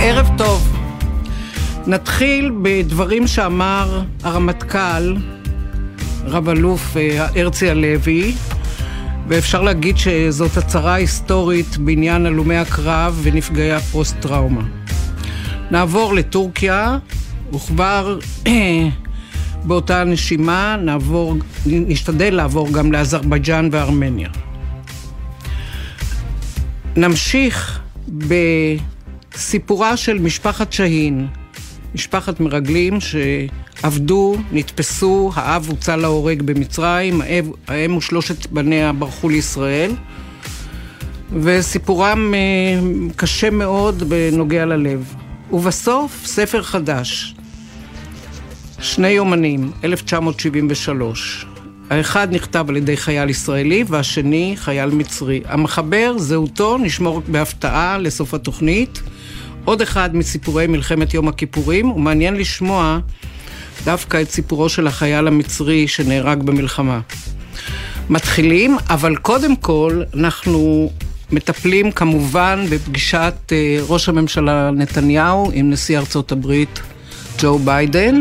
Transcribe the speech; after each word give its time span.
ערב 0.00 0.30
טוב. 0.38 0.76
נתחיל 1.86 2.52
בדברים 2.62 3.26
שאמר 3.26 4.02
הרמטכ"ל, 4.22 5.16
רב-אלוף 6.24 6.96
אה, 6.96 7.26
הרצי 7.36 7.70
הלוי, 7.70 8.34
ואפשר 9.28 9.62
להגיד 9.62 9.96
שזאת 9.98 10.56
הצהרה 10.56 10.94
היסטורית 10.94 11.76
בעניין 11.78 12.26
הלומי 12.26 12.56
הקרב 12.56 13.20
ונפגעי 13.22 13.72
הפוסט-טראומה. 13.72 14.62
נעבור 15.70 16.14
לטורקיה, 16.14 16.98
וכבר 17.52 18.18
באותה 19.66 20.04
נשימה 20.04 20.76
נעבור, 20.80 21.36
נשתדל 21.66 22.34
לעבור 22.34 22.72
גם 22.72 22.92
לאזרבייג'אן 22.92 23.68
וארמניה. 23.72 24.28
נמשיך 26.96 27.80
בסיפורה 28.08 29.96
של 29.96 30.18
משפחת 30.18 30.72
שהין, 30.72 31.26
משפחת 31.94 32.40
מרגלים 32.40 32.98
שעבדו, 33.00 34.36
נתפסו, 34.52 35.30
האב 35.34 35.66
הוצא 35.68 35.96
להורג 35.96 36.42
במצרים, 36.42 37.20
האם 37.68 37.96
ושלושת 37.96 38.46
בניה 38.46 38.92
ברחו 38.92 39.28
לישראל, 39.28 39.92
וסיפורם 41.32 42.34
אה, 42.34 42.40
קשה 43.16 43.50
מאוד 43.50 44.02
בנוגע 44.08 44.64
ללב. 44.64 45.14
ובסוף, 45.52 46.26
ספר 46.26 46.62
חדש, 46.62 47.34
שני 48.80 49.08
יומנים, 49.08 49.72
1973. 49.84 51.46
האחד 51.90 52.28
נכתב 52.34 52.66
על 52.68 52.76
ידי 52.76 52.96
חייל 52.96 53.30
ישראלי 53.30 53.84
והשני 53.88 54.54
חייל 54.56 54.90
מצרי. 54.90 55.40
המחבר, 55.44 56.14
זהותו, 56.18 56.78
נשמור 56.78 57.22
בהפתעה 57.28 57.98
לסוף 57.98 58.34
התוכנית. 58.34 59.02
עוד 59.64 59.82
אחד 59.82 60.16
מסיפורי 60.16 60.66
מלחמת 60.66 61.14
יום 61.14 61.28
הכיפורים, 61.28 61.90
ומעניין 61.90 62.36
לשמוע 62.36 62.98
דווקא 63.84 64.22
את 64.22 64.30
סיפורו 64.30 64.68
של 64.68 64.86
החייל 64.86 65.26
המצרי 65.26 65.88
שנהרג 65.88 66.42
במלחמה. 66.42 67.00
מתחילים, 68.10 68.76
אבל 68.90 69.16
קודם 69.16 69.56
כל 69.56 70.02
אנחנו 70.14 70.90
מטפלים 71.32 71.92
כמובן 71.92 72.64
בפגישת 72.70 73.34
אה, 73.52 73.78
ראש 73.88 74.08
הממשלה 74.08 74.70
נתניהו 74.70 75.50
עם 75.54 75.70
נשיא 75.70 75.98
ארצות 75.98 76.32
הברית 76.32 76.80
ג'ו 77.38 77.58
ביידן, 77.58 78.20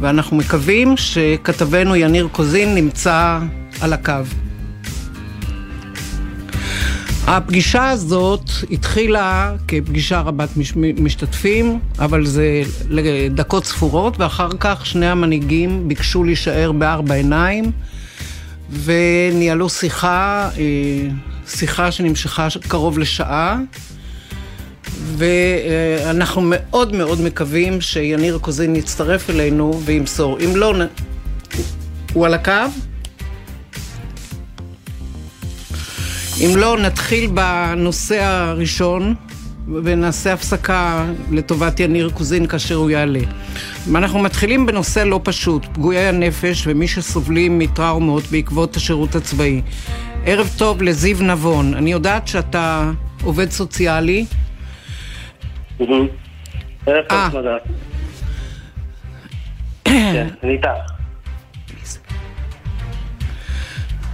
ואנחנו 0.00 0.36
מקווים 0.36 0.96
שכתבנו 0.96 1.96
יניר 1.96 2.28
קוזין 2.32 2.74
נמצא 2.74 3.38
על 3.80 3.92
הקו. 3.92 4.12
הפגישה 7.26 7.90
הזאת 7.90 8.50
התחילה 8.70 9.52
כפגישה 9.68 10.20
רבת 10.20 10.48
משתתפים, 10.76 11.78
אבל 11.98 12.26
זה 12.26 12.62
לדקות 12.88 13.64
ספורות, 13.64 14.20
ואחר 14.20 14.48
כך 14.60 14.86
שני 14.86 15.06
המנהיגים 15.06 15.88
ביקשו 15.88 16.24
להישאר 16.24 16.72
בארבע 16.72 17.14
עיניים, 17.14 17.72
וניהלו 18.72 19.68
שיחה, 19.68 20.50
אה, 20.58 21.08
שיחה 21.46 21.92
שנמשכה 21.92 22.48
קרוב 22.68 22.98
לשעה, 22.98 23.58
ואנחנו 25.16 26.42
מאוד 26.44 26.94
מאוד 26.94 27.20
מקווים 27.20 27.80
שיניר 27.80 28.38
קוזין 28.38 28.76
יצטרף 28.76 29.30
אלינו 29.30 29.80
וימסור. 29.84 30.38
אם 30.40 30.56
לא, 30.56 30.74
הוא 32.12 32.26
על 32.26 32.34
הקו? 32.34 32.52
אם 36.40 36.56
לא, 36.56 36.78
נתחיל 36.78 37.30
בנושא 37.34 38.22
הראשון 38.22 39.14
ונעשה 39.68 40.32
הפסקה 40.32 41.06
לטובת 41.30 41.80
יניר 41.80 42.10
קוזין 42.14 42.46
כאשר 42.46 42.74
הוא 42.74 42.90
יעלה. 42.90 43.20
אנחנו 43.94 44.18
מתחילים 44.18 44.66
בנושא 44.66 45.00
לא 45.00 45.20
פשוט, 45.24 45.66
פגועי 45.72 46.08
הנפש 46.08 46.66
ומי 46.66 46.88
שסובלים 46.88 47.58
מטראומות 47.58 48.22
בעקבות 48.30 48.76
השירות 48.76 49.14
הצבאי. 49.14 49.62
ערב 50.26 50.50
טוב 50.58 50.82
לזיו 50.82 51.16
נבון, 51.22 51.74
אני 51.74 51.92
יודעת 51.92 52.28
שאתה 52.28 52.90
עובד 53.24 53.50
סוציאלי. 53.50 54.24
ערב 55.78 57.04
טוב, 57.08 57.30
תודה. 57.30 57.56
כן, 59.84 60.28
אני 60.42 60.52
איתך. 60.52 60.68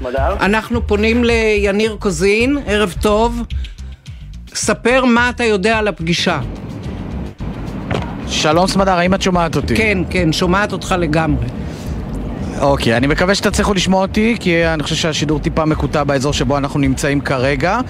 מדר? 0.00 0.36
אנחנו 0.40 0.86
פונים 0.86 1.24
ליניר 1.24 1.96
קוזין, 1.98 2.58
ערב 2.66 2.94
טוב. 3.02 3.42
ספר 4.58 5.04
מה 5.04 5.30
אתה 5.30 5.44
יודע 5.44 5.78
על 5.78 5.88
הפגישה. 5.88 6.40
שלום 8.28 8.66
סמדר, 8.66 8.98
האם 8.98 9.14
את 9.14 9.22
שומעת 9.22 9.56
אותי? 9.56 9.76
כן, 9.76 9.98
כן, 10.10 10.32
שומעת 10.32 10.72
אותך 10.72 10.94
לגמרי. 10.98 11.46
אוקיי, 12.60 12.96
אני 12.96 13.06
מקווה 13.06 13.34
שתצליחו 13.34 13.74
לשמוע 13.74 14.02
אותי, 14.02 14.36
כי 14.40 14.66
אני 14.66 14.82
חושב 14.82 14.96
שהשידור 14.96 15.38
טיפה 15.38 15.64
מקוטע 15.64 16.04
באזור 16.04 16.32
שבו 16.32 16.58
אנחנו 16.58 16.80
נמצאים 16.80 17.20
כרגע. 17.20 17.80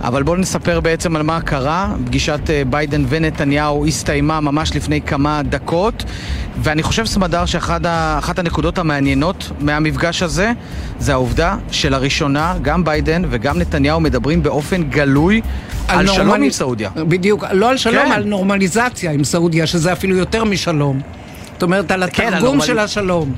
אבל 0.00 0.22
בואו 0.22 0.36
נספר 0.36 0.80
בעצם 0.80 1.16
על 1.16 1.22
מה 1.22 1.40
קרה. 1.40 1.94
פגישת 2.06 2.50
אה, 2.50 2.62
ביידן 2.70 3.04
ונתניהו 3.08 3.86
הסתיימה 3.86 4.40
ממש 4.40 4.76
לפני 4.76 5.00
כמה 5.00 5.42
דקות, 5.42 6.04
ואני 6.62 6.82
חושב, 6.82 7.04
סמדר, 7.04 7.46
שאחת 7.46 8.38
הנקודות 8.38 8.78
המעניינות 8.78 9.50
מהמפגש 9.60 10.22
הזה 10.22 10.52
זה 10.98 11.12
העובדה 11.12 11.56
שלראשונה 11.70 12.54
גם 12.62 12.84
ביידן 12.84 13.22
וגם 13.30 13.58
נתניהו 13.58 14.00
מדברים 14.00 14.42
באופן 14.42 14.82
גלוי 14.82 15.40
על, 15.88 15.98
על 15.98 16.06
שלום 16.06 16.42
עם 16.42 16.50
סעודיה. 16.50 16.90
בדיוק, 16.96 17.44
לא 17.52 17.70
על 17.70 17.76
שלום, 17.76 18.06
כן. 18.06 18.12
על 18.12 18.24
נורמליזציה 18.24 19.10
עם 19.10 19.24
סעודיה, 19.24 19.66
שזה 19.66 19.92
אפילו 19.92 20.16
יותר 20.16 20.44
משלום. 20.44 21.00
זאת 21.52 21.62
אומרת, 21.62 21.90
על 21.90 22.00
כן, 22.00 22.06
התרגום 22.06 22.30
כן, 22.30 22.36
הנורמל... 22.36 22.66
של 22.66 22.78
השלום. 22.78 23.34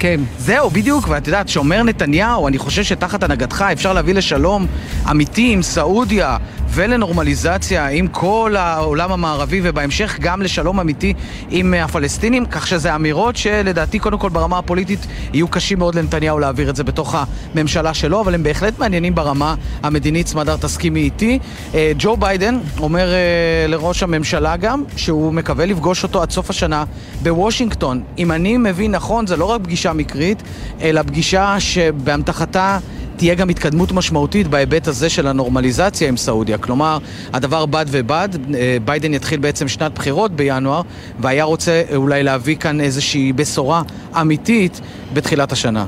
כן. 0.00 0.20
זהו, 0.38 0.70
בדיוק, 0.70 1.08
ואת 1.08 1.26
יודעת, 1.26 1.48
שאומר 1.48 1.82
נתניהו, 1.82 2.48
אני 2.48 2.58
חושב 2.58 2.82
שתחת 2.82 3.22
הנהגתך 3.22 3.64
אפשר 3.72 3.92
להביא 3.92 4.14
לשלום 4.14 4.66
אמיתי 5.10 5.52
עם 5.52 5.62
סעודיה 5.62 6.36
ולנורמליזציה 6.72 7.88
עם 7.88 8.06
כל 8.06 8.54
העולם 8.58 9.12
המערבי, 9.12 9.60
ובהמשך 9.62 10.16
גם 10.20 10.42
לשלום 10.42 10.80
אמיתי 10.80 11.14
עם 11.50 11.74
הפלסטינים, 11.74 12.46
כך 12.46 12.66
שזה 12.66 12.94
אמירות 12.94 13.36
שלדעתי, 13.36 13.98
קודם 13.98 14.18
כל 14.18 14.28
ברמה 14.28 14.58
הפוליטית, 14.58 15.06
יהיו 15.32 15.48
קשים 15.48 15.78
מאוד 15.78 15.94
לנתניהו 15.94 16.38
להעביר 16.38 16.70
את 16.70 16.76
זה 16.76 16.84
בתוך 16.84 17.14
הממשלה 17.54 17.94
שלו, 17.94 18.20
אבל 18.20 18.34
הם 18.34 18.42
בהחלט 18.42 18.78
מעניינים 18.78 19.14
ברמה 19.14 19.54
המדינית, 19.82 20.26
סמדר 20.26 20.56
תסכימי 20.56 21.00
איתי. 21.00 21.38
אה, 21.74 21.92
ג'ו 21.98 22.16
ביידן 22.16 22.58
אומר 22.80 23.12
אה, 23.12 23.66
לראש 23.68 24.02
הממשלה 24.02 24.56
גם, 24.56 24.84
שהוא 24.96 25.32
מקווה 25.32 25.66
לפגוש 25.66 26.02
אותו 26.02 26.22
עד 26.22 26.30
סוף 26.30 26.50
השנה 26.50 26.84
בוושינגטון. 27.22 28.02
אם 28.18 28.32
אני 28.32 28.56
מבין 28.56 28.90
נכון, 28.90 29.26
זה 29.26 29.36
לא 29.36 29.44
רק 29.44 29.60
פגישה 29.64 29.92
מקרית, 29.92 30.42
אלא 30.80 31.02
פגישה 31.02 31.60
שבאמתחתה 31.60 32.78
תהיה 33.20 33.34
גם 33.34 33.48
התקדמות 33.48 33.92
משמעותית 33.92 34.46
בהיבט 34.46 34.88
הזה 34.88 35.08
של 35.08 35.26
הנורמליזציה 35.26 36.08
עם 36.08 36.16
סעודיה. 36.16 36.58
כלומר, 36.58 36.98
הדבר 37.32 37.66
בד 37.66 37.86
ובד, 37.88 38.28
אה, 38.54 38.76
ביידן 38.84 39.14
יתחיל 39.14 39.40
בעצם 39.40 39.68
שנת 39.68 39.94
בחירות 39.94 40.32
בינואר, 40.32 40.82
והיה 41.18 41.44
רוצה 41.44 41.82
אולי 41.94 42.22
להביא 42.22 42.56
כאן 42.56 42.80
איזושהי 42.80 43.32
בשורה 43.32 43.82
אמיתית 44.20 44.80
בתחילת 45.12 45.52
השנה. 45.52 45.86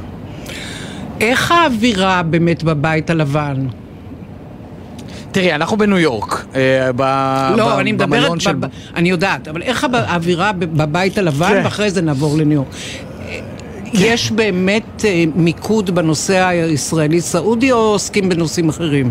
איך 1.21 1.53
האווירה 1.53 2.23
באמת 2.23 2.63
בבית 2.63 3.11
הלבן? 3.11 3.67
תראי, 5.33 5.55
אנחנו 5.55 5.77
בניו 5.77 5.99
יורק. 5.99 6.45
אה, 6.55 6.93
ב, 6.97 7.03
לא, 7.57 7.77
ב, 7.77 7.79
אני 7.79 7.93
מדברת, 7.93 8.41
של... 8.41 8.55
ב, 8.55 8.67
אני 8.97 9.11
יודעת, 9.11 9.49
אבל 9.49 9.63
איך 9.63 9.87
האווירה 9.93 10.53
בבית 10.53 11.19
הלבן, 11.19 11.49
כן. 11.49 11.61
ואחרי 11.65 11.91
זה 11.91 12.03
נעבור 12.03 12.39
לניו 12.39 12.53
יורק. 12.53 12.69
יש 13.93 14.31
באמת 14.31 15.05
אה, 15.05 15.25
מיקוד 15.35 15.91
בנושא 15.91 16.45
הישראלי-סעודי 16.45 17.73
או 17.73 17.77
עוסקים 17.77 18.29
בנושאים 18.29 18.69
אחרים? 18.69 19.11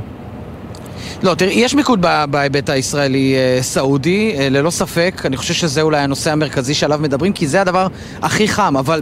לא, 1.24 1.36
תראי, 1.36 1.54
יש 1.54 1.76
מיקוד 1.76 2.06
בהיבט 2.30 2.70
הישראלי-סעודי, 2.70 4.36
אה, 4.38 4.50
ללא 4.50 4.70
ספק. 4.70 5.22
אני 5.26 5.38
חושב 5.38 5.54
שזה 5.54 5.82
אולי 5.82 6.00
הנושא 6.00 6.32
המרכזי 6.32 6.74
שעליו 6.74 7.00
מדברים, 7.00 7.34
כי 7.34 7.48
זה 7.48 7.62
הדבר 7.62 7.88
הכי 8.22 8.48
חם, 8.48 8.78
אבל... 8.78 9.02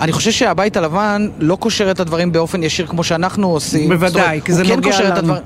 אני 0.00 0.12
חושב 0.12 0.30
שהבית 0.30 0.76
הלבן 0.76 1.28
לא 1.38 1.56
קושר 1.56 1.90
את 1.90 2.00
הדברים 2.00 2.32
באופן 2.32 2.62
ישיר 2.62 2.86
כמו 2.86 3.04
שאנחנו 3.04 3.48
עושים. 3.48 3.88
בוודאי, 3.88 4.40
כי 4.44 4.52
זה 4.52 4.64
כן 4.64 4.74
נוגע 4.74 5.00
לנו. 5.00 5.14
הדבר... 5.14 5.38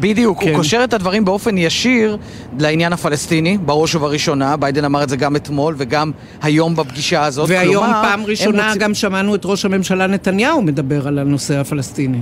בדיוק, 0.00 0.40
כן. 0.40 0.48
הוא 0.48 0.56
קושר 0.56 0.80
את 0.84 0.94
הדברים 0.94 1.24
באופן 1.24 1.58
ישיר 1.58 2.16
לעניין 2.58 2.92
הפלסטיני, 2.92 3.58
בראש 3.58 3.94
ובראשונה. 3.94 4.56
ביידן 4.56 4.84
אמר 4.84 5.02
את 5.02 5.08
זה 5.08 5.16
גם 5.16 5.36
אתמול 5.36 5.74
וגם 5.78 6.10
היום 6.42 6.76
בפגישה 6.76 7.24
הזאת. 7.24 7.48
והיום 7.48 7.84
כלומר, 7.84 8.02
פעם 8.02 8.24
ראשונה 8.24 8.68
רוצ... 8.68 8.78
גם 8.78 8.94
שמענו 8.94 9.34
את 9.34 9.40
ראש 9.44 9.64
הממשלה 9.64 10.06
נתניהו 10.06 10.62
מדבר 10.62 11.08
על 11.08 11.18
הנושא 11.18 11.56
הפלסטיני. 11.56 12.20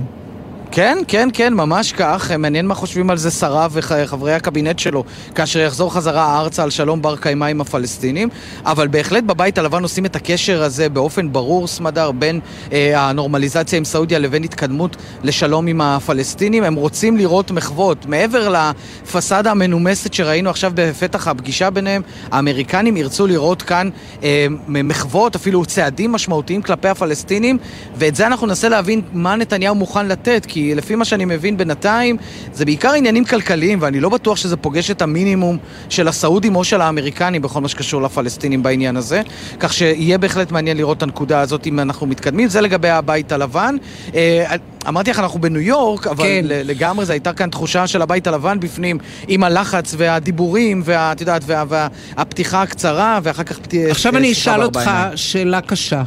כן, 0.75 0.97
כן, 1.07 1.29
כן, 1.33 1.53
ממש 1.53 1.91
כך. 1.91 2.31
מעניין 2.31 2.67
מה 2.67 2.75
חושבים 2.75 3.09
על 3.09 3.17
זה 3.17 3.31
שריו 3.31 3.71
וחברי 3.73 4.33
הקבינט 4.33 4.79
שלו 4.79 5.03
כאשר 5.35 5.59
יחזור 5.59 5.93
חזרה 5.93 6.39
ארצה 6.39 6.63
על 6.63 6.69
שלום 6.69 7.01
בר 7.01 7.15
קיימא 7.15 7.45
עם 7.45 7.61
הפלסטינים. 7.61 8.29
אבל 8.65 8.87
בהחלט 8.87 9.23
בבית 9.23 9.57
הלבן 9.57 9.83
עושים 9.83 10.05
את 10.05 10.15
הקשר 10.15 10.63
הזה 10.63 10.89
באופן 10.89 11.31
ברור, 11.33 11.67
סמדר, 11.67 12.11
בין 12.11 12.39
אה, 12.71 13.09
הנורמליזציה 13.09 13.77
עם 13.77 13.85
סעודיה 13.85 14.19
לבין 14.19 14.43
התקדמות 14.43 14.95
לשלום 15.23 15.67
עם 15.67 15.81
הפלסטינים. 15.81 16.63
הם 16.63 16.75
רוצים 16.75 17.17
לראות 17.17 17.51
מחוות. 17.51 18.05
מעבר 18.05 18.53
לפסאדה 18.53 19.51
המנומסת 19.51 20.13
שראינו 20.13 20.49
עכשיו 20.49 20.71
בפתח 20.75 21.27
הפגישה 21.27 21.69
ביניהם, 21.69 22.01
האמריקנים 22.31 22.97
ירצו 22.97 23.27
לראות 23.27 23.61
כאן 23.61 23.89
אה, 24.23 24.47
מחוות, 24.67 25.35
אפילו 25.35 25.65
צעדים 25.65 26.11
משמעותיים 26.11 26.61
כלפי 26.61 26.87
הפלסטינים, 26.87 27.57
ואת 27.95 28.15
זה 28.15 28.27
אנחנו 28.27 28.47
ננסה 28.47 28.69
להבין 28.69 29.01
מה 29.13 29.35
נתניהו 29.35 29.75
מוכן 29.75 30.07
לתת, 30.07 30.45
כי 30.45 30.62
לפי 30.75 30.95
מה 30.95 31.05
שאני 31.05 31.25
מבין 31.25 31.57
בינתיים, 31.57 32.17
זה 32.53 32.65
בעיקר 32.65 32.93
עניינים 32.93 33.25
כלכליים, 33.25 33.79
ואני 33.81 33.99
לא 33.99 34.09
בטוח 34.09 34.37
שזה 34.37 34.57
פוגש 34.57 34.91
את 34.91 35.01
המינימום 35.01 35.57
של 35.89 36.07
הסעודים 36.07 36.55
או 36.55 36.63
של 36.63 36.81
האמריקנים 36.81 37.41
בכל 37.41 37.61
מה 37.61 37.67
שקשור 37.67 38.01
לפלסטינים 38.01 38.63
בעניין 38.63 38.97
הזה. 38.97 39.21
כך 39.59 39.73
שיהיה 39.73 40.17
בהחלט 40.17 40.51
מעניין 40.51 40.77
לראות 40.77 40.97
את 40.97 41.03
הנקודה 41.03 41.39
הזאת 41.39 41.67
אם 41.67 41.79
אנחנו 41.79 42.07
מתקדמים. 42.07 42.47
זה 42.47 42.61
לגבי 42.61 42.89
הבית 42.89 43.31
הלבן. 43.31 43.75
אה, 44.15 44.55
אמרתי 44.87 45.11
לך, 45.11 45.19
אנחנו 45.19 45.41
בניו 45.41 45.61
יורק, 45.61 46.07
אבל 46.07 46.23
כן. 46.23 46.41
לגמרי 46.45 47.05
זו 47.05 47.13
הייתה 47.13 47.33
כאן 47.33 47.49
תחושה 47.49 47.87
של 47.87 48.01
הבית 48.01 48.27
הלבן 48.27 48.59
בפנים, 48.59 48.97
עם 49.27 49.43
הלחץ 49.43 49.95
והדיבורים, 49.97 50.81
ואת 50.85 51.21
יודעת, 51.21 51.43
והפתיחה 51.47 52.61
הקצרה, 52.61 53.19
ואחר 53.23 53.43
כך... 53.43 53.59
עכשיו 53.89 54.17
אני 54.17 54.31
אשאל 54.31 54.63
אותך 54.63 54.91
שאלה 55.15 55.61
קשה. 55.61 56.03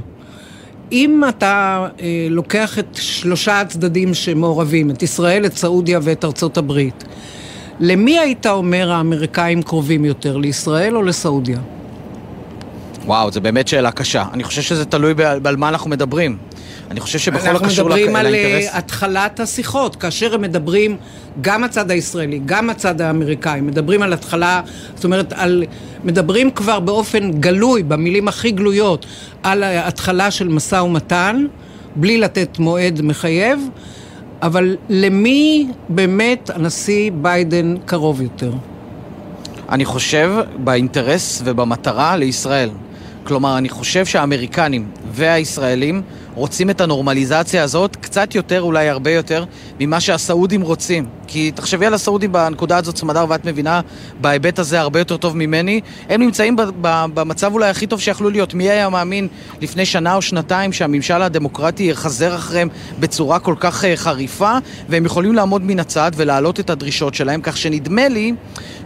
אם 0.92 1.22
אתה 1.28 1.86
אה, 2.00 2.26
לוקח 2.30 2.78
את 2.78 2.86
שלושה 2.94 3.60
הצדדים 3.60 4.14
שמעורבים, 4.14 4.90
את 4.90 5.02
ישראל, 5.02 5.46
את 5.46 5.56
סעודיה 5.56 5.98
ואת 6.02 6.24
ארצות 6.24 6.56
הברית, 6.56 7.04
למי 7.80 8.18
היית 8.18 8.46
אומר 8.46 8.92
האמריקאים 8.92 9.62
קרובים 9.62 10.04
יותר, 10.04 10.36
לישראל 10.36 10.96
או 10.96 11.02
לסעודיה? 11.02 11.58
וואו, 13.04 13.30
זו 13.30 13.40
באמת 13.40 13.68
שאלה 13.68 13.90
קשה. 13.90 14.24
אני 14.32 14.44
חושב 14.44 14.62
שזה 14.62 14.84
תלוי 14.84 15.14
על 15.44 15.56
מה 15.56 15.68
אנחנו 15.68 15.90
מדברים. 15.90 16.36
אני 16.90 17.00
חושב 17.00 17.18
שבכל 17.18 17.56
הקשור 17.56 17.58
לאינטרס... 17.58 17.78
אנחנו 17.78 17.94
מדברים 17.94 18.16
על 18.16 18.34
אה, 18.34 18.78
התחלת 18.78 19.40
השיחות, 19.40 19.96
כאשר 19.96 20.34
הם 20.34 20.42
מדברים, 20.42 20.96
גם 21.40 21.64
הצד 21.64 21.90
הישראלי, 21.90 22.40
גם 22.46 22.70
הצד 22.70 23.00
האמריקאי, 23.00 23.60
מדברים 23.60 24.02
על 24.02 24.12
התחלה, 24.12 24.60
זאת 24.94 25.04
אומרת, 25.04 25.32
על, 25.32 25.64
מדברים 26.04 26.50
כבר 26.50 26.80
באופן 26.80 27.30
גלוי, 27.30 27.82
במילים 27.82 28.28
הכי 28.28 28.50
גלויות, 28.50 29.06
על 29.42 29.62
התחלה 29.64 30.30
של 30.30 30.48
משא 30.48 30.76
ומתן, 30.76 31.46
בלי 31.96 32.18
לתת 32.18 32.58
מועד 32.58 33.00
מחייב, 33.02 33.68
אבל 34.42 34.76
למי 34.88 35.68
באמת 35.88 36.50
הנשיא 36.54 37.10
ביידן 37.14 37.74
קרוב 37.84 38.20
יותר? 38.20 38.52
אני 39.68 39.84
חושב 39.84 40.32
באינטרס 40.56 41.42
ובמטרה 41.44 42.16
לישראל. 42.16 42.70
כלומר, 43.24 43.58
אני 43.58 43.68
חושב 43.68 44.06
שהאמריקנים 44.06 44.88
והישראלים 45.12 46.02
רוצים 46.36 46.70
את 46.70 46.80
הנורמליזציה 46.80 47.62
הזאת 47.62 47.96
קצת 47.96 48.34
יותר, 48.34 48.62
אולי 48.62 48.88
הרבה 48.88 49.10
יותר, 49.10 49.44
ממה 49.80 50.00
שהסעודים 50.00 50.62
רוצים. 50.62 51.08
כי 51.26 51.50
תחשבי 51.50 51.86
על 51.86 51.94
הסעודים 51.94 52.32
בנקודה 52.32 52.76
הזאת, 52.76 52.96
סמדר, 52.96 53.24
ואת 53.28 53.44
מבינה 53.44 53.80
בהיבט 54.20 54.58
הזה 54.58 54.80
הרבה 54.80 54.98
יותר 54.98 55.16
טוב 55.16 55.36
ממני. 55.36 55.80
הם 56.08 56.20
נמצאים 56.22 56.56
במצב 57.14 57.52
אולי 57.52 57.68
הכי 57.68 57.86
טוב 57.86 58.00
שיכלו 58.00 58.30
להיות. 58.30 58.54
מי 58.54 58.70
היה 58.70 58.88
מאמין 58.88 59.28
לפני 59.60 59.86
שנה 59.86 60.14
או 60.14 60.22
שנתיים 60.22 60.72
שהממשל 60.72 61.22
הדמוקרטי 61.22 61.82
יחזר 61.82 62.34
אחריהם 62.34 62.68
בצורה 63.00 63.38
כל 63.38 63.54
כך 63.60 63.84
uh, 63.84 63.86
חריפה, 63.96 64.58
והם 64.88 65.04
יכולים 65.04 65.34
לעמוד 65.34 65.62
מן 65.62 65.80
הצד 65.80 66.10
ולהעלות 66.16 66.60
את 66.60 66.70
הדרישות 66.70 67.14
שלהם, 67.14 67.40
כך 67.42 67.56
שנדמה 67.56 68.08
לי 68.08 68.32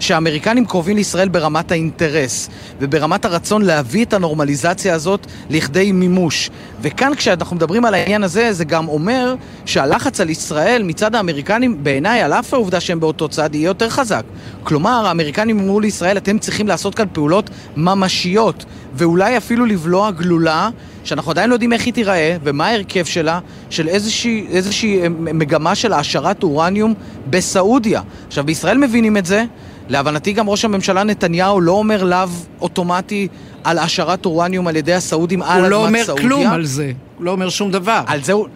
שהאמריקנים 0.00 0.66
קרובים 0.66 0.96
לישראל 0.96 1.28
ברמת 1.28 1.72
האינטרס 1.72 2.48
וברמת 2.80 3.24
הרצון 3.24 3.62
להביא 3.62 4.04
את 4.04 4.12
הנורמליזציה 4.12 4.94
הזאת 4.94 5.26
לכדי 5.50 5.92
מימוש. 5.92 6.50
וכאן 6.82 7.12
כשאנחנו 7.16 7.56
מדברים 7.56 7.84
על 7.84 7.94
העניין 7.94 8.24
הזה, 8.24 8.52
זה 8.52 8.64
גם 8.64 8.88
אומר 8.88 9.34
שהלחץ 9.66 10.20
על 10.20 10.30
ישראל 10.30 10.82
מצד 10.82 11.14
האמריקנים, 11.14 11.84
בעיניי, 11.84 12.24
על 12.40 12.44
אף 12.44 12.54
העובדה 12.54 12.80
שהם 12.80 13.00
באותו 13.00 13.28
צד, 13.28 13.54
יהיה 13.54 13.66
יותר 13.66 13.88
חזק. 13.88 14.24
כלומר, 14.62 15.06
האמריקנים 15.06 15.58
אמרו 15.58 15.80
לישראל, 15.80 16.16
אתם 16.16 16.38
צריכים 16.38 16.68
לעשות 16.68 16.94
כאן 16.94 17.06
פעולות 17.12 17.50
ממשיות, 17.76 18.64
ואולי 18.94 19.36
אפילו 19.36 19.66
לבלוע 19.66 20.10
גלולה, 20.10 20.70
שאנחנו 21.04 21.30
עדיין 21.30 21.50
לא 21.50 21.54
יודעים 21.54 21.72
איך 21.72 21.86
היא 21.86 21.94
תיראה, 21.94 22.36
ומה 22.44 22.66
ההרכב 22.66 23.04
שלה, 23.04 23.40
של 23.70 23.88
איזושהי, 23.88 24.46
איזושהי 24.50 25.02
אה, 25.02 25.08
מגמה 25.08 25.74
של 25.74 25.92
העשרת 25.92 26.42
אורניום 26.42 26.94
בסעודיה. 27.30 28.02
עכשיו, 28.26 28.44
בישראל 28.44 28.78
מבינים 28.78 29.16
את 29.16 29.26
זה, 29.26 29.44
להבנתי 29.88 30.32
גם 30.32 30.48
ראש 30.48 30.64
הממשלה 30.64 31.04
נתניהו 31.04 31.60
לא 31.60 31.72
אומר 31.72 32.04
לאו 32.04 32.28
אוטומטי 32.60 33.28
על 33.64 33.78
העשרת 33.78 34.26
אורניום 34.26 34.66
על 34.66 34.76
ידי 34.76 34.94
הסעודים 34.94 35.42
על 35.42 35.64
אדמת 35.64 36.04
סעודיה. 36.06 36.22
הוא 36.22 36.30
לא 36.30 36.36
אומר 36.36 36.42
כלום 36.42 36.46
על 36.46 36.64
זה, 36.64 36.92
הוא 37.18 37.24
לא 37.24 37.30
אומר 37.30 37.48
שום 37.48 37.70
דבר. 37.70 38.02
על 38.06 38.22
זה 38.22 38.32
הוא... 38.32 38.46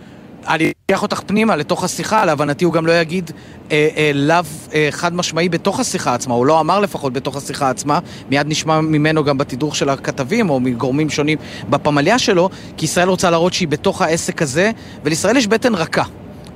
אני 0.48 0.72
אקח 0.86 1.02
אותך 1.02 1.20
פנימה 1.26 1.56
לתוך 1.56 1.84
השיחה, 1.84 2.24
להבנתי 2.24 2.64
הוא 2.64 2.72
גם 2.72 2.86
לא 2.86 2.92
יגיד 2.92 3.30
אה, 3.70 3.88
אה, 3.96 4.10
לאו 4.14 4.36
אה, 4.74 4.88
חד 4.90 5.14
משמעי 5.14 5.48
בתוך 5.48 5.80
השיחה 5.80 6.14
עצמה, 6.14 6.34
הוא 6.34 6.46
לא 6.46 6.60
אמר 6.60 6.80
לפחות 6.80 7.12
בתוך 7.12 7.36
השיחה 7.36 7.70
עצמה, 7.70 7.98
מיד 8.30 8.46
נשמע 8.48 8.80
ממנו 8.80 9.24
גם 9.24 9.38
בתידוך 9.38 9.76
של 9.76 9.88
הכתבים 9.88 10.50
או 10.50 10.60
מגורמים 10.60 11.10
שונים 11.10 11.38
בפמליה 11.70 12.18
שלו, 12.18 12.50
כי 12.76 12.84
ישראל 12.84 13.08
רוצה 13.08 13.30
להראות 13.30 13.52
שהיא 13.52 13.68
בתוך 13.68 14.02
העסק 14.02 14.42
הזה, 14.42 14.70
ולישראל 15.04 15.36
יש 15.36 15.46
בטן 15.46 15.74
רכה. 15.74 16.04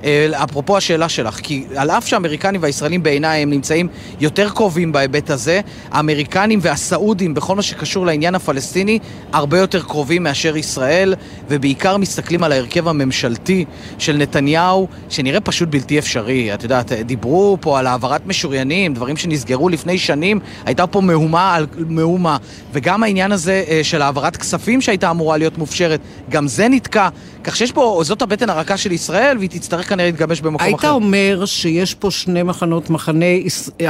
אה, 0.03 0.43
אפרופו 0.43 0.77
השאלה 0.77 1.09
שלך, 1.09 1.39
כי 1.43 1.63
על 1.75 1.89
אף 1.91 2.07
שהאמריקנים 2.07 2.61
והישראלים 2.63 3.03
בעיניי 3.03 3.41
הם 3.41 3.49
נמצאים 3.49 3.87
יותר 4.19 4.49
קרובים 4.49 4.91
בהיבט 4.91 5.29
הזה, 5.29 5.61
האמריקנים 5.91 6.59
והסעודים 6.61 7.33
בכל 7.33 7.55
מה 7.55 7.61
שקשור 7.61 8.05
לעניין 8.05 8.35
הפלסטיני 8.35 8.99
הרבה 9.33 9.59
יותר 9.59 9.81
קרובים 9.83 10.23
מאשר 10.23 10.57
ישראל, 10.57 11.15
ובעיקר 11.49 11.97
מסתכלים 11.97 12.43
על 12.43 12.51
ההרכב 12.51 12.87
הממשלתי 12.87 13.65
של 13.97 14.17
נתניהו, 14.17 14.87
שנראה 15.09 15.41
פשוט 15.41 15.69
בלתי 15.69 15.99
אפשרי. 15.99 16.53
את 16.53 16.63
יודעת, 16.63 16.91
דיברו 16.91 17.57
פה 17.61 17.79
על 17.79 17.87
העברת 17.87 18.27
משוריינים, 18.27 18.93
דברים 18.93 19.17
שנסגרו 19.17 19.69
לפני 19.69 19.97
שנים, 19.97 20.39
הייתה 20.65 20.87
פה 20.87 21.01
מהומה 21.01 21.55
על 21.55 21.67
מהומה, 21.77 22.37
וגם 22.73 23.03
העניין 23.03 23.31
הזה 23.31 23.63
אה, 23.67 23.79
של 23.83 24.01
העברת 24.01 24.37
כספים 24.37 24.81
שהייתה 24.81 25.11
אמורה 25.11 25.37
להיות 25.37 25.57
מופשרת, 25.57 25.99
גם 26.29 26.47
זה 26.47 26.67
נתקע. 26.67 27.09
כך 27.43 27.55
שיש 27.55 27.71
פה, 27.71 28.01
זאת 28.03 28.21
הבטן 28.21 28.49
הרכה 28.49 28.77
של 28.77 28.91
ישראל, 28.91 29.37
והיא 29.37 29.49
תצטרך 29.49 29.88
כנראה 29.89 30.07
להתגבש 30.07 30.41
במקום 30.41 30.61
היית 30.61 30.75
אחר. 30.75 30.87
היית 30.87 30.95
אומר 30.95 31.45
שיש 31.45 31.93
פה 31.93 32.11
שני 32.11 32.43
מחנות, 32.43 32.89
מחנה 32.89 33.25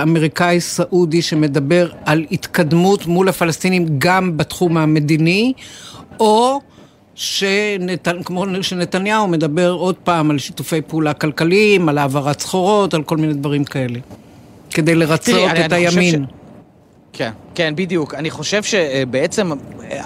אמריקאי-סעודי 0.02 1.22
שמדבר 1.22 1.90
על 2.06 2.26
התקדמות 2.32 3.06
מול 3.06 3.30
הפלסטינים 3.30 3.86
גם 3.98 4.38
בתחום 4.38 4.78
המדיני, 4.78 5.54
או 6.20 6.60
שנת... 7.16 8.08
כמו 8.26 8.46
שנתניהו 8.62 9.28
מדבר 9.28 9.72
עוד 9.72 9.96
פעם 9.96 10.32
על 10.32 10.38
שיתופי 10.38 10.82
פעולה 10.82 11.14
כלכליים, 11.14 11.90
על 11.90 11.98
העברת 11.98 12.40
סחורות, 12.40 12.94
על 12.94 13.04
כל 13.04 13.18
מיני 13.18 13.34
דברים 13.34 13.64
כאלה, 13.64 14.00
כדי 14.70 14.96
לרצות 14.96 15.36
תראי, 15.36 15.66
את 15.66 15.74
הימין. 15.74 16.26
ש... 16.26 16.49
כן, 17.14 17.32
כן, 17.56 17.74
בדיוק. 17.76 18.14
אני 18.14 18.30
חושב 18.30 18.64
שבעצם, 18.64 19.52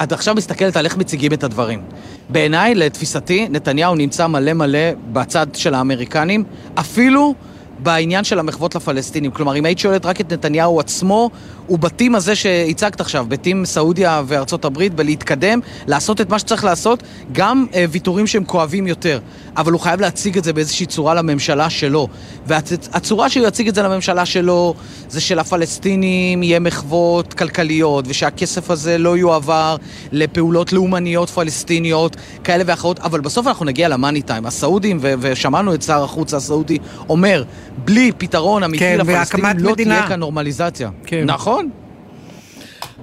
את 0.04 0.12
עכשיו 0.12 0.36
מסתכלת 0.36 0.78
על 0.78 0.86
איך 0.86 0.98
מציגים 0.98 1.34
את 1.34 1.44
הדברים. 1.44 1.82
בעיניי, 2.30 2.76
לתפיסתי, 2.76 3.48
נתניהו 3.50 3.96
נמצא 3.96 4.28
מלא 4.28 4.54
מלא 4.54 4.80
בצד 5.14 5.48
של 5.54 5.74
האמריקנים, 5.74 6.44
אפילו 6.76 7.36
בעניין 7.80 8.24
של 8.24 8.40
המחוות 8.40 8.76
לפלסטינים. 8.76 9.32
כלומר, 9.32 9.56
אם 9.56 9.66
היית 9.66 9.80
שואלת 9.80 10.06
רק 10.06 10.22
את 10.22 10.34
נתניהו 10.34 10.80
עצמו, 10.80 11.30
הוא 11.68 11.80
בתים 11.80 12.16
הזה 12.16 12.36
שהצגת 12.36 13.02
עכשיו, 13.02 13.26
בתים 13.30 13.66
סעודיה 13.66 14.22
וארצות 14.28 14.66
הברית, 14.66 14.94
בלהתקדם, 14.94 15.60
לעשות 15.88 16.22
את 16.22 16.30
מה 16.30 16.40
שצריך 16.40 16.64
לעשות, 16.64 17.04
גם 17.32 17.66
אה, 17.74 17.86
ויתורים 17.90 18.28
שהם 18.28 18.44
כואבים 18.44 18.88
יותר. 18.88 19.20
אבל 19.58 19.72
הוא 19.72 19.82
חייב 19.82 20.02
להציג 20.02 20.38
את 20.38 20.44
זה 20.44 20.54
באיזושהי 20.54 20.86
צורה 20.86 21.14
לממשלה 21.14 21.70
שלו. 21.70 22.08
והצורה 22.46 23.30
שהוא 23.30 23.48
יציג 23.48 23.68
את 23.68 23.76
זה 23.76 23.84
לממשלה 23.84 24.26
שלו, 24.26 24.74
זה 25.10 25.22
שלפלסטינים 25.22 26.44
יהיה 26.44 26.60
מחוות 26.60 27.34
כלכליות, 27.34 28.06
ושהכסף 28.08 28.70
הזה 28.70 28.98
לא 28.98 29.18
יועבר 29.18 29.76
לפעולות 30.12 30.74
לאומניות 30.74 31.30
פלסטיניות, 31.30 32.16
כאלה 32.44 32.64
ואחרות, 32.68 33.00
אבל 33.00 33.22
בסוף 33.22 33.48
אנחנו 33.48 33.66
נגיע 33.66 33.88
למאני 33.88 34.22
טיים. 34.22 34.46
הסעודים, 34.46 35.00
ושמענו 35.02 35.74
את 35.74 35.82
שר 35.82 36.04
החוץ 36.04 36.34
הסעודי 36.34 36.78
אומר, 37.10 37.44
בלי 37.78 38.12
פתרון 38.18 38.64
אמיתי 38.64 38.84
כן, 38.84 38.98
לפלסטינים 39.00 39.58
לא 39.58 39.72
מדינה. 39.72 39.96
תהיה 39.96 40.08
כאן 40.08 40.20
נורמליזציה. 40.20 40.90
כן. 41.06 41.26
נכון. 41.26 41.70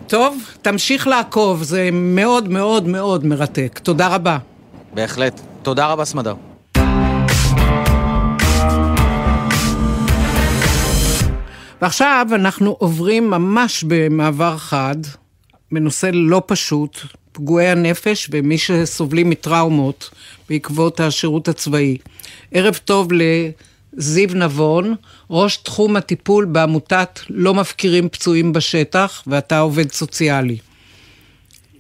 טוב, 0.07 0.43
תמשיך 0.63 1.07
לעקוב, 1.07 1.63
זה 1.63 1.89
מאוד 1.93 2.49
מאוד 2.49 2.89
מאוד 2.89 3.27
מרתק. 3.27 3.81
תודה 3.83 4.09
רבה. 4.09 4.39
בהחלט. 4.95 5.41
תודה 5.63 5.87
רבה, 5.87 6.05
סמדר. 6.05 6.35
ועכשיו 11.83 12.27
אנחנו 12.35 12.77
עוברים 12.79 13.31
ממש 13.31 13.85
במעבר 13.89 14.57
חד, 14.57 14.97
בנושא 15.73 16.11
לא 16.13 16.43
פשוט, 16.47 17.01
פגועי 17.33 17.69
הנפש 17.69 18.29
ומי 18.33 18.59
שסובלים 18.59 19.31
מטראומות 19.31 20.11
בעקבות 20.49 21.01
השירות 21.01 21.49
הצבאי. 21.49 21.97
ערב 22.53 22.79
טוב 22.85 23.09
לזיו 23.97 24.29
נבון, 24.35 24.95
ראש 25.31 25.57
תחום 25.57 25.97
הטיפול 25.97 26.45
בעמותת 26.45 27.21
לא 27.31 27.55
מפקירים 27.55 28.09
פצועים 28.09 28.53
בשטח, 28.53 29.23
ואתה 29.27 29.59
עובד 29.59 29.91
סוציאלי. 29.91 30.57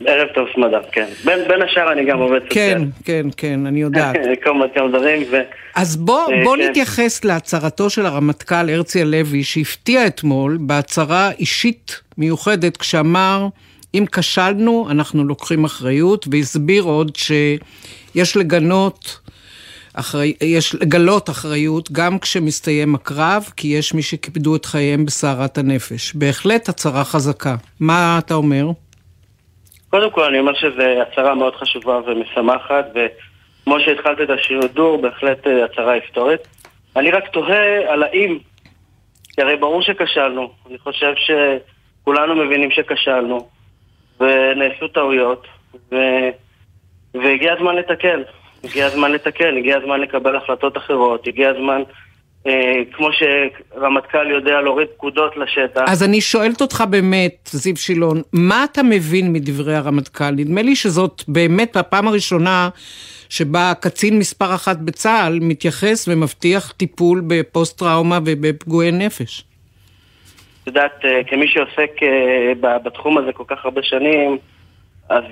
ערב 0.06 0.28
טוב 0.34 0.48
סמדר, 0.54 0.80
כן. 0.92 1.06
בין, 1.24 1.38
בין 1.48 1.62
השאר 1.62 1.92
אני 1.92 2.04
גם 2.04 2.18
עובד 2.18 2.40
סוציאלי. 2.48 2.74
כן, 2.74 2.88
כן, 3.04 3.26
כן, 3.36 3.66
אני 3.66 3.80
יודעת. 3.80 4.16
כמה 4.42 4.66
דברים 4.88 5.22
ו... 5.30 5.36
אז 5.74 5.96
בוא, 5.96 6.32
אה, 6.32 6.44
בוא 6.44 6.56
כן. 6.56 6.62
נתייחס 6.62 7.24
להצהרתו 7.24 7.90
של 7.90 8.06
הרמטכ"ל 8.06 8.70
הרצי 8.70 9.00
הלוי, 9.00 9.44
שהפתיע 9.44 10.06
אתמול 10.06 10.58
בהצהרה 10.60 11.30
אישית 11.38 12.00
מיוחדת, 12.18 12.76
כשאמר, 12.76 13.46
אם 13.94 14.04
כשלנו, 14.12 14.88
אנחנו 14.90 15.24
לוקחים 15.24 15.64
אחריות, 15.64 16.26
והסביר 16.30 16.82
עוד 16.82 17.16
שיש 17.16 18.36
לגנות... 18.36 19.20
אחרי, 20.00 20.34
יש 20.40 20.74
לגלות 20.74 21.30
אחריות 21.30 21.92
גם 21.92 22.18
כשמסתיים 22.18 22.94
הקרב, 22.94 23.44
כי 23.56 23.68
יש 23.68 23.94
מי 23.94 24.02
שכיבדו 24.02 24.56
את 24.56 24.64
חייהם 24.64 25.04
בסערת 25.04 25.58
הנפש. 25.58 26.14
בהחלט 26.14 26.68
הצהרה 26.68 27.04
חזקה. 27.04 27.54
מה 27.80 28.18
אתה 28.18 28.34
אומר? 28.34 28.66
קודם 29.90 30.10
כל 30.10 30.24
אני 30.24 30.38
אומר 30.38 30.54
שזו 30.54 30.82
הצהרה 30.82 31.34
מאוד 31.34 31.54
חשובה 31.56 32.00
ומשמחת, 32.06 32.86
וכמו 32.94 33.80
שהתחלת 33.80 34.20
את 34.20 34.30
השידור, 34.30 35.02
בהחלט 35.02 35.46
אה, 35.46 35.64
הצהרה 35.64 35.92
היסטורית. 35.92 36.40
אני 36.96 37.10
רק 37.10 37.28
תוהה 37.28 37.92
על 37.92 38.02
האם, 38.02 38.38
כי 39.34 39.42
הרי 39.42 39.56
ברור 39.56 39.82
שכשלנו. 39.82 40.50
אני 40.68 40.78
חושב 40.78 41.12
שכולנו 41.16 42.34
מבינים 42.34 42.70
שכשלנו, 42.70 43.48
ונעשו 44.20 44.88
טעויות, 44.88 45.46
ו... 45.92 45.96
והגיע 47.14 47.52
הזמן 47.52 47.76
לתקן. 47.76 48.20
הגיע 48.64 48.86
הזמן 48.86 49.12
לתקן, 49.12 49.56
הגיע 49.58 49.76
הזמן 49.76 50.00
לקבל 50.00 50.36
החלטות 50.36 50.76
אחרות, 50.76 51.26
הגיע 51.26 51.48
הזמן 51.50 51.82
אה, 52.46 52.82
כמו 52.92 53.08
שרמטכ"ל 53.12 54.30
יודע 54.30 54.60
להוריד 54.60 54.88
פקודות 54.96 55.36
לשטח. 55.36 55.80
אז 55.86 56.02
אני 56.02 56.20
שואלת 56.20 56.60
אותך 56.60 56.84
באמת, 56.90 57.48
זיו 57.52 57.76
שילון, 57.76 58.22
מה 58.32 58.64
אתה 58.64 58.82
מבין 58.82 59.32
מדברי 59.32 59.74
הרמטכ"ל? 59.74 60.30
נדמה 60.30 60.62
לי 60.62 60.76
שזאת 60.76 61.22
באמת 61.28 61.76
הפעם 61.76 62.08
הראשונה 62.08 62.68
שבה 63.30 63.72
קצין 63.80 64.18
מספר 64.18 64.54
אחת 64.54 64.76
בצה"ל 64.76 65.38
מתייחס 65.42 66.08
ומבטיח 66.08 66.72
טיפול 66.72 67.22
בפוסט-טראומה 67.26 68.18
ובפגועי 68.24 68.92
נפש. 68.92 69.44
את 70.62 70.66
יודעת, 70.66 71.04
אה, 71.04 71.24
כמי 71.24 71.48
שעוסק 71.48 71.90
אה, 72.02 72.78
בתחום 72.78 73.18
הזה 73.18 73.32
כל 73.32 73.44
כך 73.46 73.64
הרבה 73.64 73.82
שנים, 73.82 74.38
אז 75.08 75.24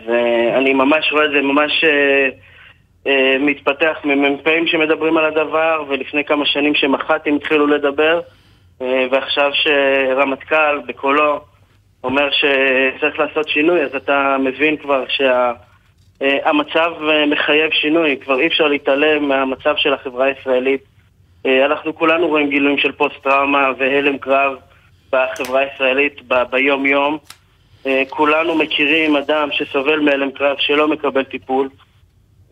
אני 0.56 0.72
ממש 0.74 1.12
רואה 1.12 1.24
את 1.24 1.30
זה 1.30 1.40
ממש... 1.42 1.84
אה, 3.08 3.36
מתפתח 3.40 3.96
ממ"פים 4.04 4.66
שמדברים 4.66 5.16
על 5.16 5.24
הדבר, 5.24 5.84
ולפני 5.88 6.24
כמה 6.24 6.46
שנים 6.46 6.74
שמח"טים 6.74 7.36
התחילו 7.36 7.66
לדבר, 7.66 8.20
אה, 8.82 9.06
ועכשיו 9.10 9.50
שרמטכ"ל 9.54 10.80
בקולו 10.86 11.40
אומר 12.04 12.28
שצריך 12.30 13.18
לעשות 13.18 13.48
שינוי, 13.48 13.82
אז 13.82 13.94
אתה 13.94 14.36
מבין 14.40 14.76
כבר 14.76 15.04
שהמצב 15.08 16.92
אה, 17.08 17.26
מחייב 17.26 17.70
שינוי, 17.72 18.16
כבר 18.16 18.40
אי 18.40 18.46
אפשר 18.46 18.66
להתעלם 18.66 19.28
מהמצב 19.28 19.74
של 19.76 19.94
החברה 19.94 20.26
הישראלית. 20.26 20.80
אנחנו 21.66 21.94
כולנו 21.94 22.28
רואים 22.28 22.50
גילויים 22.50 22.78
של 22.78 22.92
פוסט-טראומה 22.92 23.70
והלם 23.78 24.18
קרב 24.18 24.56
בחברה 25.12 25.60
הישראלית 25.60 26.20
ביום-יום. 26.50 27.18
כולנו 28.08 28.54
מכירים 28.54 29.16
אדם 29.16 29.48
שסובל 29.52 30.00
מהלם 30.00 30.30
קרב 30.30 30.56
שלא 30.58 30.88
מקבל 30.88 31.24
טיפול. 31.24 31.68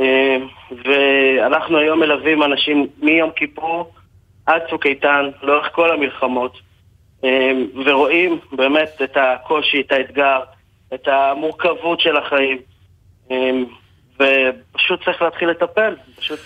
אה, 0.01 0.37
ואנחנו 0.85 1.79
היום 1.79 2.01
מלווים 2.01 2.43
אנשים 2.43 2.87
מיום 3.03 3.31
כיפור 3.37 3.93
עד 4.47 4.63
צוק 4.71 4.87
איתן, 4.87 5.31
לאורך 5.43 5.69
כל 5.73 5.93
המלחמות, 5.93 6.59
אה, 7.25 7.53
ורואים 7.87 8.39
באמת 8.53 9.03
את 9.05 9.17
הקושי, 9.17 9.81
את 9.81 9.93
האתגר, 9.93 10.41
את 10.95 11.09
המורכבות 11.09 12.01
של 12.01 12.17
החיים, 12.17 12.59
אה, 13.31 13.51
ופשוט 14.15 15.05
צריך 15.05 15.23
להתחיל 15.23 15.49
לטפל. 15.49 15.95
פשוט 16.17 16.39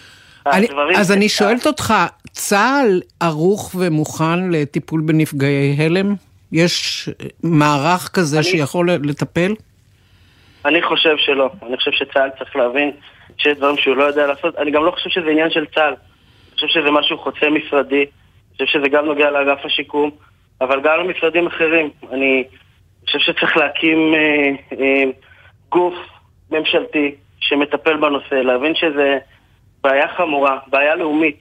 אני, 0.47 0.67
אז 0.97 1.13
אני 1.13 1.29
שואלת 1.29 1.67
אותך, 1.67 1.95
צה"ל 2.33 3.01
ערוך 3.21 3.75
ומוכן 3.79 4.51
לטיפול 4.51 5.01
בנפגעי 5.01 5.77
הלם? 5.79 6.15
יש 6.53 7.09
מערך 7.43 8.09
כזה 8.15 8.37
אני, 8.37 8.45
שיכול 8.45 8.91
לטפל? 8.91 9.55
אני 10.65 10.83
חושב 10.83 11.17
שלא. 11.19 11.51
אני 11.67 11.77
חושב 11.77 11.91
שצה"ל 11.91 12.31
צריך 12.39 12.57
להבין 12.57 12.91
שיש 13.43 13.57
דברים 13.59 13.77
שהוא 13.77 13.97
לא 13.97 14.05
יודע 14.05 14.27
לעשות. 14.27 14.57
אני 14.57 14.71
גם 14.71 14.85
לא 14.85 14.91
חושב 14.91 15.11
שזה 15.11 15.31
עניין 15.31 15.51
של 15.51 15.67
צה"ל. 15.67 15.95
אני 15.95 16.55
חושב 16.55 16.69
שזה 16.69 16.91
משהו 16.91 17.19
חוצה 17.19 17.51
משרדי. 17.51 17.97
אני 17.97 18.53
חושב 18.53 18.67
שזה 18.67 18.89
גם 18.89 19.05
נוגע 19.05 19.31
לאגף 19.31 19.65
השיקום, 19.65 20.11
אבל 20.61 20.81
גם 20.81 20.99
למשרדים 20.99 21.47
אחרים. 21.47 21.91
אני 22.13 22.45
חושב 23.07 23.19
שצריך 23.19 23.57
להקים 23.57 24.15
אה, 24.15 24.51
אה, 24.79 25.05
גוף 25.69 25.95
ממשלתי 26.51 27.15
שמטפל 27.41 27.97
בנושא, 27.97 28.35
להבין 28.35 28.75
שזה 28.75 29.19
בעיה 29.83 30.09
חמורה, 30.09 30.59
בעיה 30.67 30.95
לאומית, 30.95 31.41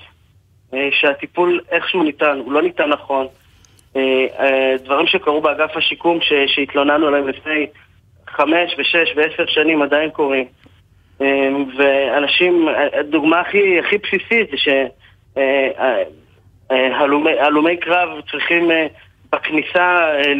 אה, 0.73 0.89
שהטיפול 0.91 1.59
איכשהו 1.71 2.03
ניתן, 2.03 2.37
הוא 2.45 2.51
לא 2.51 2.61
ניתן 2.61 2.89
נכון. 2.89 3.27
אה, 3.95 4.25
אה, 4.39 4.75
דברים 4.83 5.07
שקרו 5.07 5.41
באגף 5.41 5.77
השיקום 5.77 6.19
שהתלוננו 6.47 7.07
עליהם 7.07 7.27
לפני 7.27 7.67
חמש 8.27 8.75
ושש 8.77 9.13
ועשר 9.15 9.45
שנים 9.47 9.81
עדיין 9.81 10.09
קורים. 10.09 10.45
אמ, 11.21 11.65
ואנשים, 11.77 12.67
הדוגמה 12.99 13.39
הכי, 13.39 13.79
הכי 13.79 13.97
בסיסית 13.97 14.51
זה 14.51 14.57
שהלומי 16.67 17.77
קרב 17.77 18.09
צריכים 18.31 18.71
אה, 18.71 18.87
בכניסה 19.31 20.11
אה, 20.15 20.33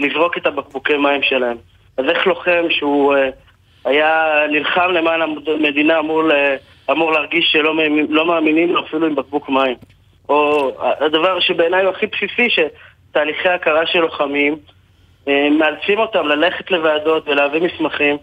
לזרוק 0.00 0.38
את 0.38 0.46
הבקבוקי 0.46 0.96
מים 0.96 1.22
שלהם. 1.22 1.56
אז 1.96 2.04
איך 2.08 2.26
לוחם 2.26 2.66
שהוא 2.70 3.14
אה, 3.14 3.28
היה 3.84 4.34
נלחם 4.50 4.90
למען 4.90 5.20
המדינה 5.22 5.98
אמור, 5.98 6.22
אמור 6.90 7.12
להרגיש 7.12 7.52
שלא 7.52 7.74
לא 8.08 8.26
מאמינים 8.26 8.72
לו 8.72 8.80
אפילו 8.80 9.06
עם 9.06 9.14
בקבוק 9.14 9.48
מים? 9.48 9.76
או 10.28 10.70
הדבר 11.00 11.40
שבעיניי 11.40 11.84
הוא 11.84 11.90
הכי 11.90 12.06
בסיסי, 12.06 12.48
שתהליכי 12.50 13.48
הכרה 13.48 13.86
של 13.86 14.00
לוחמים 14.00 14.56
מאלצים 15.26 15.98
אותם 15.98 16.28
ללכת 16.28 16.70
לוועדות 16.70 17.28
ולהביא 17.28 17.60
מסמכים 17.60 18.16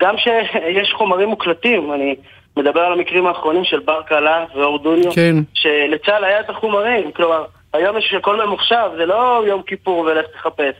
גם 0.00 0.14
שיש 0.18 0.92
חומרים 0.92 1.28
מוקלטים, 1.28 1.92
אני 1.92 2.14
מדבר 2.56 2.80
על 2.80 2.92
המקרים 2.92 3.26
האחרונים 3.26 3.64
של 3.64 3.80
בר 3.80 4.02
קלה 4.02 4.44
ואור 4.54 4.78
דוניו, 4.78 5.12
כן. 5.12 5.36
שלצה"ל 5.54 6.24
היה 6.24 6.40
את 6.40 6.50
החומרים, 6.50 7.12
כלומר, 7.12 7.44
היום 7.72 7.98
יש 7.98 8.14
הכל 8.18 8.46
ממוחשב, 8.46 8.90
זה 8.96 9.06
לא 9.06 9.44
יום 9.46 9.62
כיפור 9.62 9.98
ולך 9.98 10.26
תחפש. 10.34 10.74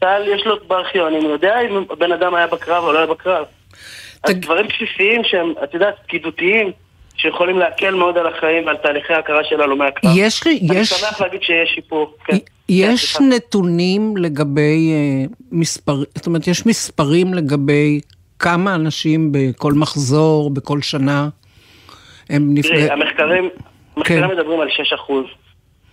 צה"ל 0.00 0.28
יש 0.28 0.46
לו 0.46 0.56
בארכיונים, 0.66 1.22
הוא 1.22 1.30
יודע 1.30 1.60
אם 1.60 1.84
הבן 1.90 2.12
אדם 2.12 2.34
היה 2.34 2.46
בקרב 2.46 2.84
או 2.84 2.92
לא 2.92 2.98
היה 2.98 3.06
בקרב. 3.06 3.44
ת... 3.44 4.28
אז 4.28 4.34
דברים 4.34 4.66
בסיסיים 4.66 5.24
שהם, 5.24 5.52
את 5.64 5.74
יודעת, 5.74 5.94
פקידותיים, 6.02 6.72
שיכולים 7.16 7.58
להקל 7.58 7.94
מאוד 7.94 8.18
על 8.18 8.26
החיים 8.26 8.66
ועל 8.66 8.76
תהליכי 8.76 9.12
ההכרה 9.12 9.44
של 9.44 9.60
הלומי 9.60 9.84
הקרב. 9.84 10.12
יש 10.16 10.46
לי, 10.46 10.60
אני 10.70 10.78
יש... 10.78 10.88
שמח 10.88 11.20
להגיד 11.20 11.42
שיש 11.42 11.70
שיפור. 11.74 12.14
כן. 12.24 12.36
יש 12.68 13.16
כן, 13.16 13.24
נתונים 13.28 14.16
לגבי 14.16 14.92
uh, 14.92 15.34
מספר, 15.52 15.96
זאת 16.14 16.26
אומרת, 16.26 16.46
יש 16.46 16.66
מספרים 16.66 17.34
לגבי 17.34 18.00
כמה 18.38 18.74
אנשים 18.74 19.32
בכל 19.32 19.72
מחזור, 19.72 20.50
בכל 20.50 20.82
שנה, 20.82 21.28
הם 22.30 22.54
נפגעים? 22.54 22.86
תראי, 22.86 22.90
המחקרים, 22.90 23.48
המחקרים 23.96 24.28
כן. 24.28 24.30
מדברים 24.30 24.60
על 24.60 24.70
6 24.70 24.92
אחוז. 24.92 25.24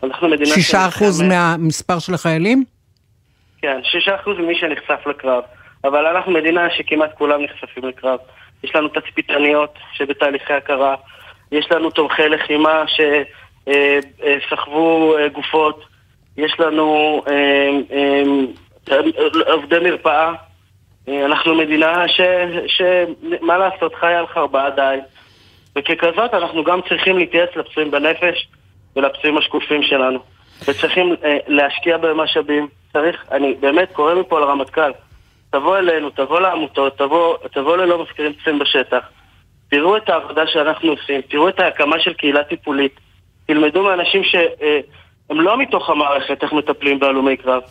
אנחנו 0.04 0.30
מדינה 0.30 0.56
6 0.56 0.76
אחוז 0.76 1.22
מהמספר 1.22 2.00
של 2.00 2.14
החיילים? 2.14 2.64
כן, 3.62 3.80
6 3.84 4.10
אחוז 4.10 4.38
ממי 4.38 4.56
שנחשף 4.56 5.08
לקרב. 5.08 5.44
אבל 5.84 6.06
אנחנו 6.06 6.32
מדינה 6.32 6.68
שכמעט 6.78 7.18
כולם 7.18 7.42
נחשפים 7.42 7.86
לקרב. 7.86 8.20
יש 8.64 8.76
לנו 8.76 8.88
תצפיתניות 8.88 9.76
שבתהליכי 9.94 10.54
הכרה, 10.54 10.96
יש 11.52 11.72
לנו 11.72 11.90
תומכי 11.90 12.30
לחימה 12.30 12.84
שסחבו 13.68 15.16
אה, 15.16 15.22
אה, 15.22 15.28
גופות, 15.30 15.86
יש 16.38 16.60
לנו 16.60 17.22
אה, 17.28 17.70
עובדי 19.54 19.80
מרפאה 19.80 20.28
אה, 20.28 20.34
אנחנו 21.08 21.56
מדינה 21.56 22.08
ש... 22.08 22.22
ש... 22.68 22.82
מה 23.42 23.58
לעשות, 23.58 23.96
חיה 23.96 24.20
על 24.20 24.28
חרבה 24.28 24.66
עדיין. 24.66 25.00
וככזאת 25.76 26.34
אנחנו 26.34 26.64
גם 26.64 26.80
צריכים 26.90 27.18
להתייעץ 27.18 27.50
לפצועים 27.56 27.92
בנפש 27.92 28.48
ולפצועים 28.96 29.38
השקופים 29.38 29.84
שלנו. 29.84 30.20
וצריכים 30.68 31.16
אה, 31.24 31.38
להשקיע 31.48 31.98
במשאבים. 31.98 32.68
צריך, 32.94 33.26
אני 33.32 33.54
באמת 33.60 33.92
קורא 33.94 34.14
מפה 34.16 34.40
לרמטכ"ל, 34.40 34.92
תבוא 35.50 35.78
אלינו, 35.78 36.10
תבוא 36.10 36.40
לעמותות, 36.40 36.98
תבוא, 36.98 37.38
תבוא 37.52 37.78
ללא 37.78 38.04
מזכירים 38.04 38.34
פצועים 38.34 38.60
בשטח. 38.60 39.10
תראו 39.70 39.98
את 39.98 40.10
העבודה 40.10 40.48
שאנחנו 40.48 40.90
עושים, 40.90 41.22
תראו 41.22 41.50
את 41.50 41.60
ההקמה 41.60 42.00
של 42.00 42.14
קהילה 42.14 42.44
טיפולית. 42.44 43.00
תלמדו 43.46 43.84
מאנשים 43.84 44.24
שהם 44.24 44.48
אה, 44.62 44.80
לא 45.30 45.58
מתוך 45.58 45.90
המערכת 45.90 46.44
איך 46.44 46.54
מטפלים 46.54 47.00
בהלומי 47.00 47.38
קרב. 47.38 47.62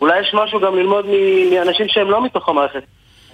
אולי 0.00 0.20
יש 0.20 0.34
משהו 0.34 0.60
גם 0.60 0.76
ללמוד 0.76 1.06
מאנשים 1.50 1.88
שהם 1.88 2.10
לא 2.10 2.24
מתוך 2.24 2.48
המערכת. 2.48 2.82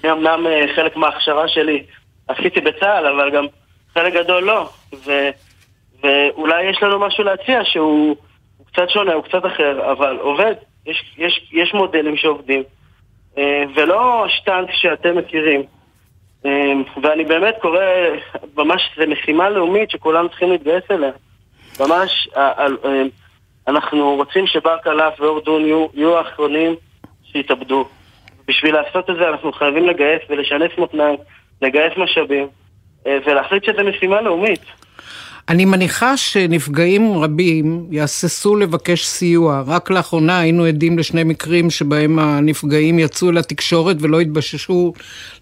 אני 0.05 0.13
אמנם 0.13 0.47
אה, 0.47 0.65
חלק 0.77 0.97
מההכשרה 0.97 1.49
שלי 1.49 1.85
עשיתי 2.29 2.61
בצה"ל, 2.61 3.07
אבל 3.07 3.31
גם 3.31 3.47
חלק 3.95 4.15
גדול 4.15 4.43
לא. 4.43 4.69
ו, 5.07 5.31
ואולי 6.03 6.65
יש 6.65 6.83
לנו 6.83 6.99
משהו 6.99 7.25
להציע 7.25 7.65
שהוא 7.65 8.17
קצת 8.67 8.91
שונה, 8.91 9.13
הוא 9.13 9.23
קצת 9.25 9.47
אחר, 9.47 9.93
אבל 9.93 10.19
עובד. 10.21 10.55
יש, 10.87 11.15
יש, 11.19 11.49
יש 11.53 11.75
מודלים 11.75 12.17
שעובדים, 12.17 12.63
אה, 13.39 13.65
ולא 13.75 14.27
שטנץ 14.29 14.69
שאתם 14.73 15.19
מכירים. 15.19 15.63
אה, 16.47 16.73
ואני 17.03 17.25
באמת 17.25 17.55
קורא, 17.61 17.81
ממש, 18.57 18.83
זו 18.97 19.07
משימה 19.07 19.51
לאומית 19.51 19.91
שכולם 19.91 20.29
צריכים 20.29 20.51
להתגייס 20.51 20.85
אליה. 20.91 21.11
ממש, 21.81 22.29
אנחנו 23.69 24.15
רוצים 24.15 24.47
שבר 24.47 24.77
קלף 24.83 25.21
ואורדון 25.21 25.63
יהיו, 25.63 25.87
יהיו 25.95 26.19
האחרונים 26.19 26.75
שיתאבדו. 27.33 27.89
בשביל 28.49 28.75
לעשות 28.75 29.11
את 29.11 29.17
זה 29.17 29.29
אנחנו 29.29 29.53
חייבים 29.53 29.87
לגייס 29.87 30.23
ולשנס 30.29 30.71
מותניים, 30.79 31.17
לגייס 31.63 31.93
משאבים, 31.97 32.49
אה, 33.07 33.19
ולהחליט 33.27 33.65
שזו 33.65 33.85
משימה 33.85 34.21
לאומית. 34.21 34.61
אני 35.49 35.65
מניחה 35.65 36.17
שנפגעים 36.17 37.19
רבים 37.19 37.87
יהססו 37.91 38.57
לבקש 38.57 39.05
סיוע. 39.05 39.63
רק 39.67 39.91
לאחרונה 39.91 40.41
היינו 40.41 40.65
עדים 40.65 40.99
לשני 40.99 41.25
מקרים 41.25 41.71
שבהם 41.71 42.19
הנפגעים 42.19 42.99
יצאו 42.99 43.33
לתקשורת 43.33 43.97
ולא 44.01 44.21
התבששו 44.21 44.93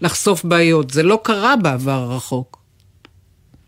לחשוף 0.01 0.43
בעיות. 0.43 0.89
זה 0.89 1.03
לא 1.03 1.19
קרה 1.23 1.55
בעבר 1.55 1.91
הרחוק. 1.91 2.57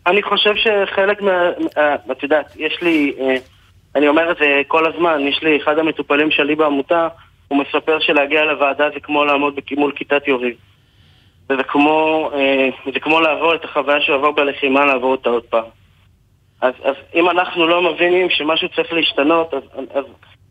אני 0.06 0.22
חושב 0.22 0.52
שחלק 0.56 1.22
מה... 1.22 1.50
אה, 1.76 1.94
את 2.12 2.22
יודעת, 2.22 2.56
יש 2.56 2.78
לי... 2.82 3.14
אני 3.98 4.08
אומר 4.08 4.30
את 4.30 4.36
זה 4.36 4.62
כל 4.66 4.86
הזמן, 4.86 5.20
יש 5.28 5.42
לי 5.42 5.56
אחד 5.56 5.78
המטופלים 5.78 6.30
שלי 6.30 6.54
בעמותה, 6.54 7.08
הוא 7.48 7.58
מספר 7.58 7.98
שלהגיע 8.00 8.44
לוועדה 8.44 8.88
זה 8.94 9.00
כמו 9.00 9.24
לעמוד 9.24 9.54
מול 9.76 9.92
כיתת 9.96 10.28
יורים. 10.28 10.54
וזה 11.50 11.62
כמו, 11.62 12.30
אה, 12.34 12.68
זה 12.92 13.00
כמו 13.00 13.20
לעבור 13.20 13.54
את 13.54 13.64
החוויה 13.64 14.00
שהוא 14.00 14.16
עבר 14.16 14.30
בלחימה, 14.30 14.84
לעבור 14.84 15.10
אותה 15.10 15.30
עוד 15.30 15.42
פעם. 15.42 15.64
אז, 16.60 16.74
אז 16.84 16.94
אם 17.14 17.30
אנחנו 17.30 17.66
לא 17.66 17.92
מבינים 17.92 18.30
שמשהו 18.30 18.68
צריך 18.68 18.92
להשתנות, 18.92 19.54
אז, 19.54 19.62
אז, 19.94 20.04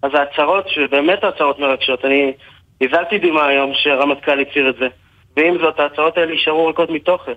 אז 0.04 0.12
ההצהרות, 0.14 0.70
שבאמת 0.70 1.24
ההצהרות 1.24 1.60
מרגשות, 1.60 2.06
אני 2.06 2.34
הזלתי 2.82 3.18
דמעה 3.18 3.48
היום 3.48 3.72
שהרמטכ"ל 3.74 4.40
הצהיר 4.40 4.70
את 4.70 4.76
זה. 4.76 4.88
ועם 5.38 5.58
זאת, 5.58 5.80
ההצהרות 5.80 6.18
האלה 6.18 6.32
יישארו 6.32 6.68
ריקות 6.68 6.90
מתוכן. 6.90 7.34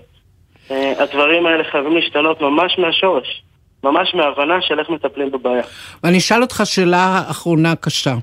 אה, 0.70 0.92
הדברים 1.02 1.46
האלה 1.46 1.64
חייבים 1.64 1.96
להשתנות 1.96 2.40
ממש 2.40 2.78
מהשורש. 2.78 3.42
ממש 3.84 4.14
מהבנה 4.14 4.60
של 4.60 4.78
איך 4.78 4.90
מטפלים 4.90 5.30
בבעיה. 5.30 5.62
ואני 6.04 6.18
אשאל 6.18 6.42
אותך 6.42 6.62
שאלה 6.64 7.22
אחרונה 7.30 7.76
קשה. 7.76 8.14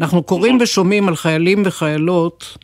אנחנו 0.00 0.22
קוראים 0.22 0.58
ושומעים 0.60 1.08
על 1.08 1.16
חיילים 1.16 1.62
וחיילות 1.66 2.56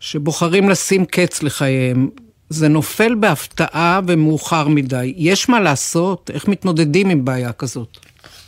שבוחרים 0.00 0.68
לשים 0.68 1.04
קץ 1.04 1.42
לחייהם. 1.42 2.08
זה 2.48 2.68
נופל 2.68 3.14
בהפתעה 3.14 4.00
ומאוחר 4.06 4.68
מדי. 4.68 5.14
יש 5.16 5.48
מה 5.48 5.60
לעשות? 5.60 6.30
איך 6.34 6.48
מתמודדים 6.48 7.10
עם 7.10 7.24
בעיה 7.24 7.52
כזאת? 7.52 7.98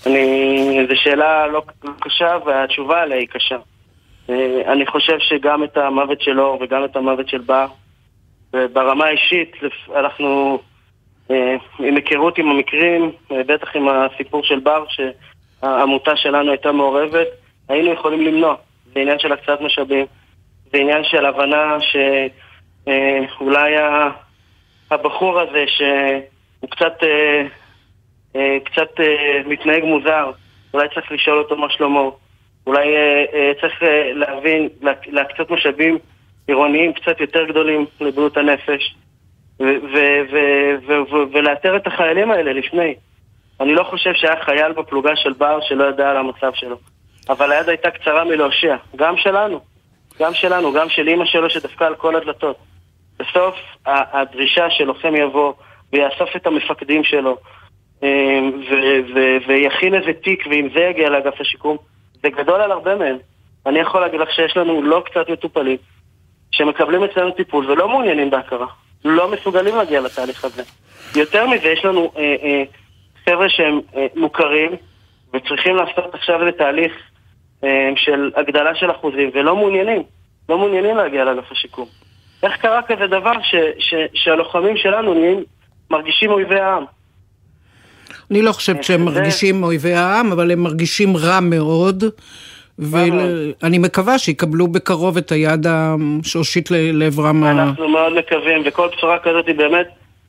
אני... 0.07 0.87
זו 0.89 0.95
שאלה 0.97 1.47
לא 1.47 1.63
קשה 2.01 2.37
והתשובה 2.47 3.03
עליה 3.03 3.19
היא 3.19 3.29
קשה. 3.29 3.57
אה, 4.31 4.73
אני 4.73 4.87
חושב 4.87 5.19
שגם 5.19 5.65
את 5.65 5.77
המוות 5.77 6.23
של 6.23 6.41
אור 6.41 6.59
וגם 6.63 6.85
את 6.85 6.97
המוות 6.97 7.29
של 7.29 7.41
בר, 7.41 7.67
ברמה 8.53 9.05
האישית 9.05 9.53
אנחנו 9.97 10.59
עם 11.31 11.97
היכרות 11.97 12.39
עם 12.39 12.49
המקרים, 12.49 13.13
אה, 13.33 13.43
בטח 13.43 13.77
עם 13.77 13.89
הסיפור 13.89 14.45
של 14.45 14.61
בר, 14.61 14.85
שהעמותה 14.89 16.17
שלנו 16.17 16.51
הייתה 16.51 16.73
מעורבת, 16.73 17.27
היינו 17.69 17.93
יכולים 17.93 18.27
למנוע. 18.27 18.55
זה 18.95 19.01
עניין 19.01 19.19
של 19.19 19.33
הקצת 19.33 19.61
משאבים, 19.61 20.07
זה 20.73 20.79
עניין 20.79 21.05
של 21.05 21.27
הבנה 21.27 21.79
שאולי 21.81 23.79
אה, 23.79 24.09
הבחור 24.91 25.41
הזה, 25.41 25.65
שהוא 25.67 26.71
קצת, 26.71 26.95
קצת 28.65 29.01
מתנהג 29.47 29.85
מוזר, 29.85 30.31
אולי 30.75 30.89
צריך 30.95 31.13
לשאול 31.13 31.39
אותו 31.39 31.57
מה 31.57 31.71
שלמה. 31.71 32.01
אולי 32.67 32.87
צריך 33.61 33.83
להבין, 34.15 34.69
להקצות 35.07 35.51
משאבים 35.51 35.99
עירוניים 36.47 36.93
קצת 36.93 37.21
יותר 37.21 37.45
גדולים 37.45 37.87
לבריאות 38.01 38.37
הנפש. 38.37 38.95
ולאתר 41.33 41.77
את 41.77 41.87
החיילים 41.87 42.31
האלה 42.31 42.53
לפני. 42.53 42.95
אני 43.61 43.75
לא 43.75 43.83
חושב 43.83 44.15
שהיה 44.15 44.45
חייל 44.45 44.73
בפלוגה 44.73 45.17
של 45.17 45.33
בר 45.33 45.59
שלא 45.61 45.85
ידע 45.85 46.11
על 46.11 46.17
המצב 46.17 46.51
שלו. 46.55 46.77
אבל 47.29 47.53
היד 47.53 47.69
הייתה 47.69 47.91
קצרה 47.91 48.25
מלהושיע, 48.25 48.77
גם 48.97 49.17
שלנו, 49.17 49.61
גם 50.21 50.35
שלנו, 50.35 50.73
גם 50.73 50.89
של 50.89 51.09
אימא 51.09 51.25
שלו 51.25 51.51
שדפקה 51.51 51.87
על 51.87 51.95
כל 51.95 52.17
הדלתות. 52.17 52.57
בסוף 53.19 53.55
הדרישה 53.87 54.71
שלוחם 54.71 55.17
יבוא 55.17 55.53
ויאסוף 55.93 56.37
את 56.37 56.47
המפקדים 56.47 57.05
שלו 57.05 57.37
אה, 58.03 58.39
ויכין 59.49 59.95
איזה 59.95 60.13
תיק 60.13 60.47
ועם 60.51 60.69
זה 60.75 60.81
יגיע 60.81 61.09
לאגף 61.09 61.41
השיקום, 61.41 61.77
זה 62.23 62.29
גדול 62.29 62.61
על 62.61 62.73
הרבה 62.73 62.95
מהם. 62.95 63.17
אני 63.67 63.79
יכול 63.79 64.01
להגיד 64.01 64.21
לך 64.21 64.33
שיש 64.33 64.57
לנו 64.57 64.83
לא 64.83 65.03
קצת 65.07 65.29
מטופלים 65.29 65.77
שמקבלים 66.51 67.05
אצלנו 67.05 67.31
טיפול 67.31 67.71
ולא 67.71 67.89
מעוניינים 67.89 68.31
בהכרה. 68.31 68.67
לא 69.09 69.31
מסוגלים 69.31 69.77
להגיע 69.77 70.01
לתהליך 70.01 70.45
הזה. 70.45 70.63
יותר 71.17 71.47
מזה, 71.47 71.69
יש 71.69 71.85
לנו 71.85 72.13
אה, 72.17 72.37
אה, 72.43 72.63
חבר'ה 73.25 73.49
שהם 73.49 73.81
אה, 73.97 74.07
מוכרים 74.17 74.71
וצריכים 75.35 75.77
לעשות 75.77 76.15
עכשיו 76.15 76.41
איזה 76.41 76.59
תהליך 76.59 76.93
אה, 77.65 77.91
של 77.97 78.31
הגדלה 78.37 78.75
של 78.75 78.91
אחוזים 78.91 79.31
ולא 79.35 79.57
מעוניינים, 79.57 80.03
לא 80.49 80.59
מעוניינים 80.59 80.97
להגיע 80.97 81.25
לאגף 81.25 81.53
השיקום. 81.53 81.87
איך 82.43 82.57
קרה 82.57 82.83
כזה 82.83 83.07
דבר 83.07 83.33
ש, 83.43 83.55
ש, 83.79 83.95
שהלוחמים 84.15 84.77
שלנו 84.77 85.15
נהיים, 85.15 85.45
מרגישים 85.91 86.31
אויבי 86.31 86.61
העם? 86.61 86.85
אני 88.31 88.43
לא 88.43 88.53
חושבת 88.53 88.85
שהם 88.85 89.05
מרגישים 89.05 89.63
אויבי 89.63 89.95
העם, 89.95 90.33
אבל 90.33 90.51
הם 90.51 90.63
מרגישים 90.63 91.17
רע 91.17 91.41
מאוד. 91.41 92.05
ואני 92.79 93.79
מקווה 93.79 94.19
שיקבלו 94.19 94.67
בקרוב 94.67 95.17
את 95.17 95.33
היד 95.33 95.67
השורשית 95.67 96.69
לעברם. 96.71 97.45
אנחנו 97.45 97.89
מאוד 97.89 98.13
מקווים, 98.13 98.63
וכל 98.65 98.89
בשורה 98.97 99.19
כזאת 99.19 99.47
היא 99.47 99.55
באמת 99.55 99.87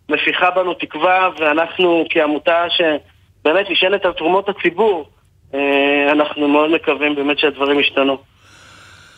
מפיחה 0.09 0.51
בנו 0.51 0.73
תקווה, 0.73 1.29
ואנחנו 1.39 2.05
כעמותה 2.09 2.65
שבאמת 2.69 3.69
נשענת 3.69 4.05
על 4.05 4.13
תרומות 4.13 4.49
הציבור, 4.49 5.09
אה, 5.53 6.11
אנחנו 6.11 6.47
מאוד 6.47 6.71
מקווים 6.71 7.15
באמת 7.15 7.39
שהדברים 7.39 7.79
ישתנו. 7.79 8.17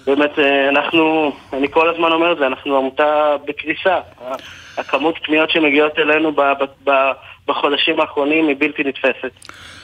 באמת, 0.06 0.39
אה, 0.39 0.70
אנחנו, 0.70 1.32
אני 1.54 1.72
כל 1.72 1.89
הזמן 1.89 2.12
אומר 2.12 2.32
את 2.32 2.38
זה, 2.38 2.48
אנחנו 2.48 2.78
עמותה 2.78 3.36
בקריסה. 3.46 4.00
הכמות 4.78 5.15
פניות 5.24 5.50
שמגיעות 5.50 6.00
אלינו 6.00 6.32
בחודשים 7.48 8.00
האחרונים 8.00 8.48
היא 8.48 8.56
בלתי 8.60 8.84
נתפסת. 8.84 9.32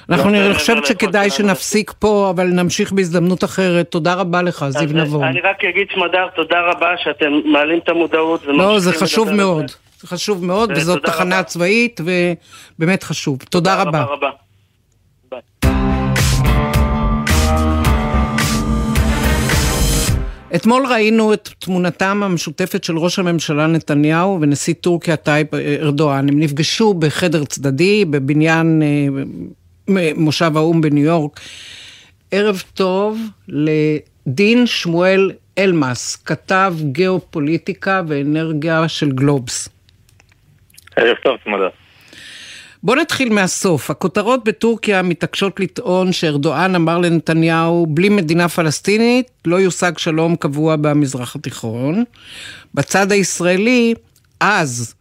אנחנו, 0.10 0.30
אני 0.30 0.54
חושבת 0.54 0.86
שכדאי 0.86 1.30
שנפסיק 1.30 1.94
פה, 2.00 2.28
אבל 2.30 2.48
נמשיך 2.48 2.92
בהזדמנות 2.92 3.44
אחרת. 3.44 3.92
תודה 3.92 4.14
רבה 4.14 4.42
לך, 4.42 4.66
זיו 4.70 4.90
נבון. 4.94 5.24
אני 5.24 5.42
רק 5.42 5.64
אגיד, 5.64 5.88
סמדר, 5.96 6.28
תודה 6.36 6.62
רבה 6.72 6.98
שאתם 6.98 7.32
מעלים 7.46 7.80
את 7.80 7.90
המודעות. 7.90 8.42
לא, 8.46 8.80
זה 8.80 8.94
חשוב 8.94 9.32
מאוד. 9.32 9.72
זה 10.02 10.08
חשוב 10.08 10.46
מאוד, 10.46 10.72
וזאת 10.76 11.06
תחנה 11.06 11.44
צבאית, 11.44 12.02
ובאמת 12.02 13.04
חשוב. 13.04 13.38
תודה 13.50 13.82
רבה. 13.82 14.06
תודה 14.06 14.14
רבה. 14.14 14.30
אתמול 20.56 20.86
ראינו 20.86 21.34
את 21.34 21.50
תמונתם 21.60 22.24
המשותפת 22.24 22.84
של 22.84 22.98
ראש 22.98 23.20
הממשלה 23.20 23.68
נתניהו 23.68 24.38
ונשיא 24.42 24.74
טורקיה 24.82 25.16
טייפ 25.16 25.54
ארדואן. 25.54 26.30
הם 26.30 26.40
נפגשו 26.40 26.94
בחדר 26.94 27.46
צדדי 27.46 28.06
בבניין 28.06 28.82
אה, 28.82 29.24
מושב 30.16 30.58
האו"ם 30.58 30.82
בניו 30.82 31.06
יורק. 31.06 31.40
ערב 32.32 32.64
טוב 32.74 33.20
לדין 33.48 34.68
שמואל 34.68 35.32
אלמאס, 35.58 36.16
כתב 36.16 36.74
גיאופוליטיקה 36.82 38.02
ואנרגיה 38.08 38.88
של 38.88 39.12
גלובס. 39.12 39.70
ערב 40.96 41.16
טוב, 41.24 41.38
צמודה. 41.44 41.68
בוא 42.84 42.96
נתחיל 42.96 43.34
מהסוף. 43.34 43.92
הכותרות 43.92 44.44
בטורקיה 44.44 45.02
מתעקשות 45.02 45.60
לטעון 45.60 46.12
שארדואן 46.12 46.76
אמר 46.76 46.98
לנתניהו, 46.98 47.86
בלי 47.90 48.10
מדינה 48.10 48.50
פלסטינית 48.50 49.32
לא 49.46 49.56
יושג 49.56 49.98
שלום 49.98 50.36
קבוע 50.36 50.76
במזרח 50.76 51.36
התיכון. 51.36 52.04
בצד 52.74 53.12
הישראלי, 53.12 53.94
אז 54.40 54.95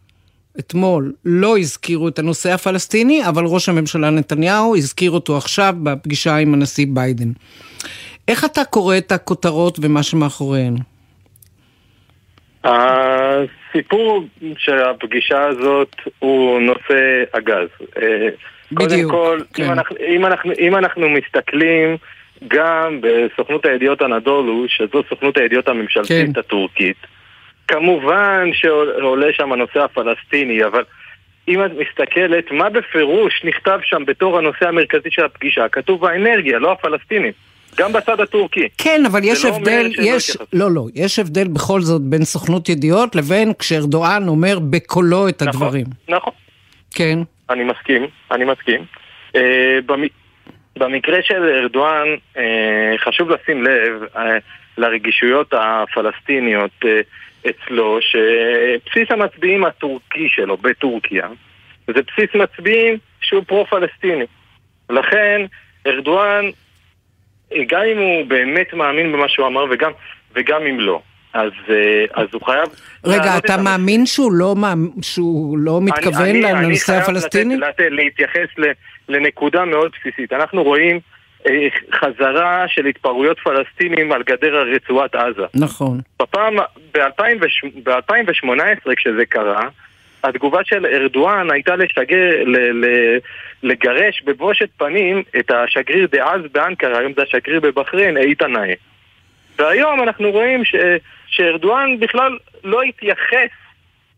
אתמול 0.59 1.13
לא 1.25 1.57
הזכירו 1.57 2.07
את 2.07 2.19
הנושא 2.19 2.51
הפלסטיני, 2.51 3.27
אבל 3.27 3.43
ראש 3.45 3.69
הממשלה 3.69 4.09
נתניהו 4.09 4.75
הזכיר 4.75 5.11
אותו 5.11 5.37
עכשיו 5.37 5.73
בפגישה 5.83 6.35
עם 6.35 6.53
הנשיא 6.53 6.87
ביידן. 6.89 7.31
איך 8.27 8.45
אתה 8.45 8.65
קורא 8.65 8.97
את 8.97 9.11
הכותרות 9.11 9.77
ומה 9.81 10.03
שמאחוריהן? 10.03 10.75
הסיפור 12.63 14.23
של 14.57 14.79
הפגישה 14.79 15.47
הזאת 15.47 15.95
הוא 16.19 16.59
נושא 16.61 17.23
הגז. 17.33 17.67
אה, 18.01 18.29
בדיוק, 18.71 19.11
קודם 19.11 19.39
כל, 19.39 19.39
כן. 19.53 19.63
אם, 19.63 19.71
אנחנו, 19.71 19.95
אם, 20.07 20.25
אנחנו, 20.25 20.51
אם 20.59 20.75
אנחנו 20.75 21.09
מסתכלים 21.09 21.97
גם 22.47 23.01
בסוכנות 23.01 23.65
הידיעות 23.65 24.01
הנדולו, 24.01 24.65
שזו 24.67 25.03
סוכנות 25.09 25.37
הידיעות 25.37 25.67
הממשלתית 25.67 26.33
כן. 26.33 26.39
הטורקית, 26.39 26.97
כמובן 27.67 28.49
שעולה 28.53 29.27
שם 29.33 29.51
הנושא 29.51 29.79
הפלסטיני, 29.79 30.65
אבל 30.65 30.83
אם 31.47 31.65
את 31.65 31.71
מסתכלת, 31.71 32.51
מה 32.51 32.69
בפירוש 32.69 33.41
נכתב 33.43 33.79
שם 33.83 34.05
בתור 34.05 34.37
הנושא 34.37 34.67
המרכזי 34.67 35.09
של 35.11 35.25
הפגישה? 35.25 35.69
כתוב 35.69 36.05
האנרגיה, 36.05 36.59
לא 36.59 36.71
הפלסטינים. 36.71 37.31
גם 37.77 37.93
בצד 37.93 38.19
הטורקי. 38.19 38.67
כן, 38.77 39.03
אבל 39.07 39.19
יש 39.23 39.45
לא 39.45 39.49
הבדל, 39.49 39.91
יש, 40.01 40.37
לא, 40.53 40.71
לא, 40.71 40.85
יש 40.95 41.19
הבדל 41.19 41.47
בכל 41.47 41.81
זאת 41.81 42.01
בין 42.01 42.23
סוכנות 42.23 42.69
ידיעות 42.69 43.15
לבין 43.15 43.53
כשארדואן 43.59 44.27
אומר 44.27 44.59
בקולו 44.59 45.29
את 45.29 45.43
נכון, 45.43 45.47
הדברים. 45.47 45.85
נכון. 46.09 46.33
כן. 46.95 47.19
אני 47.49 47.63
מסכים, 47.63 48.07
אני 48.31 48.45
מסכים. 48.45 48.81
אה, 49.35 49.79
במ... 49.85 50.03
במקרה 50.77 51.17
של 51.21 51.43
ארדואן, 51.61 52.07
אה, 52.37 52.93
חשוב 52.97 53.29
לשים 53.29 53.63
לב 53.63 54.03
אה, 54.15 54.37
לרגישויות 54.77 55.53
הפלסטיניות 55.53 56.71
אה, 56.85 57.01
אצלו, 57.49 57.99
שבסיס 58.01 59.11
המצביעים 59.11 59.65
הטורקי 59.65 60.27
שלו 60.29 60.57
בטורקיה 60.57 61.27
זה 61.87 61.93
בסיס 61.93 62.35
מצביעים 62.35 62.97
שהוא 63.21 63.43
פרו-פלסטיני. 63.47 64.25
לכן 64.89 65.41
ארדואן, 65.87 66.45
גם 67.67 67.81
אם 67.91 67.97
הוא 67.97 68.25
באמת 68.25 68.73
מאמין 68.73 69.11
במה 69.11 69.29
שהוא 69.29 69.47
אמר 69.47 69.65
וגם, 69.71 69.91
וגם 70.35 70.61
אם 70.61 70.79
לא, 70.79 71.01
אז, 71.33 71.51
אז 72.13 72.27
הוא 72.31 72.41
חייב... 72.45 72.69
רגע, 73.05 73.37
אתה 73.37 73.57
מאמין 73.57 74.05
שהוא 74.05 74.33
לא, 74.33 74.55
שהוא 75.01 75.57
לא 75.57 75.79
מתכוון 75.81 76.35
לנושא 76.35 76.93
הפלסטיני? 76.93 77.55
אני 77.55 77.63
חייב 77.77 77.93
להתייחס 77.93 78.47
לנקודה 79.09 79.65
מאוד 79.65 79.91
בסיסית. 79.99 80.33
אנחנו 80.33 80.63
רואים 80.63 80.95
אה, 80.95 81.14
חזרה 81.93 82.65
של 82.67 82.85
התפרעויות 82.85 83.39
פלסטינים 83.39 84.11
על 84.11 84.23
גדר 84.23 84.63
רצועת 84.75 85.15
עזה. 85.15 85.45
נכון. 85.53 85.99
בפעם, 86.21 86.55
ב-2018 86.93 88.95
כשזה 88.95 89.25
קרה, 89.25 89.67
התגובה 90.23 90.59
של 90.63 90.85
ארדואן 90.85 91.51
הייתה 91.51 91.75
לשגר, 91.75 92.43
ל, 92.45 92.57
ל, 92.57 92.85
לגרש 93.63 94.23
בבושת 94.25 94.69
פנים 94.77 95.23
את 95.39 95.51
השגריר 95.51 96.07
דאז 96.11 96.41
באנקרה, 96.51 96.99
היום 96.99 97.13
זה 97.15 97.21
השגריר 97.21 97.59
בבחריין, 97.59 98.17
איתן 98.17 98.51
נאה. 98.51 98.73
והיום 99.57 100.03
אנחנו 100.03 100.31
רואים 100.31 100.65
ש, 100.65 100.75
שארדואן 101.27 101.99
בכלל 101.99 102.37
לא 102.63 102.81
התייחס 102.81 103.49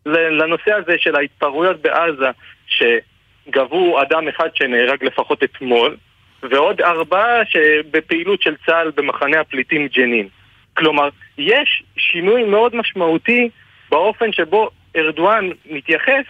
לנושא 0.05 0.73
הזה 0.73 0.95
של 0.97 1.15
ההתפרעויות 1.15 1.81
בעזה, 1.81 2.29
שגבו 2.67 4.01
אדם 4.01 4.27
אחד 4.27 4.49
שנהרג 4.55 5.03
לפחות 5.03 5.43
אתמול, 5.43 5.97
ועוד 6.43 6.81
ארבעה 6.81 7.45
שבפעילות 7.45 8.41
של 8.41 8.55
צה"ל 8.65 8.91
במחנה 8.95 9.39
הפליטים 9.39 9.87
ג'נין. 9.87 10.27
כלומר, 10.73 11.09
יש 11.37 11.83
שינוי 11.97 12.43
מאוד 12.43 12.75
משמעותי 12.75 13.49
באופן 13.89 14.31
שבו 14.31 14.69
ארדואן 14.95 15.49
מתייחס 15.65 16.25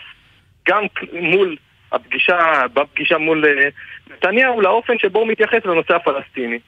גם 0.67 0.83
מול 1.13 1.55
הפגישה, 1.91 2.61
בפגישה 2.73 3.17
מול 3.17 3.45
אה, 3.45 3.69
נתניהו, 4.11 4.61
לאופן 4.61 4.99
שבו 4.99 5.19
הוא 5.19 5.27
מתייחס 5.27 5.65
לנושא 5.65 5.95
הפלסטיני. 5.95 6.59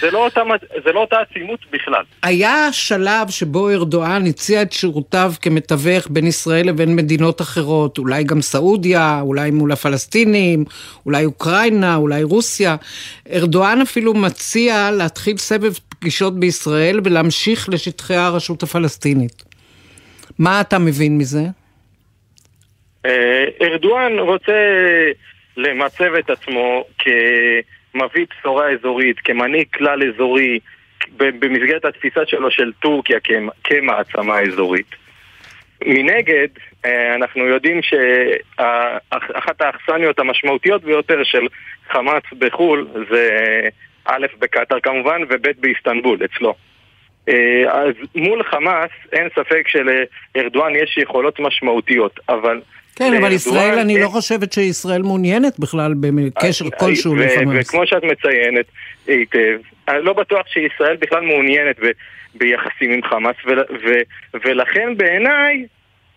זה 0.00 0.10
לא, 0.10 0.24
אותה, 0.24 0.42
זה 0.84 0.92
לא 0.92 1.00
אותה 1.00 1.16
עצימות 1.20 1.60
בכלל. 1.72 2.02
היה 2.22 2.68
שלב 2.72 3.30
שבו 3.30 3.70
ארדואן 3.70 4.26
הציע 4.26 4.62
את 4.62 4.72
שירותיו 4.72 5.32
כמתווך 5.42 6.06
בין 6.10 6.26
ישראל 6.26 6.68
לבין 6.68 6.96
מדינות 6.96 7.40
אחרות, 7.40 7.98
אולי 7.98 8.24
גם 8.24 8.40
סעודיה, 8.40 9.20
אולי 9.22 9.50
מול 9.50 9.72
הפלסטינים, 9.72 10.64
אולי 11.06 11.24
אוקראינה, 11.24 11.96
אולי 11.96 12.22
רוסיה. 12.22 12.76
ארדואן 13.32 13.80
אפילו 13.80 14.14
מציע 14.14 14.90
להתחיל 14.90 15.36
סבב 15.36 15.72
פגישות 16.00 16.40
בישראל 16.40 17.00
ולהמשיך 17.04 17.68
לשטחי 17.68 18.14
הרשות 18.14 18.62
הפלסטינית. 18.62 19.42
מה 20.38 20.60
אתה 20.60 20.78
מבין 20.78 21.18
מזה? 21.18 21.42
אה, 23.06 23.44
ארדואן 23.62 24.18
רוצה 24.18 24.52
למצב 25.56 26.14
את 26.18 26.30
עצמו 26.30 26.84
כ... 26.98 27.08
מביא 27.94 28.26
בשורה 28.30 28.70
אזורית, 28.70 29.20
כמנהיג 29.20 29.66
כלל 29.74 30.02
אזורי, 30.08 30.58
במסגרת 31.18 31.84
התפיסה 31.84 32.20
שלו 32.26 32.50
של 32.50 32.72
טורקיה 32.72 33.18
כמעצמה 33.64 34.40
אזורית. 34.40 34.94
מנגד, 35.84 36.48
אה, 36.84 37.14
אנחנו 37.14 37.46
יודעים 37.46 37.80
שאחת 37.82 39.60
האכסניות 39.60 40.18
המשמעותיות 40.18 40.84
ביותר 40.84 41.24
של 41.24 41.46
חמאס 41.90 42.22
בחו"ל 42.38 42.86
זה 43.10 43.28
א' 44.04 44.26
בקטאר 44.38 44.80
כמובן 44.80 45.22
וב' 45.28 45.46
באיסטנבול, 45.60 46.18
אצלו. 46.24 46.54
אה, 47.28 47.72
אז 47.72 47.94
מול 48.14 48.42
חמאס 48.42 48.90
אין 49.12 49.28
ספק 49.34 49.68
שלארדואן 49.68 50.76
יש 50.76 50.98
יכולות 50.98 51.40
משמעותיות, 51.40 52.20
אבל 52.28 52.60
כן, 53.00 53.14
אבל 53.14 53.32
ישראל, 53.32 53.78
אני 53.78 54.00
לא 54.00 54.08
חושבת 54.08 54.52
שישראל 54.52 55.02
מעוניינת 55.02 55.58
בכלל 55.58 55.94
בקשר 56.00 56.64
אה, 56.64 56.70
כלשהו 56.70 57.16
לחמאס. 57.16 57.68
וכמו 57.68 57.86
שאת 57.86 58.04
מציינת 58.04 58.66
היטב, 59.06 59.58
אני 59.88 60.04
לא 60.04 60.12
בטוח 60.12 60.46
שישראל 60.46 60.96
בכלל 60.96 61.20
מעוניינת 61.20 61.76
ביחסים 62.34 62.92
עם 62.92 63.02
חמאס, 63.02 63.36
ולכן 64.44 64.96
בעיניי, 64.96 65.66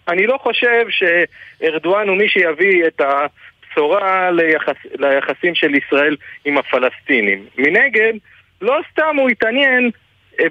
אני 0.07 0.27
לא 0.27 0.37
חושב 0.37 0.85
שארדואן 0.89 2.07
הוא 2.07 2.17
מי 2.17 2.29
שיביא 2.29 2.87
את 2.87 3.01
הבשורה 3.01 4.31
ליחס, 4.31 4.75
ליחסים 4.99 5.55
של 5.55 5.75
ישראל 5.75 6.15
עם 6.45 6.57
הפלסטינים. 6.57 7.45
מנגד, 7.57 8.13
לא 8.61 8.79
סתם 8.91 9.15
הוא 9.19 9.29
התעניין 9.29 9.91
אה, 10.39 10.45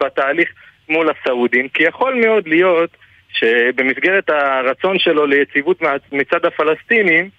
בתהליך 0.00 0.52
מול 0.88 1.10
הסעודים, 1.10 1.68
כי 1.68 1.82
יכול 1.82 2.14
מאוד 2.14 2.48
להיות 2.48 2.90
שבמסגרת 3.32 4.30
הרצון 4.30 4.98
שלו 4.98 5.26
ליציבות 5.26 5.82
מצד 6.12 6.44
הפלסטינים 6.44 7.30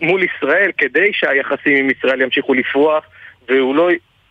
מול 0.00 0.22
ישראל, 0.22 0.70
כדי 0.78 1.10
שהיחסים 1.12 1.76
עם 1.76 1.90
ישראל 1.90 2.20
ימשיכו 2.20 2.54
לפרוח 2.54 3.04
והוא 3.48 3.76
לא 3.76 3.88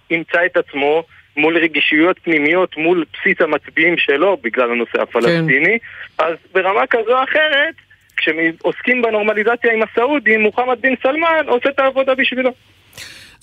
ימצא 0.10 0.46
את 0.46 0.58
עצמו 0.58 1.04
מול 1.38 1.58
רגישויות 1.58 2.20
פנימיות, 2.20 2.78
מול 2.78 3.06
בסיס 3.14 3.42
המצביעים 3.42 3.98
שלו 3.98 4.38
בגלל 4.44 4.72
הנושא 4.72 5.02
הפלסטיני, 5.02 5.80
כן. 5.80 6.24
אז 6.26 6.36
ברמה 6.54 6.88
כזו 6.88 7.18
או 7.18 7.24
אחרת, 7.24 7.76
כשעוסקים 8.18 9.02
בנורמליזציה 9.02 9.74
עם 9.74 9.82
הסעודים, 9.84 10.42
מוחמד 10.42 10.82
בן 10.82 10.94
סלמן 11.04 11.46
עושה 11.48 11.70
את 11.70 11.80
העבודה 11.80 12.16
בשבילו. 12.16 12.52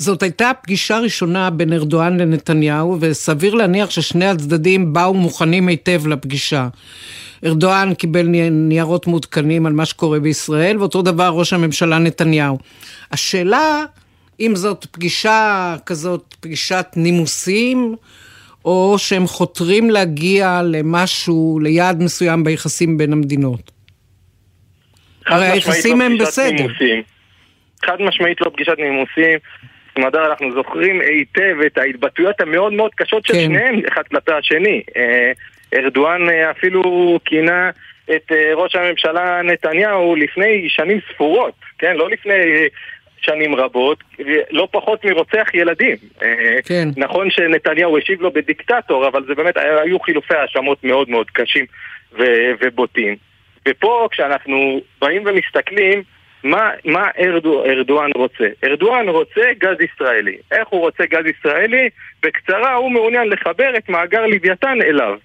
זאת 0.03 0.23
הייתה 0.23 0.51
פגישה 0.63 0.99
ראשונה 0.99 1.51
בין 1.51 1.73
ארדואן 1.73 2.21
לנתניהו, 2.21 2.99
וסביר 3.01 3.55
להניח 3.55 3.91
ששני 3.91 4.27
הצדדים 4.27 4.93
באו 4.93 5.15
מוכנים 5.15 5.69
היטב 5.69 6.07
לפגישה. 6.07 6.69
ארדואן 7.45 7.95
קיבל 7.95 8.27
ניירות 8.51 9.07
מעודכנים 9.07 9.67
על 9.67 9.73
מה 9.73 9.87
שקורה 9.87 10.21
בישראל, 10.21 10.79
ואותו 10.79 11.03
דבר 11.03 11.29
ראש 11.29 11.53
הממשלה 11.53 11.99
נתניהו. 11.99 12.59
השאלה, 13.13 13.85
אם 14.41 14.57
זאת 14.57 14.87
פגישה 14.91 15.77
כזאת, 15.87 16.35
פגישת 16.41 16.87
נימוסים, 16.97 17.97
או 18.65 18.95
שהם 18.99 19.27
חותרים 19.27 19.91
להגיע 19.91 20.61
למשהו, 20.65 21.59
ליעד 21.63 22.03
מסוים 22.03 22.45
ביחסים 22.45 22.99
בין 22.99 23.13
המדינות. 23.13 23.71
הרי 25.27 25.47
היחסים 25.47 26.01
לא 26.01 26.05
הם 26.05 26.19
בסדר. 26.19 26.53
נימוסים. 26.53 27.03
חד 27.87 27.97
משמעית 28.01 28.41
לא 28.41 28.51
פגישת 28.55 28.77
נימוסים. 28.79 29.39
סמדר, 29.95 30.27
אנחנו 30.27 30.53
זוכרים 30.53 31.01
היטב 31.01 31.57
את 31.67 31.79
ההתבטאויות 31.79 32.41
המאוד 32.41 32.73
מאוד 32.73 32.91
קשות 32.95 33.27
של 33.27 33.35
כן. 33.35 33.41
שניהם 33.41 33.81
אחד 33.89 34.03
כלפי 34.03 34.33
השני. 34.33 34.83
אה, 34.97 35.33
ארדואן 35.75 36.31
אה, 36.31 36.51
אפילו 36.51 36.83
כינה 37.25 37.71
את 38.05 38.33
אה, 38.33 38.55
ראש 38.55 38.75
הממשלה 38.75 39.43
נתניהו 39.43 40.17
לפני 40.17 40.69
שנים 40.69 40.99
ספורות, 41.13 41.55
כן? 41.79 41.97
לא 41.97 42.11
לפני 42.11 42.35
שנים 43.21 43.55
רבות, 43.55 43.99
לא 44.51 44.69
פחות 44.71 45.05
מרוצח 45.05 45.49
ילדים. 45.55 45.97
כן. 46.65 46.89
נכון 46.97 47.31
שנתניהו 47.31 47.99
השיב 47.99 48.23
לו 48.23 48.33
בדיקטטור, 48.33 49.09
אבל 49.09 49.25
זה 49.27 49.35
באמת, 49.35 49.57
היו 49.57 50.01
חילופי 50.01 50.35
האשמות 50.35 50.85
מאוד 50.85 51.11
מאוד 51.11 51.27
קשים 51.31 51.65
ובוטים. 52.61 53.17
ופה 53.69 54.09
כשאנחנו 54.11 54.81
באים 55.01 55.23
ומסתכלים 55.27 56.03
מה, 56.45 56.71
מה 56.85 57.09
ארדו, 57.19 57.65
ארדואן 57.65 58.11
רוצה? 58.15 58.45
ארדואן 58.65 59.09
רוצה 59.09 59.41
גז 59.59 59.77
ישראלי. 59.81 60.37
איך 60.53 60.69
הוא 60.69 60.81
רוצה 60.81 61.05
גז 61.07 61.25
ישראלי? 61.27 61.89
בקצרה, 62.23 62.75
הוא 62.75 62.93
מעוניין 62.93 63.29
לחבר 63.29 63.77
את 63.77 63.89
מאגר 63.89 64.27
לוויתן 64.27 64.79
אליו. 64.83 65.19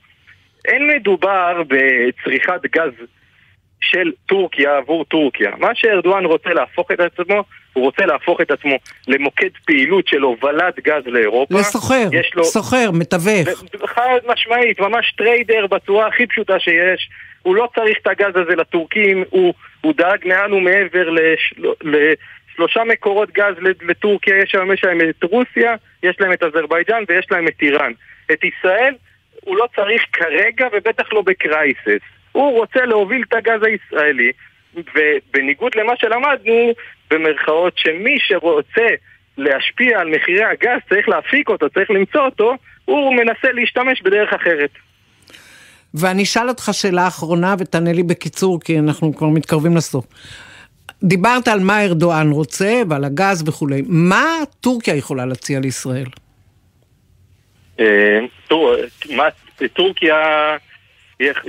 אין 0.66 0.88
מדובר 0.88 1.62
בצריכת 1.68 2.62
גז 2.66 2.92
של 3.82 4.12
טורקיה 4.26 4.78
עבור 4.78 5.06
טורקיה. 5.06 5.52
מה 5.58 5.70
שארדואן 5.76 6.26
רוצה 6.26 6.50
להפוך 6.50 6.92
את 6.92 7.00
עצמו, 7.00 7.44
הוא 7.74 7.84
רוצה 7.84 8.06
להפוך 8.06 8.42
את 8.42 8.52
עצמו 8.52 8.76
למוקד 9.08 9.50
פעילות 9.66 10.08
של 10.08 10.22
הובלת 10.22 10.80
גז 10.80 11.04
לאירופה. 11.06 11.60
לסוחר, 11.60 12.10
לו... 12.36 12.44
סוחר, 12.44 12.92
מתווך. 12.94 13.48
חד 13.86 14.20
משמעית, 14.28 14.80
ממש 14.80 15.14
trader 15.18 15.68
בצורה 15.68 16.08
הכי 16.08 16.28
פשוטה 16.28 16.60
שיש. 16.60 17.10
הוא 17.44 17.56
לא 17.56 17.70
צריך 17.76 17.98
את 18.02 18.08
הגז 18.08 18.36
הזה 18.36 18.56
לטורקים, 18.56 19.24
הוא, 19.30 19.54
הוא 19.82 19.94
דאג 19.98 20.28
מעל 20.28 20.54
ומעבר 20.54 21.10
לשל... 21.10 21.68
לשלושה 22.58 22.84
מקורות 22.84 23.32
גז 23.32 23.56
לטורקיה, 23.82 24.38
יש 24.38 24.56
להם, 24.56 24.72
יש 24.72 24.84
להם 24.84 25.00
את 25.10 25.24
רוסיה, 25.24 25.76
יש 26.04 26.16
להם 26.20 26.34
את 26.34 26.44
אזרבייג'אן 26.44 27.04
ויש 27.08 27.26
להם 27.32 27.48
את 27.48 27.62
איראן. 27.62 27.92
את 28.32 28.44
ישראל 28.44 28.94
הוא 29.42 29.58
לא 29.58 29.68
צריך 29.76 30.06
כרגע 30.14 30.68
ובטח 30.74 31.14
לא 31.14 31.22
בקרייסס. 31.22 32.04
הוא 32.32 32.60
רוצה 32.60 32.86
להוביל 32.86 33.24
את 33.28 33.34
הגז 33.34 33.64
הישראלי, 33.64 34.32
ובניגוד 34.76 35.76
למה 35.76 35.94
שלמדנו, 35.98 36.74
במרכאות, 37.12 37.78
שמי 37.78 38.18
שרוצה 38.20 38.88
להשפיע 39.38 40.00
על 40.00 40.10
מחירי 40.10 40.44
הגז 40.44 40.80
צריך 40.90 41.10
להפיק 41.10 41.50
אותו, 41.50 41.70
צריך 41.70 41.92
למצוא 41.92 42.22
אותו, 42.22 42.56
הוא 42.86 43.16
מנסה 43.16 43.52
להשתמש 43.52 44.02
בדרך 44.02 44.34
אחרת. 44.34 44.70
ואני 46.00 46.24
אשאל 46.24 46.50
אותך 46.50 46.70
שאלה 46.72 47.08
אחרונה 47.08 47.56
ותענה 47.60 47.94
לי 47.94 48.04
בקיצור, 48.04 48.60
כי 48.62 48.80
אנחנו 48.80 49.16
כבר 49.16 49.28
מתקרבים 49.28 49.78
לסוף. 49.78 50.06
דיברת 51.04 51.48
על 51.48 51.60
מה 51.60 51.84
ארדואן 51.84 52.32
רוצה 52.32 52.82
ועל 52.90 53.04
הגז 53.04 53.44
וכולי. 53.50 53.84
מה 53.88 54.26
טורקיה 54.62 54.96
יכולה 54.96 55.26
להציע 55.26 55.60
לישראל? 55.60 56.08
אה, 57.80 58.20
טורקיה, 59.74 60.58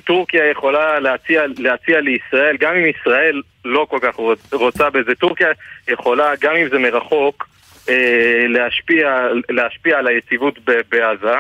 טורקיה 0.04 0.50
יכולה 0.50 1.00
להציע, 1.00 1.42
להציע 1.58 2.00
לישראל, 2.00 2.56
גם 2.60 2.74
אם 2.74 2.86
ישראל 2.86 3.42
לא 3.64 3.86
כל 3.90 3.98
כך 4.02 4.14
רוצה 4.52 4.90
בזה, 4.90 5.14
טורקיה 5.14 5.48
יכולה, 5.88 6.32
גם 6.40 6.56
אם 6.56 6.68
זה 6.68 6.78
מרחוק, 6.78 7.48
אה, 7.88 8.46
להשפיע, 8.48 9.28
להשפיע 9.48 9.98
על 9.98 10.06
היציבות 10.06 10.58
בעזה. 10.88 11.34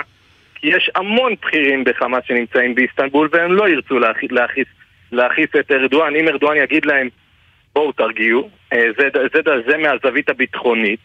כי 0.60 0.68
יש 0.68 0.90
המון 0.94 1.34
בכירים 1.42 1.84
בחמאס 1.84 2.24
שנמצאים 2.26 2.74
באיסטנבול 2.74 3.28
והם 3.32 3.52
לא 3.52 3.68
ירצו 3.68 3.98
להכיס, 4.30 4.66
להכיס 5.12 5.48
את 5.60 5.70
ארדואן. 5.70 6.16
אם 6.16 6.28
ארדואן 6.28 6.56
יגיד 6.56 6.86
להם 6.86 7.08
בואו 7.74 7.92
תרגיעו, 7.92 8.50
אה, 8.72 8.84
זה, 8.98 9.08
זה, 9.14 9.40
זה, 9.44 9.52
זה 9.66 9.76
מהזווית 9.76 10.28
הביטחונית. 10.28 11.00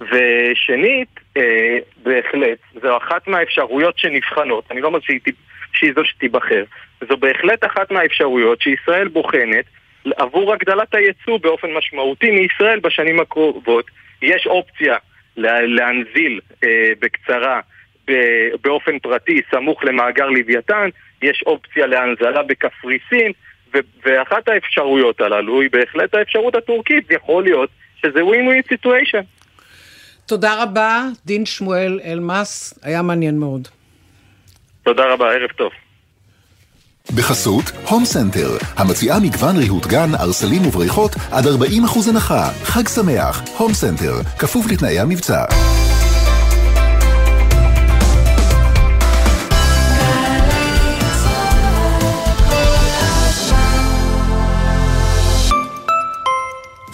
ושנית, 0.00 1.20
אה, 1.36 1.78
בהחלט, 2.02 2.58
זו 2.82 2.96
אחת 2.96 3.28
מהאפשרויות 3.28 3.98
שנבחנות, 3.98 4.64
אני 4.70 4.80
לא 4.80 4.86
אומר 4.86 5.00
שהיא, 5.00 5.20
שהיא 5.72 5.92
זו 5.96 6.04
שתיבחר, 6.04 6.64
זו 7.08 7.16
בהחלט 7.16 7.64
אחת 7.64 7.90
מהאפשרויות 7.90 8.60
שישראל 8.60 9.08
בוחנת 9.08 9.64
עבור 10.16 10.52
הגדלת 10.52 10.94
הייצוא 10.94 11.38
באופן 11.38 11.72
משמעותי 11.72 12.30
מישראל 12.30 12.80
בשנים 12.80 13.20
הקרובות. 13.20 13.84
יש 14.22 14.46
אופציה 14.46 14.96
להנזיל 15.36 16.40
אה, 16.64 16.92
בקצרה 16.98 17.60
באופן 18.62 18.98
פרטי 18.98 19.40
סמוך 19.50 19.84
למאגר 19.84 20.26
לוויתן, 20.26 20.88
יש 21.22 21.42
אופציה 21.46 21.86
להנזלה 21.86 22.42
בקפריסין, 22.42 23.32
ואחת 24.04 24.48
האפשרויות 24.48 25.20
הללו 25.20 25.60
היא 25.60 25.70
בהחלט 25.72 26.14
האפשרות 26.14 26.54
הטורקית, 26.54 27.10
יכול 27.10 27.42
להיות 27.42 27.70
שזה 28.02 28.24
win 28.24 28.46
win 28.46 28.62
situation. 28.68 29.20
תודה 30.26 30.62
רבה, 30.62 31.04
דין 31.26 31.46
שמואל 31.46 32.00
אלמאס, 32.04 32.78
היה 32.82 33.02
מעניין 33.02 33.38
מאוד. 33.38 33.68
תודה 34.82 35.12
רבה, 35.12 35.32
ערב 35.32 35.50
טוב. 35.50 35.72
בחסות 37.16 37.64
הום 37.88 38.04
סנטר, 38.04 38.48
המציעה 38.76 39.20
מגוון 39.20 39.56
ריהוט 39.56 39.86
גן, 39.86 40.14
ערסלים 40.20 40.66
ובריכות 40.66 41.10
עד 41.32 41.44
40% 41.44 42.10
הנחה. 42.10 42.50
חג 42.64 42.88
שמח, 42.88 43.42
הום 43.58 43.72
סנטר, 43.72 44.12
כפוף 44.38 44.66
לתנאי 44.72 44.98
המבצע. 44.98 45.44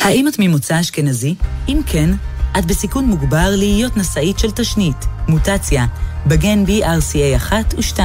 האם 0.01 0.29
את 0.29 0.39
ממוצא 0.39 0.81
אשכנזי? 0.81 1.35
אם 1.69 1.81
כן, 1.87 2.11
את 2.59 2.65
בסיכון 2.65 3.05
מוגבר 3.05 3.51
להיות 3.57 3.97
נשאית 3.97 4.39
של 4.39 4.51
תשנית, 4.51 4.97
מוטציה, 5.29 5.87
בגן 6.27 6.65
BRCA1 6.65 7.53
ו-2. 7.77 8.01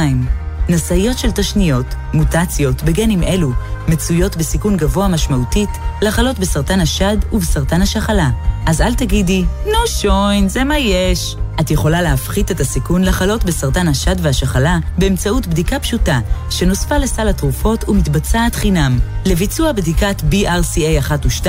נשאיות 0.69 1.17
של 1.17 1.31
תשניות, 1.31 1.85
מוטציות 2.13 2.83
בגנים 2.83 3.23
אלו, 3.23 3.51
מצויות 3.87 4.37
בסיכון 4.37 4.77
גבוה 4.77 5.07
משמעותית 5.07 5.69
לחלות 6.01 6.39
בסרטן 6.39 6.79
השד 6.79 7.17
ובסרטן 7.31 7.81
השחלה. 7.81 8.29
אז 8.65 8.81
אל 8.81 8.93
תגידי, 8.93 9.43
נו 9.65 9.87
שוין, 9.87 10.49
זה 10.49 10.63
מה 10.63 10.77
יש. 10.77 11.35
את 11.59 11.71
יכולה 11.71 12.01
להפחית 12.01 12.51
את 12.51 12.59
הסיכון 12.59 13.03
לחלות 13.03 13.43
בסרטן 13.43 13.87
השד 13.87 14.15
והשחלה 14.21 14.77
באמצעות 14.97 15.47
בדיקה 15.47 15.79
פשוטה, 15.79 16.19
שנוספה 16.49 16.97
לסל 16.97 17.27
התרופות 17.27 17.89
ומתבצעת 17.89 18.55
חינם. 18.55 18.99
לביצוע 19.25 19.71
בדיקת 19.71 20.21
BRCA 20.31 20.99
1 20.99 21.25
ו-2, 21.25 21.47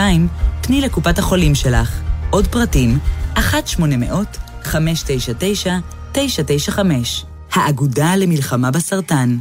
פני 0.60 0.80
לקופת 0.80 1.18
החולים 1.18 1.54
שלך. 1.54 2.00
עוד 2.30 2.46
פרטים, 2.46 2.98
1-800-599-995. 3.36 3.38
האגודה 7.52 8.16
למלחמה 8.16 8.70
בסרטן. 8.70 9.38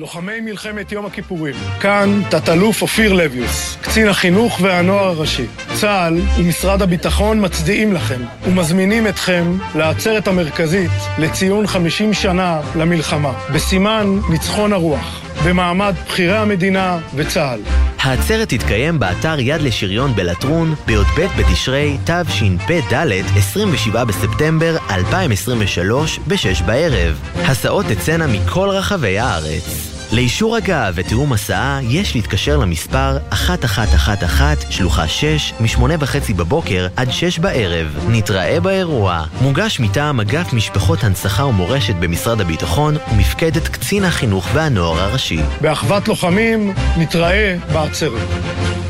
לוחמי 0.00 0.40
מלחמת 0.40 0.92
יום 0.92 1.06
הכיפורים. 1.06 1.54
כאן 1.80 2.20
תת-אלוף 2.30 2.82
אופיר 2.82 3.12
לביוס, 3.12 3.76
קצין 3.80 4.08
החינוך 4.08 4.58
והנוער 4.62 5.04
הראשי. 5.04 5.46
צה"ל 5.74 6.20
ומשרד 6.38 6.82
הביטחון 6.82 7.44
מצדיעים 7.44 7.92
לכם 7.92 8.20
ומזמינים 8.44 9.06
אתכם 9.06 9.58
לעצרת 9.74 10.28
המרכזית 10.28 10.90
לציון 11.18 11.66
50 11.66 12.14
שנה 12.14 12.60
למלחמה, 12.76 13.32
בסימן 13.52 14.18
ניצחון 14.30 14.72
הרוח, 14.72 15.20
במעמד 15.44 15.94
בכירי 16.06 16.36
המדינה 16.36 16.98
וצה"ל. 17.14 17.60
העצרת 18.00 18.48
תתקיים 18.48 18.98
באתר 18.98 19.40
יד 19.40 19.62
לשריון 19.62 20.14
בלטרון 20.14 20.74
בי"ב 20.86 21.26
בתשרי 21.38 21.96
תשפ"ד 22.04 22.94
27 23.36 24.04
בספטמבר 24.04 24.76
2023 24.90 26.18
ב-6 26.26 26.64
בערב. 26.66 27.20
הסעות 27.34 27.86
תצאנה 27.86 28.26
מכל 28.26 28.68
רחבי 28.68 29.18
הארץ. 29.18 29.89
לאישור 30.12 30.56
הגעה 30.56 30.90
ותיאום 30.94 31.32
הסעה 31.32 31.80
יש 31.82 32.14
להתקשר 32.14 32.56
למספר 32.56 33.18
1111 33.32 34.54
שלוחה 34.70 35.08
6 35.08 35.52
מ-8 35.60 35.80
וחצי 35.98 36.34
בבוקר 36.34 36.86
עד 36.96 37.10
6 37.10 37.38
בערב. 37.38 37.96
נתראה 38.08 38.60
באירוע. 38.60 39.24
מוגש 39.40 39.80
מטעם 39.80 40.20
אגף 40.20 40.52
משפחות 40.52 41.04
הנצחה 41.04 41.44
ומורשת 41.44 41.94
במשרד 41.94 42.40
הביטחון 42.40 42.96
ומפקדת 43.12 43.68
קצין 43.68 44.04
החינוך 44.04 44.48
והנוער 44.52 45.00
הראשי. 45.00 45.40
באחוות 45.60 46.08
לוחמים 46.08 46.74
נתראה 46.96 47.56
בעצרת. 47.72 48.89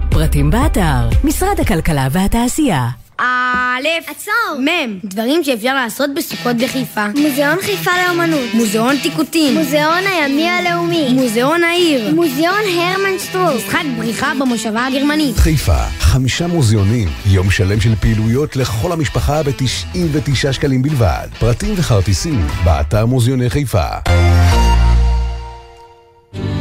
פרטים 0.11 0.49
באתר, 0.49 1.09
משרד 1.23 1.59
הכלכלה 1.59 2.07
והתעשייה. 2.11 2.89
א', 3.17 3.87
עצור, 4.07 4.61
מ', 4.61 4.99
דברים 5.03 5.43
שאפשר 5.43 5.73
לעשות 5.75 6.09
בסוכות 6.15 6.55
בחיפה. 6.57 7.07
מוזיאון 7.07 7.57
חיפה 7.61 7.91
לאמנות. 8.07 8.53
מוזיאון 8.53 8.95
טיקוטין. 9.03 9.57
מוזיאון 9.57 10.03
הימי 10.07 10.49
הלאומי. 10.49 11.13
מוזיאון 11.13 11.63
העיר. 11.63 12.15
מוזיאון 12.15 12.61
הרמן 12.77 13.17
סטרוק. 13.17 13.55
משחק 13.55 13.83
בריחה 13.97 14.31
במושבה 14.39 14.85
הגרמנית. 14.85 15.37
חיפה, 15.37 15.83
חמישה 15.99 16.47
מוזיאונים. 16.47 17.07
יום 17.25 17.51
שלם 17.51 17.81
של 17.81 17.95
פעילויות 17.95 18.55
לכל 18.55 18.91
המשפחה 18.91 19.43
ב-99 19.43 20.51
שקלים 20.51 20.81
בלבד. 20.81 21.27
פרטים 21.39 21.73
וכרטיסים, 21.77 22.47
באתר 22.63 23.05
מוזיאוני 23.05 23.49
חיפה. 23.49 23.85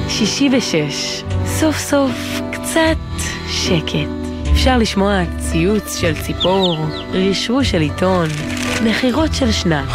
שישי 0.08 0.48
ושש, 0.52 1.22
סוף 1.46 1.78
סוף 1.78 2.40
קצת 2.52 3.29
שקט. 3.50 4.08
אפשר 4.52 4.78
לשמוע 4.78 5.22
ציוץ 5.38 5.96
של 5.96 6.14
ציפור, 6.22 6.78
רשרוש 7.12 7.70
של 7.70 7.80
עיתון, 7.80 8.28
נחירות 8.84 9.34
של 9.34 9.52
שנץ. 9.52 9.88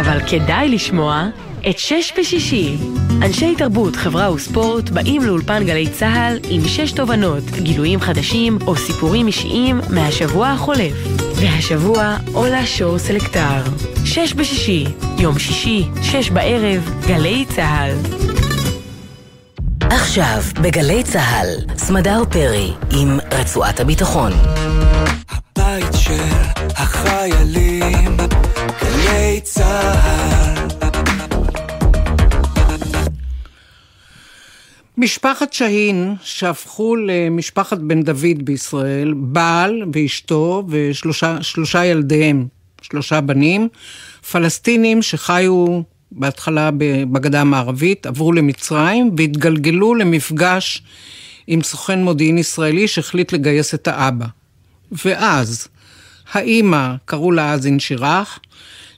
אבל 0.00 0.18
כדאי 0.28 0.68
לשמוע 0.68 1.28
את 1.70 1.78
שש 1.78 2.12
בשישי. 2.18 2.76
אנשי 3.22 3.54
תרבות, 3.58 3.96
חברה 3.96 4.32
וספורט 4.32 4.90
באים 4.90 5.22
לאולפן 5.22 5.64
גלי 5.64 5.88
צה"ל 5.88 6.38
עם 6.50 6.68
שש 6.68 6.92
תובנות, 6.92 7.44
גילויים 7.50 8.00
חדשים 8.00 8.58
או 8.66 8.76
סיפורים 8.76 9.26
אישיים 9.26 9.80
מהשבוע 9.90 10.48
החולף. 10.48 10.92
והשבוע 11.34 12.16
עולה 12.32 12.66
שור 12.66 12.98
סלקטר. 12.98 13.62
שש 14.04 14.34
בשישי, 14.34 14.84
יום 15.18 15.38
שישי, 15.38 15.84
שש 16.02 16.30
בערב, 16.30 16.90
גלי 17.06 17.44
צה"ל. 17.48 18.47
עכשיו, 19.90 20.40
בגלי 20.62 21.02
צה"ל, 21.02 21.76
סמדר 21.76 22.22
פרי 22.30 22.72
עם 22.90 23.18
רצועת 23.32 23.80
הביטחון. 23.80 24.32
הבית 25.28 25.92
של 25.92 26.22
החיילים, 26.76 28.16
גלי 28.80 29.40
צה"ל 29.42 30.68
משפחת 34.96 35.52
שהין, 35.52 36.14
שהפכו 36.22 36.96
למשפחת 36.96 37.78
בן 37.78 38.02
דוד 38.02 38.44
בישראל, 38.44 39.14
בעל 39.16 39.82
ואשתו 39.92 40.62
ושלושה 40.68 41.84
ילדיהם, 41.84 42.46
שלושה 42.82 43.20
בנים, 43.20 43.68
פלסטינים 44.32 45.02
שחיו 45.02 45.82
בהתחלה 46.12 46.70
בגדה 47.12 47.40
המערבית, 47.40 48.06
עברו 48.06 48.32
למצרים 48.32 49.10
והתגלגלו 49.16 49.94
למפגש 49.94 50.82
עם 51.46 51.62
סוכן 51.62 52.02
מודיעין 52.02 52.38
ישראלי 52.38 52.88
שהחליט 52.88 53.32
לגייס 53.32 53.74
את 53.74 53.88
האבא. 53.88 54.26
ואז, 54.92 55.68
האימא, 56.32 56.94
קראו 57.04 57.32
לה 57.32 57.52
אז 57.52 57.66
אינשירח, 57.66 58.38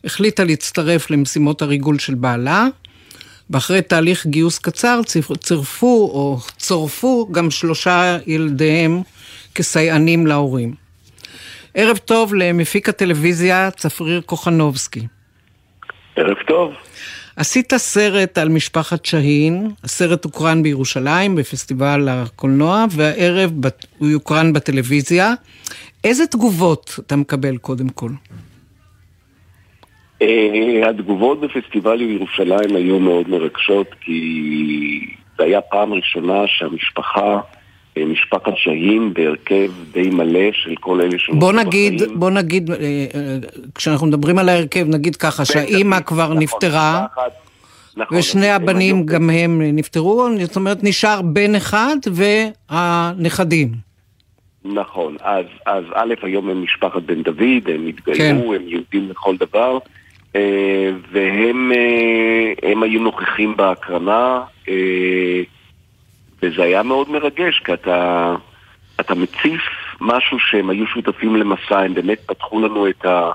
החליטה 0.04 0.44
להצטרף 0.44 1.10
למשימות 1.10 1.62
הריגול 1.62 1.98
של 1.98 2.14
בעלה, 2.14 2.66
ואחרי 3.50 3.82
תהליך 3.82 4.26
גיוס 4.26 4.58
קצר 4.58 5.00
צירפו 5.38 6.10
או 6.14 6.38
צורפו 6.56 7.28
גם 7.32 7.50
שלושה 7.50 8.18
ילדיהם 8.26 9.02
כסייענים 9.54 10.26
להורים. 10.26 10.74
ערב 11.74 11.96
טוב 11.96 12.34
למפיק 12.34 12.88
הטלוויזיה 12.88 13.70
צפריר 13.70 14.20
קוחנובסקי. 14.20 15.06
ערב 16.16 16.36
טוב. 16.46 16.72
עשית 17.40 17.74
סרט 17.74 18.38
על 18.38 18.48
משפחת 18.48 19.04
שהין, 19.06 19.70
הסרט 19.84 20.24
הוקרן 20.24 20.62
בירושלים 20.62 21.34
בפסטיבל 21.34 22.08
הקולנוע, 22.08 22.84
והערב 22.90 23.50
הוא 23.98 24.08
יוקרן 24.08 24.52
בטלוויזיה. 24.52 25.32
איזה 26.04 26.26
תגובות 26.26 26.98
אתה 27.06 27.16
מקבל 27.16 27.56
קודם 27.56 27.88
כל? 27.88 28.10
Uh, 30.22 30.88
התגובות 30.88 31.40
בפסטיבל 31.40 32.00
ירושלים 32.00 32.76
היו 32.76 32.98
מאוד 32.98 33.28
מרגשות, 33.28 33.86
כי 34.00 34.20
זו 35.38 35.44
הייתה 35.44 35.60
פעם 35.60 35.92
ראשונה 35.92 36.42
שהמשפחה, 36.46 37.20
אה, 37.20 37.40
משפחת 37.98 38.52
שהין 38.56 39.14
בהרכב 39.14 39.70
די 39.92 40.10
מלא 40.10 40.52
של 40.52 40.74
כל 40.80 41.00
אלה 41.00 41.10
שנוסעים 41.10 41.38
בוא 41.38 41.52
נגיד, 41.52 41.94
בחיים. 42.02 42.20
בוא 42.20 42.30
נגיד, 42.30 42.70
uh, 42.70 42.74
כשאנחנו 43.74 44.06
מדברים 44.06 44.38
על 44.38 44.48
ההרכב, 44.48 44.86
נגיד 44.88 45.16
ככה, 45.16 45.44
שהאימא 45.44 46.00
כבר 46.00 46.24
נכון, 46.24 46.38
נפטרה, 46.38 47.06
נכון, 47.96 48.18
ושני 48.18 48.50
הבנים 48.50 49.06
גם 49.06 49.30
הם 49.30 49.62
נפטרו, 49.62 50.28
זאת 50.42 50.56
אומרת 50.56 50.78
נשאר 50.82 51.22
בן 51.22 51.54
אחד 51.54 51.96
והנכדים. 52.12 53.68
נכון, 54.64 55.16
אז, 55.20 55.44
אז 55.66 55.84
א', 55.94 56.14
היום 56.22 56.48
הם 56.50 56.62
משפחת 56.62 57.02
בן 57.02 57.22
דוד, 57.22 57.68
הם 57.74 57.86
התגיירו, 57.86 58.48
כן. 58.48 58.54
הם 58.54 58.68
יהודים 58.68 59.10
לכל 59.10 59.36
דבר. 59.36 59.78
אה, 60.36 60.90
והם 61.12 61.72
אה, 61.72 62.70
הם 62.70 62.82
היו 62.82 63.00
נוכחים 63.00 63.56
בהקרנה, 63.56 64.42
אה, 64.68 65.42
וזה 66.42 66.62
היה 66.62 66.82
מאוד 66.82 67.10
מרגש, 67.10 67.62
כי 67.64 67.74
אתה, 67.74 68.34
אתה 69.00 69.14
מציף 69.14 69.62
משהו 70.00 70.38
שהם 70.38 70.70
היו 70.70 70.86
שותפים 70.86 71.36
למסע, 71.36 71.78
הם 71.78 71.94
באמת 71.94 72.20
פתחו 72.26 72.60
לנו 72.60 72.88
את, 72.88 73.04
ה, 73.04 73.30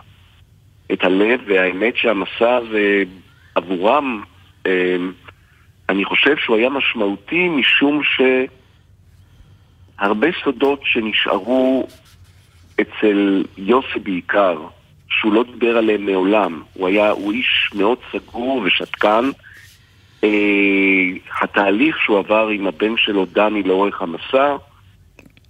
את 0.94 1.04
הלב, 1.04 1.40
והאמת 1.48 1.98
שהמסע 1.98 2.56
הזה 2.56 3.04
עבורם, 3.56 4.24
אני 5.90 6.06
חושב 6.06 6.38
שהוא 6.38 6.58
היה 6.58 6.70
משמעותי 6.70 7.50
משום 7.50 8.02
שהרבה 9.98 10.28
סודות 10.44 10.80
שנשארו 10.84 11.88
אצל 12.82 13.44
יוסי 13.58 14.00
בעיקר, 14.04 14.58
שהוא 15.10 15.34
לא 15.34 15.44
דיבר 15.44 15.78
עליהם 15.78 16.06
מעולם. 16.06 16.64
הוא 16.74 16.88
היה, 16.88 17.10
הוא 17.10 17.32
איש 17.32 17.70
מאוד 17.76 17.98
סגור 18.12 18.62
ושתקן. 18.66 19.30
אה, 20.24 20.30
התהליך 21.42 21.98
שהוא 22.00 22.20
עבר 22.20 22.48
עם 22.48 22.68
הבן 22.68 22.98
שלו, 22.98 23.26
דני, 23.26 23.64
לאורך 23.64 24.02
המסע, 24.02 24.56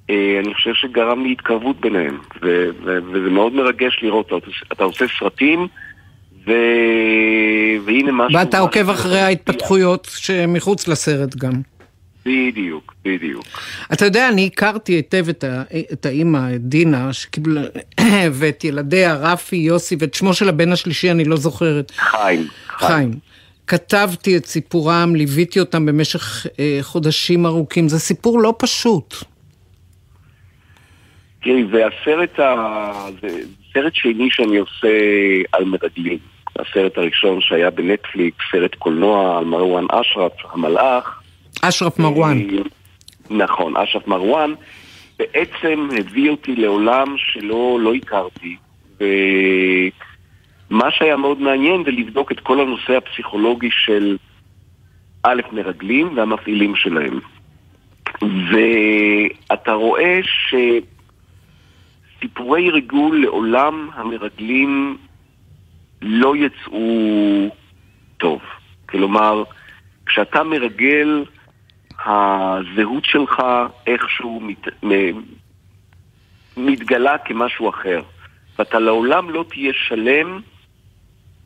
אה, 0.10 0.40
אני 0.46 0.54
חושב 0.54 0.74
שגרם 0.74 1.24
להתקרבות 1.24 1.82
ביניהם. 1.82 2.20
ו- 2.42 2.70
ו- 2.84 3.00
וזה 3.12 3.30
מאוד 3.30 3.54
מרגש 3.54 4.00
לראות, 4.02 4.28
אתה, 4.28 4.36
אתה 4.74 4.84
עושה 4.84 5.06
סרטים, 5.20 5.68
ו... 6.48 6.52
והנה 7.86 8.12
משהו... 8.12 8.40
ואתה 8.40 8.60
עוקב 8.60 8.90
אחרי 8.90 9.20
ההתפתחויות 9.20 10.08
שמחוץ 10.12 10.88
לסרט 10.88 11.36
גם. 11.36 11.52
בדיוק, 12.26 12.94
בדיוק. 13.06 13.46
אתה 13.94 14.06
יודע, 14.06 14.30
אני 14.30 14.50
הכרתי 14.54 14.94
היטב 14.94 15.30
את, 15.30 15.44
ה, 15.44 15.64
את 15.94 16.06
האימא, 16.06 16.56
את 16.56 16.62
דינה, 16.62 17.14
שקיבלה, 17.14 17.62
ואת 18.40 18.64
ילדיה, 18.64 19.16
רפי, 19.16 19.56
יוסי, 19.56 19.96
ואת 20.00 20.14
שמו 20.14 20.34
של 20.34 20.50
הבן 20.50 20.72
השלישי, 20.72 21.12
אני 21.12 21.26
לא 21.26 21.36
זוכרת. 21.36 21.92
חיים. 21.92 22.48
חיים. 22.68 22.90
חיים. 22.90 23.12
כתבתי 23.68 24.38
את 24.38 24.46
סיפורם, 24.46 25.16
ליוויתי 25.16 25.60
אותם 25.60 25.86
במשך 25.86 26.46
אה, 26.60 26.78
חודשים 26.82 27.46
ארוכים. 27.46 27.90
זה 27.90 28.00
סיפור 28.00 28.40
לא 28.40 28.54
פשוט. 28.60 29.16
תראי, 31.44 31.64
והסרט 31.64 32.40
ה... 32.40 32.92
זה 33.22 33.28
סרט 33.74 33.96
שני 33.96 34.28
שאני 34.32 34.58
עושה 34.58 34.88
על 35.52 35.64
מרגלים. 35.64 36.18
הסרט 36.60 36.98
הראשון 36.98 37.42
שהיה 37.42 37.70
בנטפליקס, 37.70 38.38
סרט 38.52 38.76
קולנוע 38.76 39.38
על 39.38 39.46
מרואן 39.46 39.86
אשרף, 39.92 40.32
המלאך. 40.52 41.22
אשרף 41.62 42.00
מרואן. 42.00 42.42
נכון, 43.30 43.78
אשרף 43.78 44.08
מרואן 44.08 44.54
בעצם 45.20 45.88
הביא 46.00 46.30
אותי 46.30 46.56
לעולם 46.56 47.16
שלא 47.18 47.80
לא 47.82 47.94
הכרתי. 47.94 48.56
ומה 50.72 50.92
שהיה 50.92 51.18
מאוד 51.18 51.42
מעניין 51.42 51.84
זה 51.86 51.92
לבדוק 51.92 52.32
את 52.32 52.40
כל 52.40 52.60
הנושא 52.60 52.98
הפסיכולוגי 52.98 53.70
של 53.72 54.18
א', 55.24 55.42
מרגלים 55.52 56.18
והמפעילים 56.18 56.76
שלהם. 56.76 57.20
ואתה 58.22 59.74
רואה 59.74 60.20
שסיפורי 62.20 62.70
ריגול 62.70 63.22
לעולם 63.22 63.90
המרגלים 63.94 64.98
לא 66.02 66.34
יצאו 66.36 67.50
טוב. 68.18 68.42
כלומר, 68.90 69.44
כשאתה 70.06 70.44
מרגל 70.44 71.24
הזהות 72.06 73.06
שלך 73.06 73.42
איכשהו 73.88 74.40
מת, 74.40 74.68
מתגלה 76.58 77.18
כמשהו 77.18 77.70
אחר. 77.70 78.02
ואתה 78.60 78.80
לעולם 78.80 79.30
לא 79.30 79.46
תהיה 79.50 79.74
שלם 79.74 80.40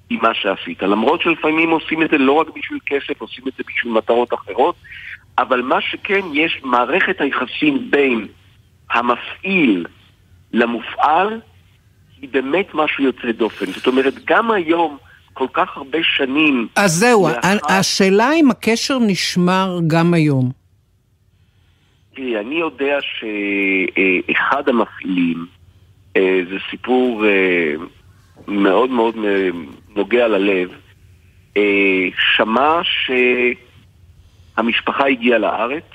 עם 0.10 0.20
מה 0.22 0.34
שעשית. 0.34 0.82
למרות 0.82 1.22
שלפעמים 1.22 1.70
עושים 1.70 2.04
את 2.04 2.10
זה 2.10 2.18
לא 2.18 2.32
רק 2.32 2.48
בשביל 2.56 2.80
כסף, 2.86 3.22
עושים 3.22 3.44
את 3.48 3.54
זה 3.58 3.64
בשביל 3.68 3.94
מטרות 3.94 4.34
אחרות, 4.34 4.76
אבל 5.38 5.62
מה 5.62 5.82
שכן, 5.82 6.22
יש 6.34 6.62
מערכת 6.64 7.22
היחסים 7.22 7.92
בין 7.92 8.28
המפעיל 8.92 9.86
למופעל, 10.54 11.42
היא 12.22 12.30
באמת 12.32 12.68
משהו 12.74 13.04
יוצא 13.04 13.32
דופן. 13.32 13.66
זאת 13.66 13.88
אומרת, 13.88 14.14
גם 14.26 14.52
היום... 14.52 14.98
כל 15.40 15.48
כך 15.54 15.78
הרבה 15.78 15.98
שנים. 16.04 16.68
אז 16.76 16.92
זהו, 16.92 17.28
לאחר... 17.28 17.58
השאלה 17.70 18.34
אם 18.34 18.52
הקשר 18.52 19.00
נשמר 19.00 19.80
גם 19.88 20.14
היום. 20.14 20.52
תראי, 22.16 22.40
אני 22.40 22.56
יודע 22.56 22.98
שאחד 23.02 24.70
המפעילים, 24.70 25.46
אה, 26.18 26.40
זה 26.50 26.56
סיפור 26.72 27.26
אה, 27.26 27.74
מאוד 28.48 28.90
מאוד 28.90 29.16
נוגע 30.00 30.28
ללב, 30.28 30.70
אה, 31.58 32.08
שמע 32.36 32.80
שהמשפחה 34.56 35.08
הגיעה 35.08 35.40
לארץ, 35.40 35.90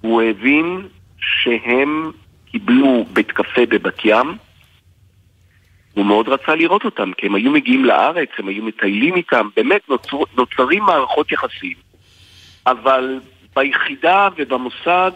הוא 0.00 0.22
הבין 0.22 0.88
שהם 1.18 2.10
קיבלו 2.50 3.04
בית 3.12 3.32
קפה 3.32 3.66
בבת 3.68 4.04
ים, 4.04 4.36
הוא 5.94 6.06
מאוד 6.06 6.28
רצה 6.28 6.54
לראות 6.54 6.84
אותם, 6.84 7.12
כי 7.12 7.26
הם 7.26 7.34
היו 7.34 7.50
מגיעים 7.50 7.84
לארץ, 7.84 8.28
הם 8.38 8.48
היו 8.48 8.62
מטיילים 8.64 9.16
איתם, 9.16 9.48
באמת 9.56 9.88
נוצר, 9.88 10.16
נוצרים 10.36 10.82
מערכות 10.82 11.32
יחסים. 11.32 11.74
אבל 12.66 13.20
ביחידה 13.56 14.28
ובמוסד 14.36 15.12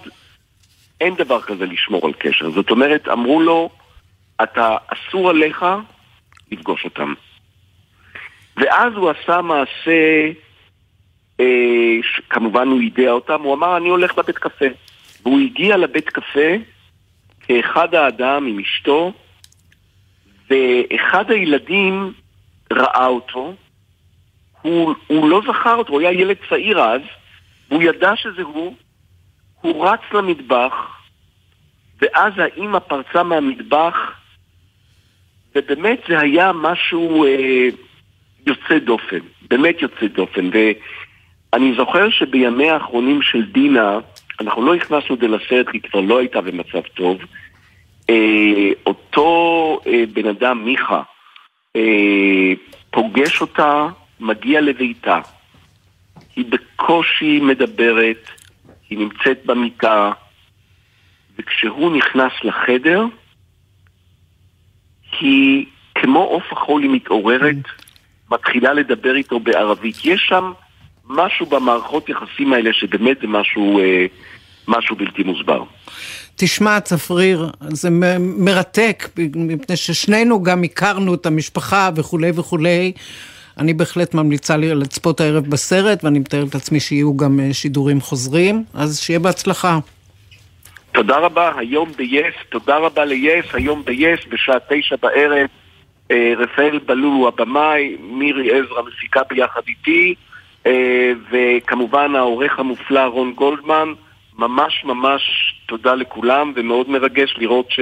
אין 1.00 1.14
דבר 1.14 1.40
כזה 1.42 1.66
לשמור 1.66 2.06
על 2.06 2.12
קשר. 2.12 2.50
זאת 2.50 2.70
אומרת, 2.70 3.08
אמרו 3.08 3.40
לו, 3.40 3.70
אתה, 4.42 4.76
אסור 4.86 5.30
עליך 5.30 5.64
לפגוש 6.52 6.84
אותם. 6.84 7.14
ואז 8.56 8.92
הוא 8.94 9.10
עשה 9.10 9.42
מעשה, 9.42 10.30
אה, 11.40 11.96
כמובן 12.30 12.68
הוא 12.68 12.80
יידע 12.80 13.10
אותם, 13.10 13.42
הוא 13.42 13.54
אמר, 13.54 13.76
אני 13.76 13.88
הולך 13.88 14.18
לבית 14.18 14.38
קפה. 14.38 14.66
והוא 15.22 15.40
הגיע 15.40 15.76
לבית 15.76 16.08
קפה 16.08 16.54
כאחד 17.40 17.94
האדם 17.94 18.46
עם 18.46 18.58
אשתו, 18.58 19.12
ואחד 20.50 21.30
הילדים 21.30 22.12
ראה 22.72 23.06
אותו, 23.06 23.54
הוא, 24.62 24.94
הוא 25.06 25.28
לא 25.28 25.40
זכר 25.46 25.74
אותו, 25.74 25.92
הוא 25.92 26.00
היה 26.00 26.12
ילד 26.12 26.36
צעיר 26.48 26.80
אז, 26.80 27.00
והוא 27.70 27.82
ידע 27.82 28.16
שזה 28.16 28.42
הוא, 28.42 28.74
הוא 29.60 29.88
רץ 29.88 30.00
למטבח, 30.12 30.72
ואז 32.00 32.32
האימא 32.36 32.78
פרצה 32.78 33.22
מהמטבח 33.22 33.96
ובאמת 35.54 36.00
זה 36.08 36.20
היה 36.20 36.52
משהו 36.52 37.24
אה, 37.24 37.68
יוצא 38.46 38.78
דופן, 38.78 39.18
באמת 39.50 39.82
יוצא 39.82 40.06
דופן. 40.06 40.50
ואני 40.52 41.74
זוכר 41.76 42.10
שבימי 42.10 42.70
האחרונים 42.70 43.22
של 43.22 43.42
דינה, 43.52 43.98
אנחנו 44.40 44.66
לא 44.66 44.74
הכנסנו 44.74 45.14
את 45.14 45.20
זה 45.20 45.28
לסרט 45.28 45.68
כי 45.68 45.80
כבר 45.80 46.00
לא 46.00 46.18
הייתה 46.18 46.40
במצב 46.40 46.80
טוב. 46.94 47.18
אה, 48.10 48.70
אותו 48.86 49.80
אה, 49.86 50.04
בן 50.12 50.26
אדם, 50.26 50.64
מיכה, 50.64 51.02
אה, 51.76 52.52
פוגש 52.90 53.40
אותה, 53.40 53.86
מגיע 54.20 54.60
לביתה. 54.60 55.20
היא 56.36 56.44
בקושי 56.48 57.40
מדברת, 57.40 58.30
היא 58.90 58.98
נמצאת 58.98 59.46
במיטה, 59.46 60.12
וכשהוא 61.38 61.96
נכנס 61.96 62.32
לחדר, 62.44 63.04
היא 65.20 65.66
כמו 65.94 66.20
עוף 66.20 66.52
החול 66.52 66.82
היא 66.82 66.90
מתעוררת, 66.90 67.56
מתחילה 68.30 68.72
לדבר 68.72 69.14
איתו 69.14 69.40
בערבית. 69.40 69.96
יש 70.04 70.26
שם 70.28 70.52
משהו 71.08 71.46
במערכות 71.46 72.08
יחסים 72.08 72.52
האלה 72.52 72.70
שבאמת 72.72 73.16
זה 73.20 73.26
משהו, 73.26 73.80
אה, 73.80 74.06
משהו 74.68 74.96
בלתי 74.96 75.22
מוסבר. 75.22 75.62
תשמע, 76.36 76.80
צפריר, 76.80 77.50
זה 77.60 77.90
מ- 77.90 78.44
מרתק, 78.44 79.08
מפני 79.36 79.76
ששנינו 79.76 80.42
גם 80.42 80.62
הכרנו 80.62 81.14
את 81.14 81.26
המשפחה 81.26 81.90
וכולי 81.96 82.30
וכולי. 82.34 82.92
אני 83.58 83.74
בהחלט 83.74 84.14
ממליצה 84.14 84.56
לי 84.56 84.74
לצפות 84.74 85.20
הערב 85.20 85.46
בסרט, 85.46 86.04
ואני 86.04 86.18
מתארת 86.18 86.54
לעצמי 86.54 86.80
שיהיו 86.80 87.16
גם 87.16 87.40
אה, 87.40 87.54
שידורים 87.54 88.00
חוזרים, 88.00 88.64
אז 88.74 89.00
שיהיה 89.00 89.18
בהצלחה. 89.18 89.78
תודה 90.92 91.18
רבה, 91.18 91.52
היום 91.58 91.92
ב-yes, 91.96 92.44
תודה 92.48 92.76
רבה 92.76 93.04
ל-yes, 93.04 93.46
היום 93.52 93.82
ב-yes, 93.84 94.28
בשעה 94.28 94.56
תשע 94.68 94.96
בערב. 95.02 95.46
אה, 96.10 96.32
רפאל 96.36 96.78
בלול 96.86 97.14
הוא 97.14 97.28
הבמאי, 97.28 97.96
מירי 98.00 98.50
עזרא 98.52 98.82
מפיקה 98.82 99.20
ביחד 99.30 99.60
איתי, 99.68 100.14
אה, 100.66 101.12
וכמובן 101.30 102.14
העורך 102.14 102.58
המופלא 102.58 103.06
רון 103.06 103.32
גולדמן. 103.32 103.88
ממש 104.38 104.84
ממש 104.84 105.22
תודה 105.66 105.94
לכולם, 105.94 106.52
ומאוד 106.56 106.90
מרגש 106.90 107.34
לראות, 107.38 107.70
ש... 107.70 107.80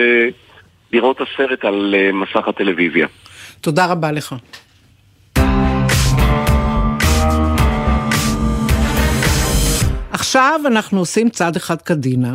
לראות 0.92 1.20
הסרט 1.20 1.64
על 1.64 1.94
אה, 1.98 2.12
מסך 2.12 2.48
הטלוויזיה. 2.48 3.06
תודה 3.60 3.86
רבה 3.86 4.12
לך. 4.12 4.34
עכשיו 10.10 10.60
אנחנו 10.66 10.98
עושים 10.98 11.30
צעד 11.30 11.56
אחד 11.56 11.82
קדימה, 11.82 12.28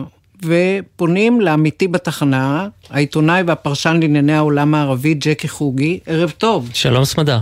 ופונים 0.44 1.42
לעמיתי 1.42 1.88
בתחנה, 1.88 2.68
העיתונאי 2.90 3.44
והפרשן 3.48 4.00
לענייני 4.02 4.34
העולם 4.34 4.76
הערבי, 4.76 5.14
ג'קי 5.14 5.48
חוגי. 5.48 6.00
ערב 6.06 6.34
טוב. 6.38 6.70
שלום 6.74 7.06
סמדר. 7.06 7.40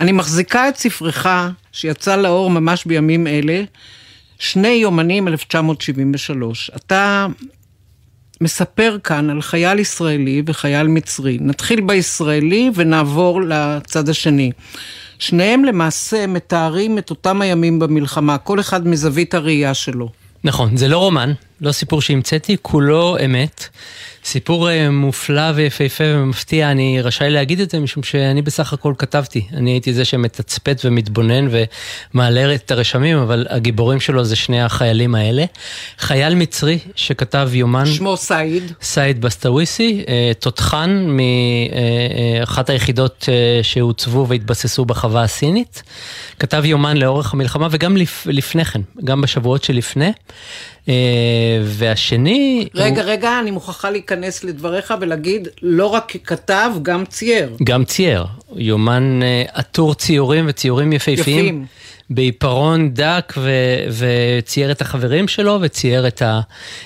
אני 0.00 0.12
מחזיקה 0.12 0.68
את 0.68 0.76
ספרך, 0.76 1.26
שיצא 1.72 2.16
לאור 2.16 2.50
ממש 2.50 2.84
בימים 2.84 3.26
אלה, 3.26 3.62
שני 4.38 4.68
יומנים 4.68 5.28
1973. 5.28 6.70
אתה 6.76 7.26
מספר 8.40 8.96
כאן 9.04 9.30
על 9.30 9.42
חייל 9.42 9.78
ישראלי 9.78 10.42
וחייל 10.46 10.86
מצרי. 10.86 11.38
נתחיל 11.40 11.80
בישראלי 11.80 12.70
ונעבור 12.74 13.42
לצד 13.42 14.08
השני. 14.08 14.52
שניהם 15.18 15.64
למעשה 15.64 16.26
מתארים 16.26 16.98
את 16.98 17.10
אותם 17.10 17.42
הימים 17.42 17.78
במלחמה, 17.78 18.38
כל 18.38 18.60
אחד 18.60 18.86
מזווית 18.86 19.34
הראייה 19.34 19.74
שלו. 19.74 20.08
נכון, 20.44 20.76
זה 20.76 20.88
לא 20.88 20.98
רומן, 20.98 21.32
לא 21.64 21.72
סיפור 21.72 22.02
שהמצאתי, 22.02 22.56
כולו 22.62 23.16
אמת. 23.24 23.68
סיפור 24.24 24.70
אה, 24.70 24.90
מופלא 24.90 25.50
ויפהפה 25.54 26.04
ומפתיע, 26.06 26.70
אני 26.70 27.00
רשאי 27.02 27.30
להגיד 27.30 27.60
את 27.60 27.70
זה 27.70 27.78
משום 27.78 28.02
שאני 28.02 28.42
בסך 28.42 28.72
הכל 28.72 28.94
כתבתי. 28.98 29.46
אני 29.52 29.70
הייתי 29.70 29.92
זה 29.92 30.04
שמתצפת 30.04 30.80
ומתבונן 30.84 31.48
ומעלה 32.14 32.54
את 32.54 32.70
הרשמים, 32.70 33.18
אבל 33.18 33.46
הגיבורים 33.50 34.00
שלו 34.00 34.24
זה 34.24 34.36
שני 34.36 34.62
החיילים 34.62 35.14
האלה. 35.14 35.44
חייל 35.98 36.34
מצרי 36.34 36.78
שכתב 36.96 37.50
יומן... 37.52 37.86
שמו 37.86 38.16
סעיד. 38.16 38.72
סעיד 38.82 39.20
בסטאוויסי, 39.20 40.04
אה, 40.08 40.32
תותחן 40.38 41.06
מאחת 42.40 42.70
היחידות 42.70 43.28
אה, 43.28 43.62
שהוצבו 43.62 44.26
והתבססו 44.28 44.84
בחווה 44.84 45.22
הסינית. 45.22 45.82
כתב 46.38 46.62
יומן 46.64 46.96
לאורך 46.96 47.34
המלחמה 47.34 47.68
וגם 47.70 47.96
לפ, 47.96 48.26
לפני 48.30 48.64
כן, 48.64 48.80
גם 49.04 49.20
בשבועות 49.20 49.64
שלפני. 49.64 50.12
והשני... 51.64 52.68
רגע, 52.74 53.02
הוא... 53.02 53.10
רגע, 53.10 53.38
אני 53.40 53.50
מוכרחה 53.50 53.90
להיכנס 53.90 54.44
לדבריך 54.44 54.94
ולהגיד, 55.00 55.48
לא 55.62 55.86
רק 55.86 56.12
כתב, 56.24 56.70
גם 56.82 57.04
צייר. 57.04 57.56
גם 57.64 57.84
צייר. 57.84 58.24
יומן 58.56 59.20
עטור 59.52 59.94
ציורים 59.94 60.44
וציורים 60.48 60.92
יפהפיים. 60.92 61.44
יפים. 61.44 61.66
בעיפרון 62.10 62.94
דק 62.94 63.34
ו- 63.36 63.86
וצייר 63.98 64.70
את 64.70 64.80
החברים 64.80 65.28
שלו 65.28 65.58
וצייר 65.62 66.06
את 66.06 66.22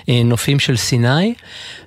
הנופים 0.09 0.59
של 0.59 0.77
סיני. 0.77 1.35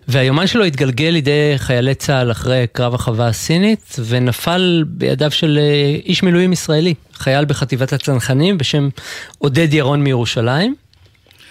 והיומן 0.08 0.48
שלו 0.48 0.64
התגלגל 0.64 1.10
לידי 1.10 1.54
חיילי 1.58 1.96
צה"ל 1.96 2.32
אחרי 2.32 2.66
קרב 2.72 2.96
החווה 2.96 3.28
הסינית 3.28 3.96
ונפל 4.06 4.84
בידיו 4.88 5.32
של 5.32 5.60
איש 6.06 6.24
מילואים 6.24 6.54
ישראלי, 6.54 6.94
חייל 7.14 7.46
בחטיבת 7.46 7.94
הצנחנים 7.94 8.58
בשם 8.58 8.90
עודד 9.38 9.74
ירון 9.74 10.04
מירושלים. 10.04 10.76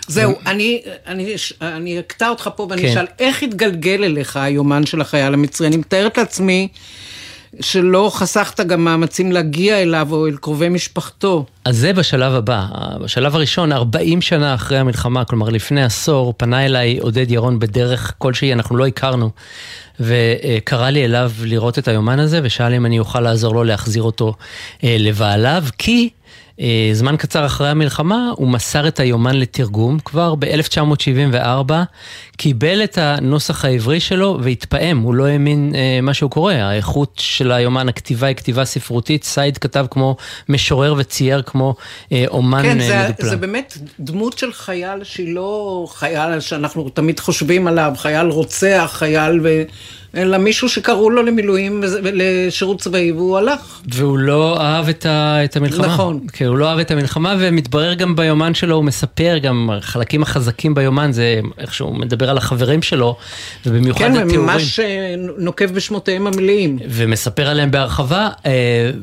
זהו, 0.06 0.34
אני, 0.46 0.82
אני, 1.06 1.34
אני 1.62 1.98
אקטע 1.98 2.28
אותך 2.28 2.50
פה 2.56 2.66
ואני 2.70 2.82
כן. 2.82 2.88
אשאל, 2.88 3.06
איך 3.18 3.42
התגלגל 3.42 4.04
אליך 4.04 4.36
היומן 4.36 4.86
של 4.86 5.00
החייל 5.00 5.34
המצרי? 5.34 5.66
אני 5.66 5.76
מתארת 5.76 6.18
לעצמי 6.18 6.68
שלא 7.60 8.10
חסכת 8.14 8.60
גם 8.60 8.84
מאמצים 8.84 9.32
להגיע 9.32 9.82
אליו 9.82 10.08
או 10.12 10.26
אל 10.26 10.36
קרובי 10.36 10.68
משפחתו. 10.68 11.44
אז 11.64 11.76
זה 11.76 11.92
בשלב 11.92 12.34
הבא. 12.34 12.66
בשלב 13.02 13.34
הראשון, 13.34 13.72
40 13.72 14.22
שנה 14.22 14.54
אחרי 14.54 14.78
המלחמה, 14.78 15.24
כלומר 15.24 15.48
לפני 15.48 15.82
עשור, 15.82 16.34
פנה 16.36 16.64
אליי 16.64 16.98
עודד 16.98 17.30
ירון 17.30 17.58
בדרך 17.58 18.14
כלשהי, 18.18 18.52
אנחנו 18.52 18.76
לא 18.76 18.86
הכרנו, 18.86 19.30
וקרא 20.00 20.90
לי 20.90 21.04
אליו 21.04 21.32
לראות 21.42 21.78
את 21.78 21.88
היומן 21.88 22.18
הזה, 22.18 22.40
ושאל 22.42 22.74
אם 22.74 22.86
אני 22.86 22.98
אוכל 22.98 23.20
לעזור 23.20 23.54
לו 23.54 23.64
להחזיר 23.64 24.02
אותו 24.02 24.34
לבעליו, 24.82 25.64
כי... 25.78 26.08
זמן 26.92 27.16
קצר 27.16 27.46
אחרי 27.46 27.68
המלחמה 27.68 28.30
הוא 28.36 28.48
מסר 28.48 28.88
את 28.88 29.00
היומן 29.00 29.36
לתרגום, 29.36 29.98
כבר 29.98 30.34
ב-1974 30.34 31.72
קיבל 32.36 32.84
את 32.84 32.98
הנוסח 32.98 33.64
העברי 33.64 34.00
שלו 34.00 34.38
והתפעם, 34.42 34.98
הוא 34.98 35.14
לא 35.14 35.26
האמין 35.26 35.72
אה, 35.74 36.00
מה 36.02 36.14
שהוא 36.14 36.30
קורא, 36.30 36.54
האיכות 36.54 37.12
של 37.16 37.52
היומן, 37.52 37.88
הכתיבה 37.88 38.26
היא 38.26 38.36
כתיבה 38.36 38.64
ספרותית, 38.64 39.24
סייד 39.24 39.58
כתב 39.58 39.86
כמו 39.90 40.16
משורר 40.48 40.94
וצייר 40.98 41.42
כמו 41.42 41.74
אה, 42.12 42.24
אומן 42.28 42.62
כן, 42.62 42.68
אה, 42.68 42.74
מדופלם. 42.74 43.12
כן, 43.12 43.26
זה 43.26 43.36
באמת 43.36 43.78
דמות 44.00 44.38
של 44.38 44.52
חייל 44.52 45.04
שהיא 45.04 45.34
לא 45.34 45.86
חייל 45.90 46.40
שאנחנו 46.40 46.88
תמיד 46.88 47.20
חושבים 47.20 47.66
עליו, 47.66 47.92
חייל 47.96 48.26
רוצח, 48.26 48.90
חייל 48.94 49.40
ו... 49.42 49.62
אלא 50.16 50.38
מישהו 50.38 50.68
שקראו 50.68 51.10
לו 51.10 51.22
למילואים 51.22 51.82
לשירות 52.02 52.80
צבאי 52.80 53.12
והוא 53.12 53.38
הלך. 53.38 53.80
והוא 53.94 54.18
לא 54.18 54.60
אהב 54.60 54.88
את, 54.88 55.06
ה, 55.06 55.44
את 55.44 55.56
המלחמה. 55.56 55.86
נכון. 55.86 56.20
כן, 56.32 56.44
הוא 56.44 56.56
לא 56.56 56.70
אהב 56.70 56.78
את 56.78 56.90
המלחמה 56.90 57.34
ומתברר 57.38 57.94
גם 57.94 58.16
ביומן 58.16 58.54
שלו, 58.54 58.76
הוא 58.76 58.84
מספר 58.84 59.38
גם, 59.38 59.70
החלקים 59.72 60.22
החזקים 60.22 60.74
ביומן 60.74 61.12
זה 61.12 61.40
איך 61.58 61.74
שהוא 61.74 61.94
מדבר 61.94 62.30
על 62.30 62.38
החברים 62.38 62.82
שלו, 62.82 63.16
ובמיוחד 63.66 63.98
כן, 63.98 64.10
התיאורים. 64.12 64.30
כן, 64.34 64.40
ממש 64.40 64.80
נוקב 65.38 65.66
בשמותיהם 65.66 66.26
המלאים. 66.26 66.78
ומספר 66.88 67.48
עליהם 67.48 67.70
בהרחבה, 67.70 68.28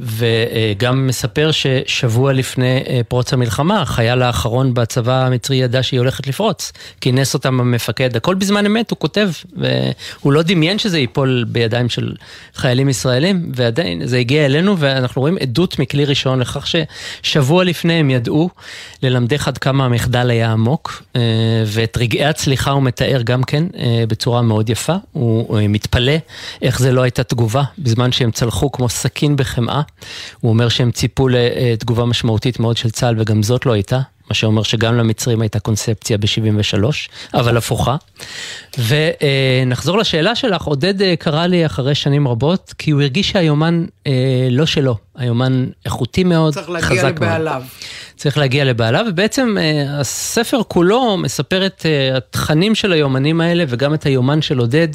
וגם 0.01 1.07
מספר 1.07 1.51
ששבוע 1.51 2.33
לפני 2.33 2.83
פרוץ 3.07 3.33
המלחמה, 3.33 3.81
החייל 3.81 4.21
האחרון 4.21 4.73
בצבא 4.73 5.25
המצרי 5.25 5.57
ידע 5.57 5.83
שהיא 5.83 5.99
הולכת 5.99 6.27
לפרוץ. 6.27 6.71
כינס 7.01 7.33
אותם 7.33 7.59
המפקד, 7.59 8.15
הכל 8.15 8.35
בזמן 8.35 8.65
אמת, 8.65 8.91
הוא 8.91 8.99
כותב, 8.99 9.29
והוא 9.57 10.33
לא 10.33 10.41
דמיין 10.41 10.79
שזה 10.79 10.96
ייפול 10.97 11.45
בידיים 11.47 11.89
של 11.89 12.13
חיילים 12.55 12.89
ישראלים, 12.89 13.51
ועדיין 13.55 14.07
זה 14.07 14.17
הגיע 14.17 14.45
אלינו, 14.45 14.77
ואנחנו 14.77 15.21
רואים 15.21 15.37
עדות 15.41 15.79
מכלי 15.79 16.05
ראשון 16.05 16.39
לכך 16.39 16.67
ששבוע 16.67 17.63
לפני 17.63 17.93
הם 17.93 18.09
ידעו 18.09 18.49
ללמדך 19.03 19.47
עד 19.47 19.57
כמה 19.57 19.85
המחדל 19.85 20.29
היה 20.29 20.51
עמוק, 20.51 21.03
ואת 21.65 21.97
רגעי 21.97 22.25
הצליחה 22.25 22.71
הוא 22.71 22.83
מתאר 22.83 23.21
גם 23.23 23.43
כן 23.43 23.63
בצורה 24.07 24.41
מאוד 24.41 24.69
יפה, 24.69 24.95
הוא 25.11 25.59
מתפלא 25.69 26.15
איך 26.61 26.79
זה 26.79 26.91
לא 26.91 27.01
הייתה 27.01 27.23
תגובה, 27.23 27.63
בזמן 27.79 28.11
שהם 28.11 28.31
צלחו 28.31 28.71
כמו 28.71 28.89
סכין 28.89 29.35
בחמאה, 29.35 29.81
הוא 30.39 30.49
אומר 30.49 30.69
שהם 30.69 30.91
ציפו 30.91 31.27
לתגובה 31.27 32.05
משמעותית 32.05 32.59
מאוד 32.59 32.77
של 32.77 32.89
צה"ל, 32.89 33.15
וגם 33.17 33.43
זאת 33.43 33.65
לא 33.65 33.71
הייתה. 33.71 33.99
מה 34.29 34.33
שאומר 34.33 34.63
שגם 34.63 34.97
למצרים 34.97 35.41
הייתה 35.41 35.59
קונספציה 35.59 36.17
ב-73, 36.17 36.83
אבל 37.33 37.57
הפוכה. 37.57 37.95
ונחזור 38.77 39.97
לשאלה 39.97 40.35
שלך, 40.35 40.63
עודד 40.63 41.15
קרא 41.15 41.45
לי 41.45 41.65
אחרי 41.65 41.95
שנים 41.95 42.27
רבות, 42.27 42.73
כי 42.77 42.91
הוא 42.91 43.01
הרגיש 43.01 43.29
שהיומן 43.29 43.85
לא 44.49 44.65
שלו, 44.65 44.97
היומן 45.15 45.65
איכותי 45.85 46.23
מאוד, 46.23 46.53
חזק 46.53 46.69
מאוד. 46.69 46.79
צריך 46.79 46.89
להגיע 46.89 47.09
לבעליו. 47.09 47.63
צריך 48.17 48.37
להגיע 48.37 48.65
לבעלה, 48.65 49.01
ובעצם 49.09 49.55
אה, 49.59 49.99
הספר 49.99 50.61
כולו 50.67 51.17
מספר 51.17 51.65
את 51.65 51.85
אה, 51.85 52.17
התכנים 52.17 52.75
של 52.75 52.93
היומנים 52.93 53.41
האלה 53.41 53.63
וגם 53.67 53.93
את 53.93 54.05
היומן 54.05 54.41
של 54.41 54.57
עודד, 54.57 54.87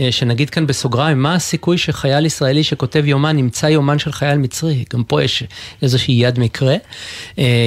אה, 0.00 0.12
שנגיד 0.12 0.50
כאן 0.50 0.66
בסוגריים, 0.66 1.22
מה 1.22 1.34
הסיכוי 1.34 1.78
שחייל 1.78 2.26
ישראלי 2.26 2.62
שכותב 2.62 3.02
יומן 3.06 3.38
ימצא 3.38 3.66
יומן 3.66 3.98
של 3.98 4.12
חייל 4.12 4.38
מצרי? 4.38 4.84
גם 4.94 5.04
פה 5.04 5.22
יש 5.22 5.44
איזושהי 5.82 6.14
יד 6.14 6.38
מקרה. 6.38 6.76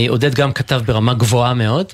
עודד 0.10 0.36
גם 0.36 0.54
כתב 0.54 0.82
ברמה 0.86 1.14
גבוהה 1.14 1.54
מאוד. 1.54 1.86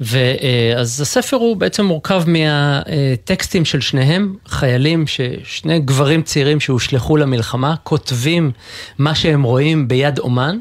ואז 0.00 1.00
הספר 1.00 1.36
הוא 1.36 1.56
בעצם 1.56 1.84
מורכב 1.84 2.22
מהטקסטים 2.26 3.64
של 3.64 3.80
שניהם, 3.80 4.34
חיילים, 4.46 5.04
שני 5.44 5.80
גברים 5.80 6.22
צעירים 6.22 6.60
שהושלכו 6.60 7.16
למלחמה, 7.16 7.74
כותבים 7.82 8.50
מה 8.98 9.14
שהם 9.14 9.42
רואים 9.42 9.88
ביד 9.88 10.18
אומן. 10.18 10.58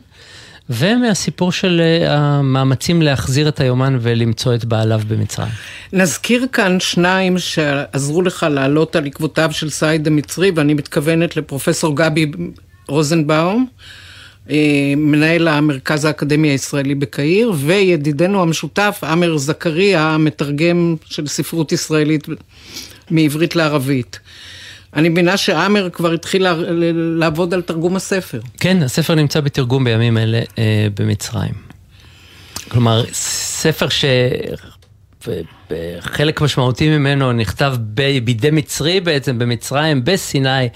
ומהסיפור 0.70 1.52
של 1.52 1.82
אה, 1.82 2.16
המאמצים 2.16 3.02
להחזיר 3.02 3.48
את 3.48 3.60
היומן 3.60 3.98
ולמצוא 4.02 4.56
את 4.56 4.66
בעליו 4.66 5.02
במצרים. 5.08 5.52
נזכיר 5.94 6.46
כאן 6.52 6.80
שניים 6.80 7.38
שעזרו 7.38 8.22
לך 8.22 8.46
לעלות 8.52 8.96
על 8.96 9.06
עקבותיו 9.06 9.50
של 9.52 9.70
סעיד 9.70 10.08
המצרי, 10.08 10.52
ואני 10.56 10.74
מתכוונת 10.74 11.38
לפרופסור 11.38 11.96
גבי 11.96 12.32
רוזנבאום, 12.88 13.68
אה, 14.50 14.94
מנהל 14.98 15.48
המרכז 15.48 16.06
האקדמי 16.06 16.48
הישראלי 16.48 16.96
בקהיר, 16.96 17.54
וידידנו 17.56 18.42
המשותף, 18.42 19.00
עמר 19.04 19.38
זכריה, 19.38 20.02
המתרגם 20.02 20.96
של 21.06 21.28
ספרות 21.28 21.72
ישראלית 21.72 22.28
מעברית 23.12 23.56
לערבית. 23.56 24.20
אני 24.96 25.10
מבינה 25.10 25.38
שעמר 25.38 25.90
כבר 25.90 26.12
התחיל 26.12 26.48
לעבוד 27.20 27.54
על 27.54 27.62
תרגום 27.62 27.96
הספר. 27.96 28.40
כן, 28.60 28.84
הספר 28.84 29.16
נמצא 29.16 29.42
בתרגום 29.42 29.84
בימים 29.84 30.18
אלה 30.18 30.42
אה, 30.58 30.88
במצרים. 31.00 31.54
כלומר, 32.70 33.04
ספר 33.12 33.90
ש... 33.90 34.06
חלק 36.00 36.42
משמעותי 36.42 36.90
ממנו 36.90 37.34
נכתב 37.34 37.76
בידי 38.20 38.52
מצרי 38.52 39.00
בעצם, 39.00 39.40
במצרים, 39.40 40.02
בסיני, 40.04 40.70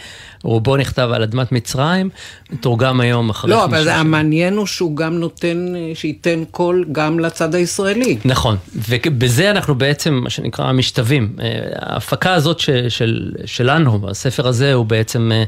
רובו 0.44 0.78
נכתב 0.78 1.10
על 1.14 1.24
אדמת 1.24 1.52
מצרים, 1.52 2.10
מתורגם 2.52 3.00
היום 3.00 3.30
אחרי 3.30 3.52
לא, 3.52 3.66
אבל 3.66 3.90
המעניין 3.90 4.58
הוא 4.58 4.66
שהוא 4.66 4.96
גם 4.96 5.14
נותן, 5.14 5.74
שייתן 5.94 6.44
קול 6.52 6.86
גם 6.92 7.20
לצד 7.20 7.56
הישראלי. 7.56 8.18
נכון, 8.26 8.58
ובזה 8.76 9.52
אנחנו 9.52 9.76
בעצם, 9.76 10.14
מה 10.14 10.30
שנקרא, 10.30 10.72
משתווים. 10.72 11.36
אה, 11.40 11.60
ההפקה 11.76 12.34
הזאת 12.34 12.60
ש, 12.60 12.70
של, 12.90 13.32
שלנו, 13.46 14.10
הספר 14.10 14.48
הזה, 14.48 14.74
הוא 14.74 14.86
בעצם 14.86 15.32
אה, 15.32 15.44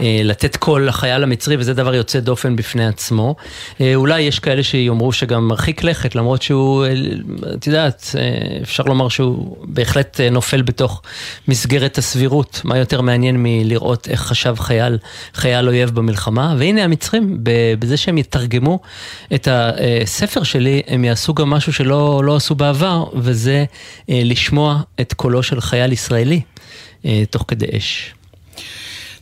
אה, 0.00 0.20
לתת 0.24 0.56
קול 0.56 0.88
לחייל 0.88 1.22
המצרי, 1.22 1.56
וזה 1.56 1.74
דבר 1.74 1.94
יוצא 1.94 2.20
דופן 2.20 2.56
בפני 2.56 2.86
עצמו. 2.86 3.34
אולי 3.94 4.20
יש 4.20 4.38
כאלה 4.38 4.62
שיאמרו 4.62 5.12
שגם 5.12 5.48
מרחיק 5.48 5.84
לכת, 5.84 6.14
למרות 6.14 6.42
שהוא, 6.42 6.84
את 7.54 7.66
יודעת, 7.66 8.14
אפשר 8.62 8.82
לומר 8.90 9.08
שהוא 9.08 9.56
בהחלט 9.64 10.20
נופל 10.20 10.62
בתוך 10.62 11.02
מסגרת 11.48 11.98
הסבירות. 11.98 12.60
מה 12.64 12.78
יותר 12.78 13.00
מעניין 13.00 13.36
מלראות 13.38 14.08
איך 14.08 14.20
חשב 14.20 14.54
חייל, 14.58 14.98
חייל 15.34 15.68
אויב 15.68 15.90
במלחמה, 15.90 16.54
והנה 16.58 16.84
המצרים, 16.84 17.38
בזה 17.78 17.96
שהם 17.96 18.18
יתרגמו 18.18 18.78
את 19.34 19.48
הספר 19.50 20.42
שלי, 20.42 20.82
הם 20.86 21.04
יעשו 21.04 21.34
גם 21.34 21.50
משהו 21.50 21.72
שלא 21.72 22.22
לא 22.24 22.36
עשו 22.36 22.54
בעבר, 22.54 23.04
וזה 23.14 23.64
אה, 24.10 24.20
לשמוע 24.24 24.80
את 25.00 25.12
קולו 25.12 25.42
של 25.42 25.60
חייל 25.60 25.92
ישראלי 25.92 26.40
אה, 27.04 27.22
תוך 27.30 27.44
כדי 27.48 27.66
אש. 27.76 28.14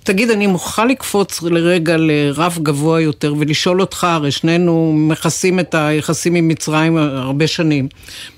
תגיד, 0.08 0.30
אני 0.30 0.46
מוכרחה 0.46 0.84
לקפוץ 0.84 1.42
לרגע 1.42 1.96
לרף 1.96 2.58
גבוה 2.58 3.00
יותר 3.00 3.34
ולשאול 3.38 3.80
אותך, 3.80 4.04
הרי 4.04 4.30
שנינו 4.30 4.92
מכסים 4.96 5.60
את 5.60 5.74
היחסים 5.74 6.34
עם 6.34 6.48
מצרים 6.48 6.96
הרבה 6.96 7.46
שנים. 7.46 7.88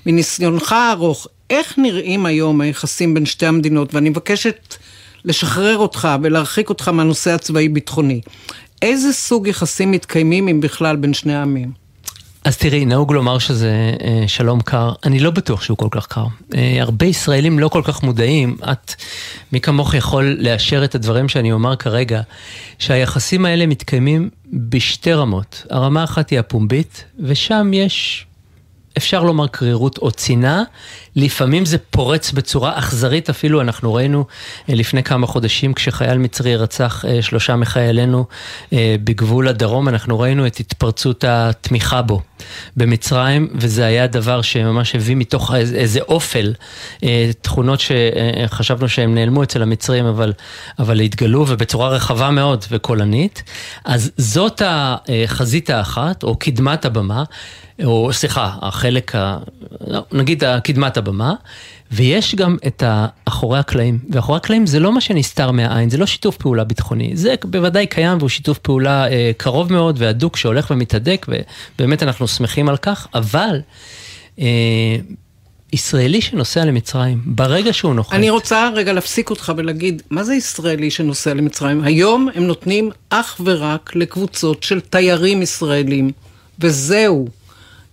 מניסיונך 0.05 0.71
הארוך, 0.71 1.27
איך 1.49 1.77
נראים 1.77 2.25
היום 2.25 2.61
היחסים 2.61 3.13
בין 3.13 3.25
שתי 3.25 3.45
המדינות? 3.45 3.93
ואני 3.93 4.09
מבקשת 4.09 4.75
לשחרר 5.25 5.77
אותך 5.77 6.07
ולהרחיק 6.23 6.69
אותך 6.69 6.87
מהנושא 6.87 7.31
הצבאי-ביטחוני. 7.31 8.21
איזה 8.81 9.13
סוג 9.13 9.47
יחסים 9.47 9.91
מתקיימים, 9.91 10.47
אם 10.47 10.61
בכלל, 10.61 10.95
בין 10.95 11.13
שני 11.13 11.35
העמים? 11.35 11.80
אז 12.45 12.57
תראי, 12.57 12.85
נהוג 12.85 13.13
לומר 13.13 13.39
שזה 13.39 13.93
אה, 14.03 14.23
שלום 14.27 14.61
קר, 14.61 14.93
אני 15.03 15.19
לא 15.19 15.31
בטוח 15.31 15.61
שהוא 15.61 15.77
כל 15.77 15.87
כך 15.91 16.07
קר. 16.07 16.25
אה, 16.55 16.77
הרבה 16.81 17.05
ישראלים 17.05 17.59
לא 17.59 17.67
כל 17.67 17.81
כך 17.85 18.03
מודעים, 18.03 18.57
את, 18.71 18.93
מי 19.51 19.61
כמוך 19.61 19.93
יכול 19.93 20.37
לאשר 20.39 20.83
את 20.83 20.95
הדברים 20.95 21.29
שאני 21.29 21.51
אומר 21.51 21.75
כרגע, 21.75 22.21
שהיחסים 22.79 23.45
האלה 23.45 23.65
מתקיימים 23.65 24.29
בשתי 24.53 25.13
רמות. 25.13 25.65
הרמה 25.69 26.03
אחת 26.03 26.29
היא 26.29 26.39
הפומבית, 26.39 27.03
ושם 27.19 27.71
יש 27.73 28.25
אפשר 28.97 29.23
לומר 29.23 29.47
קרירות 29.47 29.97
או 29.97 30.11
צינה, 30.11 30.63
לפעמים 31.15 31.65
זה 31.65 31.77
פורץ 31.77 32.31
בצורה 32.31 32.79
אכזרית, 32.79 33.29
אפילו 33.29 33.61
אנחנו 33.61 33.93
ראינו 33.93 34.25
אה, 34.69 34.75
לפני 34.75 35.03
כמה 35.03 35.27
חודשים 35.27 35.73
כשחייל 35.73 36.17
מצרי 36.17 36.55
רצח 36.55 37.05
אה, 37.05 37.21
שלושה 37.21 37.55
מחיילינו 37.55 38.25
אה, 38.73 38.95
בגבול 39.03 39.47
הדרום, 39.47 39.87
אנחנו 39.87 40.19
ראינו 40.19 40.47
את 40.47 40.57
התפרצות 40.57 41.23
התמיכה 41.27 42.01
בו 42.01 42.21
במצרים, 42.77 43.47
וזה 43.55 43.85
היה 43.85 44.07
דבר 44.07 44.41
שממש 44.41 44.95
הביא 44.95 45.15
מתוך 45.15 45.53
איזה 45.55 45.99
אופל 46.01 46.53
תכונות 47.41 47.79
שחשבנו 47.79 48.89
שהם 48.89 49.15
נעלמו 49.15 49.43
אצל 49.43 49.61
המצרים, 49.61 50.05
אבל, 50.05 50.33
אבל 50.79 50.99
התגלו 50.99 51.45
ובצורה 51.47 51.89
רחבה 51.89 52.29
מאוד 52.29 52.65
וקולנית. 52.71 53.43
אז 53.85 54.11
זאת 54.17 54.61
החזית 54.65 55.69
האחת, 55.69 56.23
או 56.23 56.35
קדמת 56.35 56.85
הבמה. 56.85 57.23
או 57.83 58.09
סליחה, 58.13 58.51
החלק, 58.61 59.15
ה... 59.15 59.37
לא, 59.87 60.05
נגיד 60.11 60.43
קדמת 60.63 60.97
הבמה, 61.01 61.33
ויש 61.91 62.35
גם 62.35 62.57
את 62.67 62.83
האחורי 62.85 63.59
הקלעים, 63.59 63.99
ואחורי 64.09 64.37
הקלעים 64.37 64.67
זה 64.67 64.79
לא 64.79 64.91
מה 64.91 65.01
שנסתר 65.01 65.51
מהעין, 65.51 65.89
זה 65.89 65.97
לא 65.97 66.05
שיתוף 66.05 66.37
פעולה 66.37 66.63
ביטחוני, 66.63 67.11
זה 67.13 67.35
בוודאי 67.43 67.87
קיים 67.87 68.17
והוא 68.17 68.29
שיתוף 68.29 68.57
פעולה 68.57 69.07
אה, 69.07 69.31
קרוב 69.37 69.73
מאוד 69.73 69.95
והדוק 69.99 70.37
שהולך 70.37 70.71
ומתהדק, 70.71 71.25
ובאמת 71.29 72.03
אנחנו 72.03 72.27
שמחים 72.27 72.69
על 72.69 72.77
כך, 72.77 73.07
אבל... 73.13 73.61
אה, 74.39 74.45
ישראלי 75.73 76.21
שנוסע 76.21 76.65
למצרים, 76.65 77.21
ברגע 77.25 77.73
שהוא 77.73 77.93
נוחת... 77.93 78.13
אני 78.13 78.29
רוצה 78.29 78.69
רגע 78.75 78.93
להפסיק 78.93 79.29
אותך 79.29 79.53
ולהגיד, 79.57 80.01
מה 80.09 80.23
זה 80.23 80.35
ישראלי 80.35 80.91
שנוסע 80.91 81.33
למצרים? 81.33 81.83
היום 81.83 82.29
הם 82.35 82.43
נותנים 82.43 82.89
אך 83.09 83.41
ורק 83.43 83.95
לקבוצות 83.95 84.63
של 84.63 84.79
תיירים 84.79 85.41
ישראלים, 85.41 86.11
וזהו. 86.59 87.27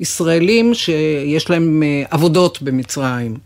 ישראלים 0.00 0.74
שיש 0.74 1.50
להם 1.50 1.82
אה, 1.82 2.02
עבודות 2.10 2.62
במצרים. 2.62 3.36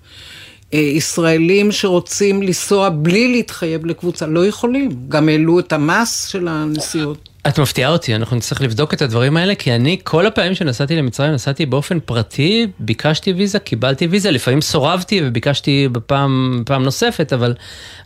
אה, 0.74 0.78
ישראלים 0.78 1.72
שרוצים 1.72 2.42
לנסוע 2.42 2.88
בלי 2.88 3.28
להתחייב 3.28 3.86
לקבוצה, 3.86 4.26
לא 4.26 4.46
יכולים. 4.46 4.90
גם 5.08 5.28
העלו 5.28 5.58
את 5.58 5.72
המס 5.72 6.26
של 6.26 6.48
הנסיעות. 6.48 7.28
את 7.48 7.58
מפתיעה 7.58 7.90
אותי, 7.90 8.14
אנחנו 8.14 8.36
נצטרך 8.36 8.60
לבדוק 8.62 8.94
את 8.94 9.02
הדברים 9.02 9.36
האלה, 9.36 9.54
כי 9.54 9.72
אני 9.72 9.98
כל 10.04 10.26
הפעמים 10.26 10.54
שנסעתי 10.54 10.96
למצרים, 10.96 11.32
נסעתי 11.32 11.66
באופן 11.66 12.00
פרטי, 12.00 12.66
ביקשתי 12.78 13.32
ויזה, 13.32 13.58
קיבלתי 13.58 14.06
ויזה, 14.06 14.30
לפעמים 14.30 14.60
סורבתי 14.60 15.20
וביקשתי 15.24 15.88
בפעם 15.92 16.62
פעם 16.66 16.82
נוספת, 16.82 17.32
אבל, 17.32 17.54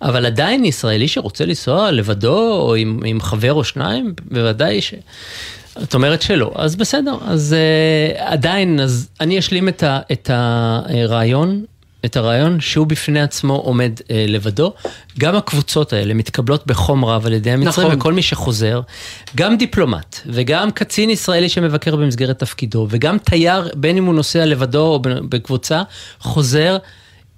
אבל 0.02 0.26
עדיין 0.26 0.64
ישראלי 0.64 1.08
שרוצה 1.08 1.44
לנסוע 1.44 1.90
לבדו 1.90 2.52
או 2.52 2.74
עם, 2.74 3.00
עם 3.04 3.20
חבר 3.20 3.52
או 3.52 3.64
שניים, 3.64 4.14
בוודאי 4.30 4.80
ש... 4.80 4.94
את 5.82 5.94
אומרת 5.94 6.22
שלא, 6.22 6.52
אז 6.54 6.76
בסדר, 6.76 7.18
אז 7.26 7.56
uh, 8.16 8.20
עדיין, 8.22 8.80
אז 8.80 9.08
אני 9.20 9.38
אשלים 9.38 9.68
את, 9.68 9.82
ה, 9.82 10.00
את 10.12 10.30
הרעיון, 10.32 11.64
את 12.04 12.16
הרעיון 12.16 12.60
שהוא 12.60 12.86
בפני 12.86 13.20
עצמו 13.20 13.54
עומד 13.54 13.92
uh, 13.98 14.04
לבדו. 14.28 14.72
גם 15.18 15.36
הקבוצות 15.36 15.92
האלה 15.92 16.14
מתקבלות 16.14 16.66
בחום 16.66 17.04
רב 17.04 17.26
על 17.26 17.32
ידי 17.32 17.50
המצרים, 17.50 17.86
נכון. 17.86 17.98
וכל 17.98 18.12
מי 18.12 18.22
שחוזר, 18.22 18.80
גם 19.34 19.56
דיפלומט, 19.56 20.20
וגם 20.26 20.70
קצין 20.70 21.10
ישראלי 21.10 21.48
שמבקר 21.48 21.96
במסגרת 21.96 22.38
תפקידו, 22.38 22.86
וגם 22.90 23.18
תייר, 23.18 23.70
בין 23.74 23.96
אם 23.96 24.04
הוא 24.04 24.14
נוסע 24.14 24.46
לבדו 24.46 24.86
או 24.86 25.00
בקבוצה, 25.02 25.82
חוזר 26.20 26.76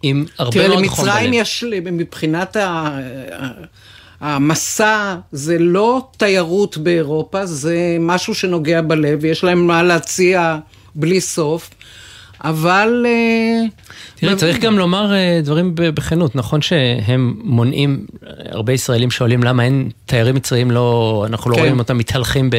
עם 0.03 0.25
הרבה 0.39 0.69
מאוד 0.69 0.87
חום 0.87 1.05
בלב. 1.05 1.15
תראה, 1.15 1.23
למצרים 1.23 1.33
יש, 1.33 1.65
מבחינת 1.93 2.57
ה... 2.57 2.99
המסע 4.21 5.17
זה 5.33 5.59
לא 5.59 6.09
תיירות 6.17 6.79
באירופה, 6.79 7.47
זה 7.47 7.97
משהו 8.01 8.35
שנוגע 8.35 8.81
בלב, 8.81 9.25
יש 9.25 9.45
להם 9.45 9.67
מה 9.67 9.83
להציע 9.83 10.59
בלי 10.95 11.21
סוף. 11.21 11.71
אבל... 12.45 13.07
אה, 13.07 13.67
תראי, 14.21 14.37
צריך 14.37 14.59
גם 14.59 14.79
לומר 14.79 15.15
אה, 15.15 15.41
דברים 15.45 15.73
בכנות, 15.75 16.37
נכון 16.37 16.63
שהם 16.63 17.35
מונעים, 17.45 18.07
הרבה 18.51 18.73
ישראלים 18.73 19.11
שואלים 19.11 19.43
למה 19.43 19.65
אין 19.65 19.91
תיירים 20.07 20.35
מצריים, 20.35 20.71
לא, 20.71 21.25
אנחנו 21.29 21.51
לא 21.51 21.57
כן. 21.57 21.61
רואים 21.61 21.79
אותם 21.79 21.99
מתהלכים 21.99 22.51
ב, 22.51 22.57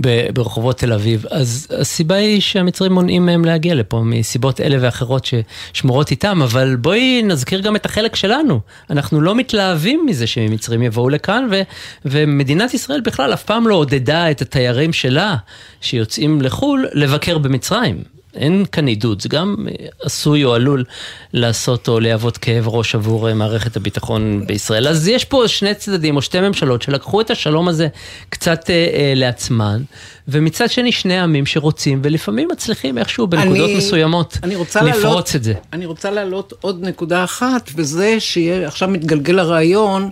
ב, 0.00 0.30
ברחובות 0.30 0.78
תל 0.78 0.92
אביב, 0.92 1.24
אז 1.30 1.68
הסיבה 1.80 2.14
היא 2.14 2.40
שהמצרים 2.40 2.92
מונעים 2.92 3.26
מהם 3.26 3.44
להגיע 3.44 3.74
לפה 3.74 4.02
מסיבות 4.04 4.60
אלה 4.60 4.76
ואחרות 4.80 5.28
ששמורות 5.72 6.10
איתם, 6.10 6.42
אבל 6.42 6.76
בואי 6.76 7.22
נזכיר 7.22 7.60
גם 7.60 7.76
את 7.76 7.86
החלק 7.86 8.16
שלנו, 8.16 8.60
אנחנו 8.90 9.20
לא 9.20 9.34
מתלהבים 9.34 10.06
מזה 10.06 10.26
שמצרים 10.26 10.82
יבואו 10.82 11.08
לכאן, 11.08 11.48
ו, 11.50 11.62
ומדינת 12.04 12.74
ישראל 12.74 13.00
בכלל 13.00 13.34
אף 13.34 13.44
פעם 13.44 13.68
לא 13.68 13.74
עודדה 13.74 14.30
את 14.30 14.42
התיירים 14.42 14.92
שלה 14.92 15.36
שיוצאים 15.80 16.42
לחו"ל 16.42 16.86
לבקר 16.92 17.38
במצרים. 17.38 18.15
אין 18.36 18.64
כאן 18.72 18.86
עידוד, 18.86 19.22
זה 19.22 19.28
גם 19.28 19.66
עשוי 20.02 20.44
או 20.44 20.54
עלול 20.54 20.84
לעשות 21.32 21.88
או 21.88 22.00
להוות 22.00 22.38
כאב 22.38 22.68
ראש 22.68 22.94
עבור 22.94 23.28
אה, 23.28 23.34
מערכת 23.34 23.76
הביטחון 23.76 24.46
בישראל. 24.46 24.88
אז 24.88 25.08
יש 25.08 25.24
פה 25.24 25.48
שני 25.48 25.74
צדדים 25.74 26.16
או 26.16 26.22
שתי 26.22 26.40
ממשלות 26.40 26.82
שלקחו 26.82 27.20
את 27.20 27.30
השלום 27.30 27.68
הזה 27.68 27.88
קצת 28.28 28.70
אה, 28.70 28.74
אה, 28.74 29.12
לעצמן, 29.16 29.82
ומצד 30.28 30.70
שני 30.70 30.92
שני 30.92 31.20
עמים 31.20 31.46
שרוצים 31.46 32.00
ולפעמים 32.04 32.48
מצליחים 32.52 32.98
איכשהו 32.98 33.26
בנקודות 33.26 33.70
אני, 33.70 33.76
מסוימות 33.76 34.38
אני 34.42 34.54
לפרוץ 34.54 34.76
להעלות, 34.76 35.36
את 35.36 35.44
זה. 35.44 35.54
אני 35.72 35.86
רוצה 35.86 36.10
להעלות 36.10 36.52
עוד 36.60 36.86
נקודה 36.86 37.24
אחת, 37.24 37.70
וזה 37.76 38.20
שעכשיו 38.20 38.88
מתגלגל 38.88 39.38
הרעיון 39.38 40.10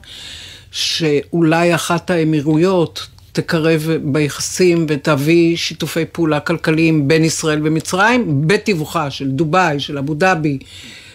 שאולי 0.70 1.74
אחת 1.74 2.10
האמירויות 2.10 3.06
תקרב 3.34 3.88
ביחסים 4.02 4.86
ותביא 4.88 5.56
שיתופי 5.56 6.04
פעולה 6.12 6.40
כלכליים 6.40 7.08
בין 7.08 7.24
ישראל 7.24 7.60
ומצרים, 7.64 8.48
בתיווכה 8.48 9.10
של 9.10 9.30
דובאי, 9.30 9.80
של 9.80 9.98
אבו 9.98 10.14
דאבי, 10.14 10.58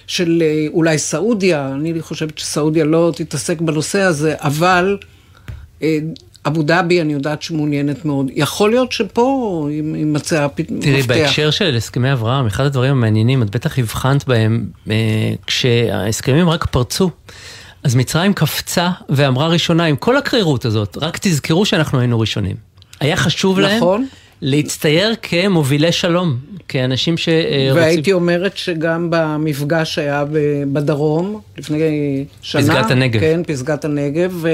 של 0.07 0.43
אה, 0.45 0.65
אולי 0.73 0.97
סעודיה, 0.97 1.71
אני 1.73 2.01
חושבת 2.01 2.37
שסעודיה 2.37 2.85
לא 2.85 3.11
תתעסק 3.15 3.61
בנושא 3.61 3.99
הזה, 3.99 4.35
אבל 4.37 4.97
אה, 5.83 5.97
אבו 6.47 6.63
דאבי, 6.63 7.01
אני 7.01 7.13
יודעת 7.13 7.41
שמעוניינת 7.41 8.05
מאוד. 8.05 8.31
יכול 8.35 8.69
להיות 8.69 8.91
שפה 8.91 9.67
יימצא 9.71 10.43
המפתח. 10.43 10.73
תראי, 10.81 11.01
בהקשר 11.01 11.51
של 11.51 11.75
הסכמי 11.75 12.13
אברהם, 12.13 12.47
אחד 12.47 12.65
הדברים 12.65 12.91
המעניינים, 12.91 13.43
את 13.43 13.49
בטח 13.49 13.79
הבחנת 13.79 14.27
בהם, 14.27 14.65
אה, 14.89 15.33
כשההסכמים 15.47 16.49
רק 16.49 16.65
פרצו. 16.65 17.09
אז 17.83 17.95
מצרים 17.95 18.33
קפצה 18.33 18.89
ואמרה 19.09 19.47
ראשונה, 19.47 19.85
עם 19.85 19.95
כל 19.95 20.17
הקרירות 20.17 20.65
הזאת, 20.65 20.97
רק 21.01 21.17
תזכרו 21.21 21.65
שאנחנו 21.65 21.99
היינו 21.99 22.19
ראשונים. 22.19 22.55
היה 22.99 23.15
חשוב 23.15 23.59
להם 23.59 23.77
נכון. 23.77 24.07
להצטייר 24.41 25.13
כמובילי 25.21 25.91
שלום, 25.91 26.37
כאנשים 26.67 27.17
שרוצים... 27.17 27.75
והייתי 27.75 28.13
אומרת 28.13 28.57
שגם 28.57 29.07
במפגש 29.09 29.95
שהיה 29.95 30.25
בדרום, 30.73 31.41
לפני 31.57 32.25
שנה... 32.41 32.61
פסגת 32.61 32.91
הנגב. 32.91 33.19
כן, 33.19 33.41
פסגת 33.47 33.85
הנגב, 33.85 34.45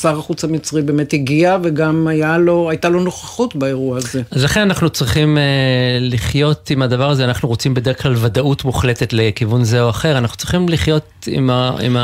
שר 0.00 0.18
החוץ 0.18 0.44
המצרי 0.44 0.82
באמת 0.82 1.12
הגיע, 1.12 1.56
וגם 1.62 2.08
לו, 2.40 2.70
הייתה 2.70 2.88
לו 2.88 3.00
נוכחות 3.00 3.56
באירוע 3.56 3.96
הזה. 3.96 4.22
אז 4.30 4.44
לכן 4.44 4.60
אנחנו 4.60 4.90
צריכים 4.90 5.36
uh, 5.36 5.40
לחיות 6.00 6.70
עם 6.70 6.82
הדבר 6.82 7.10
הזה, 7.10 7.24
אנחנו 7.24 7.48
רוצים 7.48 7.74
בדרך 7.74 8.02
כלל 8.02 8.14
ודאות 8.16 8.64
מוחלטת 8.64 9.12
לכיוון 9.12 9.64
זה 9.64 9.82
או 9.82 9.90
אחר, 9.90 10.18
אנחנו 10.18 10.36
צריכים 10.36 10.68
לחיות 10.68 11.02
עם, 11.26 11.50
ה, 11.50 11.76
עם 11.80 11.96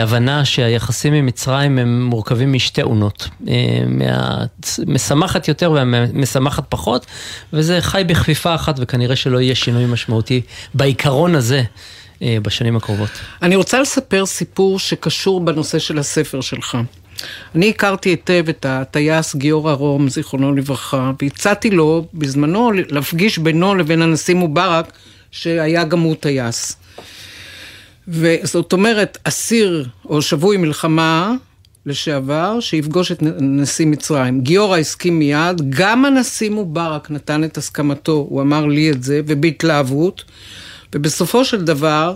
ההבנה 0.00 0.38
אה, 0.38 0.44
שהיחסים 0.44 1.12
עם 1.12 1.26
מצרים 1.26 1.78
הם 1.78 2.04
מורכבים 2.04 2.52
משתי 2.52 2.82
אונות, 2.82 3.28
uh, 3.44 3.48
מהמשמחת 4.86 5.48
יותר 5.48 5.72
והמשמחת 5.72 6.64
פחות, 6.68 7.06
וזה 7.52 7.80
חי 7.80 8.02
בכפיפה 8.06 8.54
אחת, 8.54 8.76
וכנראה 8.78 9.16
שלא 9.16 9.40
יהיה 9.40 9.54
שינוי 9.54 9.86
משמעותי 9.86 10.40
בעיקרון 10.74 11.34
הזה. 11.34 11.62
אה, 12.22 12.36
בשנים 12.42 12.76
הקרובות. 12.76 13.10
אני 13.42 13.56
רוצה 13.56 13.80
לספר 13.80 14.26
סיפור 14.26 14.78
שקשור 14.78 15.40
בנושא 15.40 15.78
של 15.78 15.98
הספר 15.98 16.40
שלך. 16.40 16.78
אני 17.54 17.68
הכרתי 17.70 18.08
היטב 18.08 18.44
את 18.48 18.66
הטייס 18.68 19.34
גיורא 19.34 19.72
רום, 19.72 20.08
זיכרונו 20.08 20.54
לברכה, 20.54 21.12
והצעתי 21.22 21.70
לו 21.70 22.06
בזמנו 22.14 22.70
להפגיש 22.72 23.38
בינו 23.38 23.74
לבין 23.74 24.02
הנשיא 24.02 24.34
מובארק, 24.34 24.92
שהיה 25.30 25.84
גם 25.84 26.00
הוא 26.00 26.14
טייס. 26.20 26.76
וזאת 28.08 28.72
אומרת, 28.72 29.18
אסיר 29.24 29.88
או 30.04 30.22
שבוי 30.22 30.56
מלחמה 30.56 31.34
לשעבר, 31.86 32.60
שיפגוש 32.60 33.12
את 33.12 33.22
נשיא 33.40 33.86
מצרים. 33.86 34.40
גיורא 34.40 34.78
הסכים 34.78 35.18
מיד, 35.18 35.62
גם 35.68 36.04
הנשיא 36.04 36.50
מובארק 36.50 37.10
נתן 37.10 37.44
את 37.44 37.58
הסכמתו, 37.58 38.26
הוא 38.28 38.42
אמר 38.42 38.66
לי 38.66 38.90
את 38.90 39.02
זה, 39.02 39.20
ובהתלהבות. 39.26 40.24
ובסופו 40.94 41.44
של 41.44 41.64
דבר, 41.64 42.14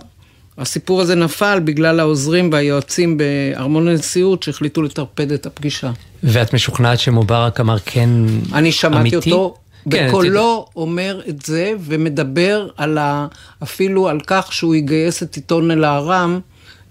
הסיפור 0.57 1.01
הזה 1.01 1.15
נפל 1.15 1.59
בגלל 1.63 1.99
העוזרים 1.99 2.49
והיועצים 2.51 3.17
בארמון 3.17 3.87
הנשיאות 3.87 4.43
שהחליטו 4.43 4.81
לטרפד 4.81 5.31
את 5.31 5.45
הפגישה. 5.45 5.91
ואת 6.23 6.53
משוכנעת 6.53 6.99
שמובארק 6.99 7.59
אמר 7.59 7.79
כן 7.79 8.09
אמיתי? 8.09 8.53
אני 8.53 8.71
שמעתי 8.71 9.01
אמיתי? 9.01 9.15
אותו 9.15 9.57
כן, 9.91 10.07
בקולו 10.07 10.65
כן, 10.65 10.79
אומר 10.79 11.21
את 11.29 11.41
זה 11.45 11.73
ומדבר 11.79 12.67
על 12.77 12.97
ה... 12.97 13.27
אפילו 13.63 14.07
על 14.07 14.19
כך 14.27 14.53
שהוא 14.53 14.75
יגייס 14.75 15.23
את 15.23 15.35
עיתון 15.35 15.71
אל-ארם 15.71 16.39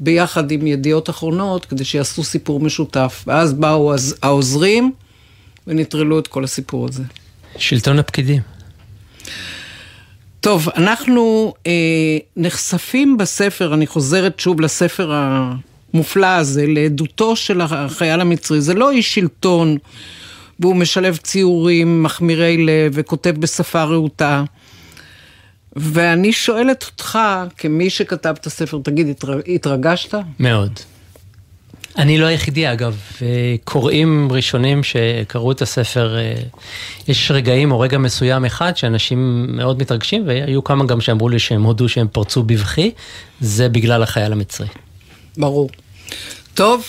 ביחד 0.01 0.51
עם 0.51 0.66
ידיעות 0.66 1.11
אחרונות 1.11 1.64
כדי 1.64 1.84
שיעשו 1.84 2.24
סיפור 2.24 2.61
משותף. 2.61 3.24
ואז 3.26 3.53
באו 3.53 3.95
העוזרים 4.22 4.93
ונטרלו 5.66 6.18
את 6.18 6.26
כל 6.26 6.45
הסיפור 6.45 6.89
הזה. 6.89 7.03
שלטון 7.59 7.99
הפקידים. 7.99 8.43
טוב, 10.47 10.69
אנחנו 10.77 11.55
אה, 11.67 11.73
נחשפים 12.37 13.17
בספר, 13.17 13.75
אני 13.75 13.87
חוזרת 13.87 14.41
שוב 14.41 14.61
לספר 14.61 15.13
המופלא 15.13 16.27
הזה, 16.27 16.67
לעדותו 16.67 17.37
של 17.37 17.61
החייל 17.61 18.21
המצרי. 18.21 18.61
זה 18.61 18.75
לא 18.75 18.91
איש 18.91 19.15
שלטון, 19.15 19.77
והוא 20.61 20.77
משלב 20.77 21.17
ציורים 21.17 22.03
מחמירי 22.03 22.57
לב 22.57 22.93
וכותב 22.95 23.35
בשפה 23.39 23.85
רהוטה. 23.85 24.45
ואני 25.77 26.33
שואלת 26.33 26.85
אותך, 26.85 27.19
כמי 27.57 27.91
שכתב 27.91 28.35
את 28.41 28.47
הספר, 28.47 28.79
תגיד, 28.83 29.07
התרגשת? 29.55 30.15
מאוד. 30.39 30.81
אני 31.99 32.19
לא 32.19 32.27
היחידי 32.27 32.73
אגב, 32.73 33.01
קוראים 33.65 34.29
ראשונים 34.33 34.83
שקראו 34.83 35.53
את 35.53 35.63
הספר, 35.63 36.17
אה, 36.19 36.35
יש 37.09 37.31
רגעים 37.31 37.73
או 37.73 37.81
רגע 37.81 37.99
מסוים 37.99 38.45
אחד 38.45 38.77
שאנשים 38.77 39.47
מאוד 39.49 39.79
מתרגשים 39.79 40.27
והיו 40.27 40.65
כמה 40.65 40.85
גם 40.85 41.01
שאמרו 41.01 41.29
לי 41.29 41.39
שהם 41.39 41.63
הודו 41.63 41.89
שהם 41.89 42.07
פרצו 42.13 42.43
בבכי, 42.43 42.91
זה 43.41 43.69
בגלל 43.69 44.03
החייל 44.03 44.33
המצרי. 44.33 44.67
ברור. 45.37 45.71
טוב, 46.55 46.87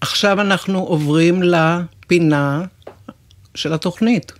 עכשיו 0.00 0.40
אנחנו 0.40 0.78
עוברים 0.78 1.42
לפינה 1.42 2.62
של 3.54 3.72
התוכנית. 3.72 4.32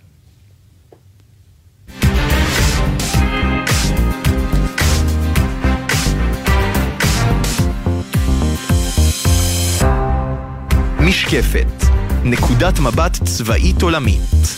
משקפת, 11.09 11.85
נקודת 12.23 12.79
מבט 12.79 13.17
צבאית 13.23 13.81
עולמית. 13.81 14.57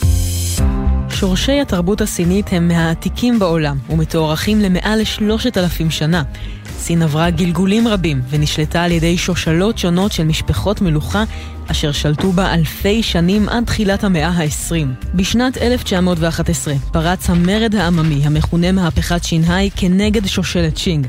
שורשי 1.10 1.62
התרבות 1.62 2.02
הסינית 2.02 2.46
הם 2.52 2.68
מהעתיקים 2.68 3.40
בעולם 3.40 3.78
ומתוארכים 3.90 4.60
למעל 4.60 5.02
לשלושת 5.02 5.58
אלפים 5.58 5.92
שנה. 5.92 6.24
סין 6.78 7.02
עברה 7.02 7.30
גלגולים 7.30 7.88
רבים 7.88 8.22
ונשלטה 8.30 8.84
על 8.84 8.92
ידי 8.92 9.18
שושלות 9.18 9.78
שונות 9.78 10.12
של 10.12 10.24
משפחות 10.24 10.82
מלוכה 10.82 11.24
אשר 11.68 11.92
שלטו 11.92 12.32
בה 12.32 12.54
אלפי 12.54 13.04
שנים 13.04 13.50
עד 13.50 13.66
תחילת 13.66 14.04
המאה 14.04 14.30
ה-20. 14.30 15.06
בשנת 15.16 15.58
1911 15.58 16.74
פרץ 16.92 17.30
המרד 17.30 17.76
העממי 17.76 18.22
המכונה 18.24 18.72
מהפכת 18.72 19.24
שינהי 19.24 19.70
כנגד 19.76 20.28
שושלת 20.28 20.78
שינג. 20.78 21.08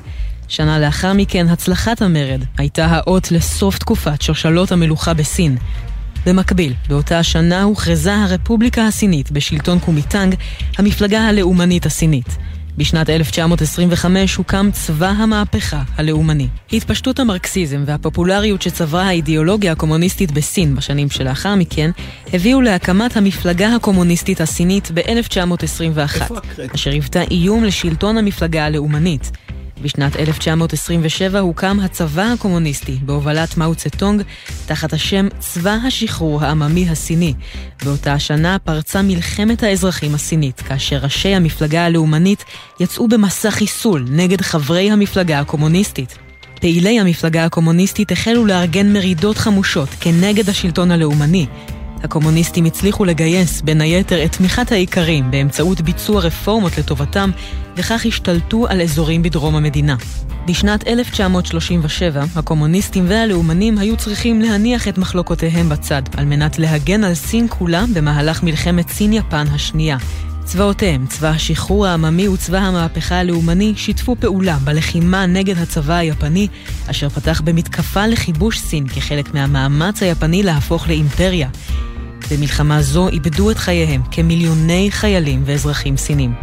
שנה 0.53 0.79
לאחר 0.79 1.13
מכן, 1.13 1.49
הצלחת 1.49 2.03
המרד 2.03 2.45
הייתה 2.59 2.87
האות 2.87 3.33
לסוף 3.33 3.79
תקופת 3.79 4.23
שושלות 4.23 4.73
המלוכה 4.73 5.15
בסין. 5.15 5.57
במקביל, 6.27 6.75
באותה 6.89 7.19
השנה 7.19 7.63
הוכרזה 7.63 8.15
הרפובליקה 8.15 8.87
הסינית 8.87 9.31
בשלטון 9.31 9.79
קומיטנג, 9.79 10.35
המפלגה 10.79 11.21
הלאומנית 11.21 11.87
הסינית. 11.87 12.39
בשנת 12.77 13.11
1925 13.11 14.35
הוקם 14.35 14.71
צבא 14.73 15.09
המהפכה 15.09 15.83
הלאומני. 15.97 16.49
התפשטות 16.73 17.21
המרקסיזם 17.21 17.83
והפופולריות 17.87 18.63
שצברה 18.63 19.03
האידיאולוגיה 19.03 19.73
הקומוניסטית 19.73 20.31
בסין 20.31 20.75
בשנים 20.75 21.11
שלאחר 21.11 21.55
מכן, 21.55 21.91
הביאו 22.33 22.61
להקמת 22.61 23.17
המפלגה 23.17 23.75
הקומוניסטית 23.75 24.41
הסינית 24.41 24.91
ב-1921, 24.95 26.23
אשר 26.75 26.91
היוותה 26.91 27.23
איום 27.23 27.65
לשלטון 27.65 28.19
המפלגה 28.19 28.67
הלאומנית. 28.67 29.31
בשנת 29.83 30.17
1927 30.17 31.39
הוקם 31.39 31.79
הצבא 31.81 32.23
הקומוניסטי 32.23 32.99
בהובלת 33.03 33.57
מאו 33.57 33.75
צטונג 33.75 34.23
תחת 34.67 34.93
השם 34.93 35.29
צבא 35.39 35.77
השחרור 35.87 36.45
העממי 36.45 36.89
הסיני. 36.89 37.35
באותה 37.85 38.13
השנה 38.13 38.57
פרצה 38.59 39.03
מלחמת 39.03 39.63
האזרחים 39.63 40.15
הסינית, 40.15 40.61
כאשר 40.61 40.97
ראשי 40.97 41.35
המפלגה 41.35 41.85
הלאומנית 41.87 42.45
יצאו 42.81 43.09
במסע 43.09 43.51
חיסול 43.51 44.05
נגד 44.11 44.41
חברי 44.41 44.91
המפלגה 44.91 45.41
הקומוניסטית. 45.41 46.19
פעילי 46.61 47.01
המפלגה 47.01 47.45
הקומוניסטית 47.45 48.13
החלו 48.13 48.47
לארגן 48.47 48.93
מרידות 48.93 49.39
חמושות 49.39 49.89
כנגד 50.01 50.49
השלטון 50.49 50.91
הלאומני. 50.91 51.47
הקומוניסטים 52.03 52.65
הצליחו 52.65 53.05
לגייס 53.05 53.61
בין 53.61 53.81
היתר 53.81 54.25
את 54.25 54.33
תמיכת 54.33 54.73
האיכרים 54.73 55.31
באמצעות 55.31 55.81
ביצוע 55.81 56.21
רפורמות 56.21 56.79
לטובתם, 56.79 57.31
וכך 57.77 58.07
השתלטו 58.07 58.67
על 58.69 58.81
אזורים 58.81 59.23
בדרום 59.23 59.57
המדינה. 59.57 59.97
בשנת 60.47 60.87
1937, 60.87 62.25
הקומוניסטים 62.37 63.05
והלאומנים 63.09 63.79
היו 63.79 63.97
צריכים 63.97 64.41
להניח 64.41 64.89
את 64.89 64.99
מחלוקותיהם 64.99 65.69
בצד, 65.69 66.03
על 66.17 66.25
מנת 66.25 66.59
להגן 66.59 67.05
על 67.05 67.15
סין 67.15 67.47
כולה 67.49 67.85
במהלך 67.95 68.43
מלחמת 68.43 68.89
סין-יפן 68.89 69.45
השנייה. 69.55 69.97
צבאותיהם, 70.45 71.07
צבא 71.07 71.29
השחרור 71.29 71.87
העממי 71.87 72.29
וצבא 72.29 72.59
המהפכה 72.59 73.19
הלאומני, 73.19 73.73
שיתפו 73.77 74.17
פעולה 74.21 74.59
בלחימה 74.65 75.27
נגד 75.27 75.59
הצבא 75.59 75.95
היפני, 75.95 76.49
אשר 76.87 77.09
פתח 77.09 77.41
במתקפה 77.45 78.07
לכיבוש 78.07 78.59
סין 78.59 78.89
כחלק 78.89 79.35
מהמאמץ 79.35 80.03
היפני 80.03 80.43
להפוך 80.43 80.89
לאימפריה. 80.89 81.49
במלחמה 82.31 82.83
זו 82.83 83.09
איבדו 83.09 83.51
את 83.51 83.59
חייהם 83.59 84.03
כמיליוני 84.11 84.89
חיילים 84.91 85.43
ואזרחים 85.47 85.97
סינים. 85.97 86.35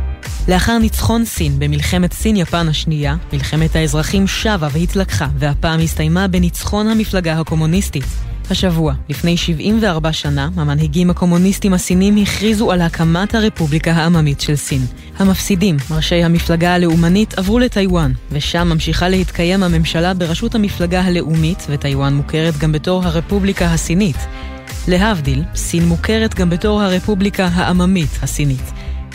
לאחר 0.48 0.78
ניצחון 0.78 1.26
סין 1.26 1.60
במלחמת 1.60 2.14
סין-יפן 2.14 2.68
השנייה, 2.68 3.16
מלחמת 3.34 3.76
האזרחים 3.76 4.28
שבה 4.28 4.68
והתלקחה, 4.72 5.28
והפעם 5.38 5.80
הסתיימה 5.80 6.28
בניצחון 6.28 6.88
המפלגה 6.88 7.40
הקומוניסטית. 7.40 8.06
השבוע, 8.52 8.94
לפני 9.10 9.38
74 9.38 10.14
שנה, 10.14 10.50
המנהיגים 10.56 11.10
הקומוניסטים 11.10 11.74
הסינים 11.74 12.18
הכריזו 12.18 12.72
על 12.72 12.82
הקמת 12.82 13.36
הרפובליקה 13.36 13.92
העממית 13.92 14.42
של 14.42 14.56
סין. 14.56 14.82
המפסידים, 15.18 15.78
ראשי 15.92 16.24
המפלגה 16.24 16.74
הלאומנית, 16.74 17.38
עברו 17.38 17.60
לטיוואן, 17.60 18.12
ושם 18.32 18.68
ממשיכה 18.68 19.10
להתקיים 19.10 19.64
הממשלה 19.64 20.14
בראשות 20.14 20.56
המפלגה 20.56 21.02
הלאומית, 21.02 21.68
וטיוואן 21.70 22.14
מוכרת 22.14 22.58
גם 22.58 22.72
בתור 22.72 23.04
הרפובליקה 23.04 23.66
הסינית. 23.66 24.18
להבדיל, 24.88 25.44
סין 25.56 25.88
מוכרת 25.88 26.36
גם 26.36 26.50
בתור 26.50 26.82
הרפובליקה 26.82 27.48
העממית 27.54 28.10
הסינית. 28.22 28.72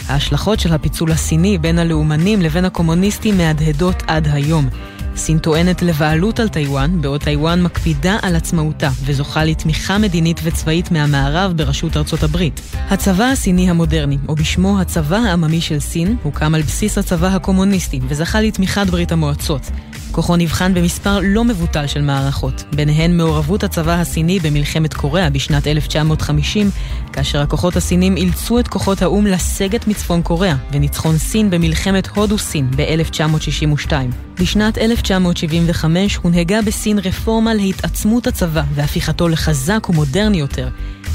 ההשלכות 0.08 0.60
של 0.60 0.72
הפיצול 0.72 1.12
הסיני 1.12 1.58
בין 1.58 1.78
הלאומנים 1.78 2.42
לבין 2.42 2.64
הקומוניסטים 2.64 3.36
מהדהדות 3.36 4.02
עד 4.06 4.28
היום. 4.32 4.68
סין 5.16 5.38
טוענת 5.38 5.82
לבעלות 5.82 6.40
על 6.40 6.48
טיוואן, 6.48 7.00
בעוד 7.00 7.24
טיוואן 7.24 7.62
מקפידה 7.62 8.16
על 8.22 8.36
עצמאותה 8.36 8.90
וזוכה 9.04 9.44
לתמיכה 9.44 9.98
מדינית 9.98 10.40
וצבאית 10.42 10.90
מהמערב 10.90 11.52
בראשות 11.56 11.96
ארצות 11.96 12.22
הברית. 12.22 12.60
הצבא 12.90 13.24
הסיני 13.24 13.70
המודרני, 13.70 14.18
או 14.28 14.34
בשמו 14.34 14.80
הצבא 14.80 15.16
העממי 15.16 15.60
של 15.60 15.80
סין, 15.80 16.16
הוקם 16.22 16.54
על 16.54 16.62
בסיס 16.62 16.98
הצבא 16.98 17.26
הקומוניסטי 17.26 18.00
וזכה 18.08 18.40
לתמיכת 18.40 18.86
ברית 18.90 19.12
המועצות. 19.12 19.70
כוחו 20.14 20.36
נבחן 20.36 20.74
במספר 20.74 21.18
לא 21.22 21.44
מבוטל 21.44 21.86
של 21.86 22.02
מערכות, 22.02 22.64
ביניהן 22.74 23.16
מעורבות 23.16 23.64
הצבא 23.64 24.00
הסיני 24.00 24.38
במלחמת 24.38 24.94
קוריאה 24.94 25.30
בשנת 25.30 25.66
1950, 25.66 26.70
כאשר 27.12 27.40
הכוחות 27.40 27.76
הסינים 27.76 28.16
אילצו 28.16 28.58
את 28.58 28.68
כוחות 28.68 29.02
האו"ם 29.02 29.26
לסגת 29.26 29.86
מצפון 29.86 30.22
קוריאה, 30.22 30.56
וניצחון 30.72 31.18
סין 31.18 31.50
במלחמת 31.50 32.06
הודו-סין 32.06 32.70
ב-1962. 32.76 33.92
בשנת 34.40 34.78
1975 34.78 36.16
הונהגה 36.16 36.62
בסין 36.62 36.98
רפורמה 36.98 37.54
להתעצמות 37.54 38.26
הצבא 38.26 38.62
והפיכתו 38.74 39.28
לחזק 39.28 39.86
ומודרני 39.90 40.36
יותר. 40.36 40.68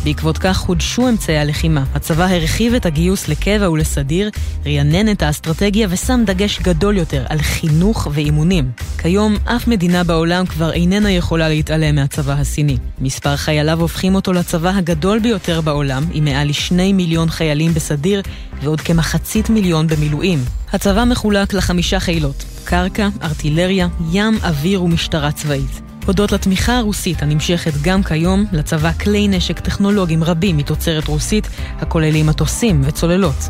בעקבות 0.03 0.37
כך 0.37 0.57
חודשו 0.57 1.09
אמצעי 1.09 1.37
הלחימה. 1.37 1.83
הצבא 1.95 2.23
הרחיב 2.23 2.73
את 2.73 2.85
הגיוס 2.85 3.27
לקבע 3.27 3.71
ולסדיר, 3.71 4.29
רענן 4.65 5.11
את 5.11 5.21
האסטרטגיה 5.21 5.87
ושם 5.89 6.23
דגש 6.25 6.59
גדול 6.59 6.97
יותר 6.97 7.25
על 7.29 7.41
חינוך 7.41 8.07
ואימונים. 8.11 8.71
כיום 8.97 9.35
אף 9.45 9.67
מדינה 9.67 10.03
בעולם 10.03 10.45
כבר 10.45 10.71
איננה 10.71 11.11
יכולה 11.11 11.49
להתעלם 11.49 11.95
מהצבא 11.95 12.33
הסיני. 12.33 12.77
מספר 12.99 13.35
חייליו 13.35 13.81
הופכים 13.81 14.15
אותו 14.15 14.33
לצבא 14.33 14.69
הגדול 14.69 15.19
ביותר 15.19 15.61
בעולם, 15.61 16.03
עם 16.13 16.25
מעל 16.25 16.49
לשני 16.49 16.93
מיליון 16.93 17.29
חיילים 17.29 17.73
בסדיר 17.73 18.21
ועוד 18.63 18.81
כמחצית 18.81 19.49
מיליון 19.49 19.87
במילואים. 19.87 20.39
הצבא 20.73 21.05
מחולק 21.05 21.53
לחמישה 21.53 21.99
חילות, 21.99 22.45
קרקע, 22.63 23.09
ארטילריה, 23.21 23.87
ים, 24.11 24.37
אוויר 24.43 24.83
ומשטרה 24.83 25.31
צבאית. 25.31 25.88
הודות 26.09 26.31
לתמיכה 26.31 26.77
הרוסית 26.77 27.23
הנמשכת 27.23 27.71
גם 27.81 28.03
כיום, 28.03 28.45
לצבא 28.51 28.91
כלי 28.91 29.27
נשק 29.27 29.59
טכנולוגיים 29.59 30.23
רבים 30.23 30.57
מתוצרת 30.57 31.07
רוסית, 31.07 31.47
הכוללים 31.79 32.25
מטוסים 32.25 32.81
וצוללות. 32.85 33.49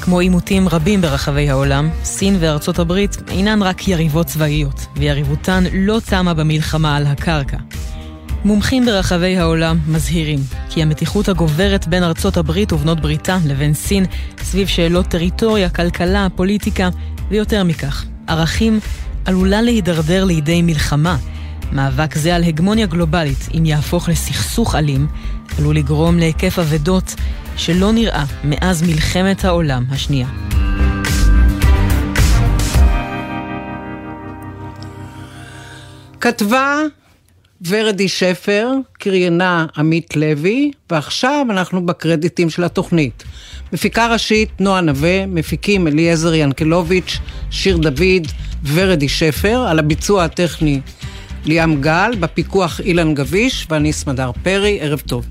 כמו 0.00 0.20
עימותים 0.20 0.68
רבים 0.68 1.00
ברחבי 1.00 1.50
העולם, 1.50 1.90
סין 2.04 2.36
וארצות 2.40 2.78
הברית 2.78 3.16
אינן 3.28 3.62
רק 3.62 3.88
יריבות 3.88 4.26
צבאיות, 4.26 4.86
ויריבותן 4.96 5.64
לא 5.72 6.00
תמה 6.04 6.34
במלחמה 6.34 6.96
על 6.96 7.06
הקרקע. 7.06 7.56
מומחים 8.44 8.86
ברחבי 8.86 9.38
העולם 9.38 9.78
מזהירים 9.88 10.40
כי 10.70 10.82
המתיחות 10.82 11.28
הגוברת 11.28 11.88
בין 11.88 12.02
ארצות 12.02 12.36
הברית 12.36 12.72
ובנות 12.72 13.00
בריתה 13.00 13.38
לבין 13.46 13.74
סין 13.74 14.04
סביב 14.42 14.68
שאלות 14.68 15.06
טריטוריה, 15.06 15.70
כלכלה, 15.70 16.26
פוליטיקה 16.36 16.88
ויותר 17.28 17.64
מכך, 17.64 18.04
ערכים 18.26 18.80
עלולה 19.24 19.62
להידרדר 19.62 20.24
לידי 20.24 20.62
מלחמה. 20.62 21.16
מאבק 21.72 22.14
זה 22.14 22.36
על 22.36 22.44
הגמוניה 22.44 22.86
גלובלית, 22.86 23.48
אם 23.58 23.66
יהפוך 23.66 24.08
לסכסוך 24.08 24.74
אלים, 24.74 25.06
עלול 25.58 25.76
לגרום 25.76 26.18
להיקף 26.18 26.58
אבדות 26.58 27.14
שלא 27.56 27.92
נראה 27.92 28.24
מאז 28.44 28.82
מלחמת 28.82 29.44
העולם 29.44 29.84
השנייה. 29.90 30.28
כתבה 36.20 36.78
ורדי 37.68 38.08
שפר, 38.08 38.72
קריינה 38.92 39.66
עמית 39.76 40.16
לוי, 40.16 40.70
ועכשיו 40.90 41.46
אנחנו 41.50 41.86
בקרדיטים 41.86 42.50
של 42.50 42.64
התוכנית. 42.64 43.24
מפיקה 43.72 44.12
ראשית 44.12 44.60
נועה 44.60 44.80
נווה, 44.80 45.26
מפיקים 45.26 45.86
אליעזר 45.86 46.34
ינקלוביץ', 46.34 47.18
שיר 47.50 47.76
דוד, 47.76 48.26
ורדי 48.72 49.08
שפר, 49.08 49.66
על 49.68 49.78
הביצוע 49.78 50.24
הטכני 50.24 50.80
ליאם 51.44 51.80
גל, 51.80 52.12
בפיקוח 52.20 52.80
אילן 52.80 53.14
גביש, 53.14 53.66
ואני 53.70 53.92
סמדר 53.92 54.30
פרי, 54.42 54.78
ערב 54.80 55.00
טוב. 55.00 55.26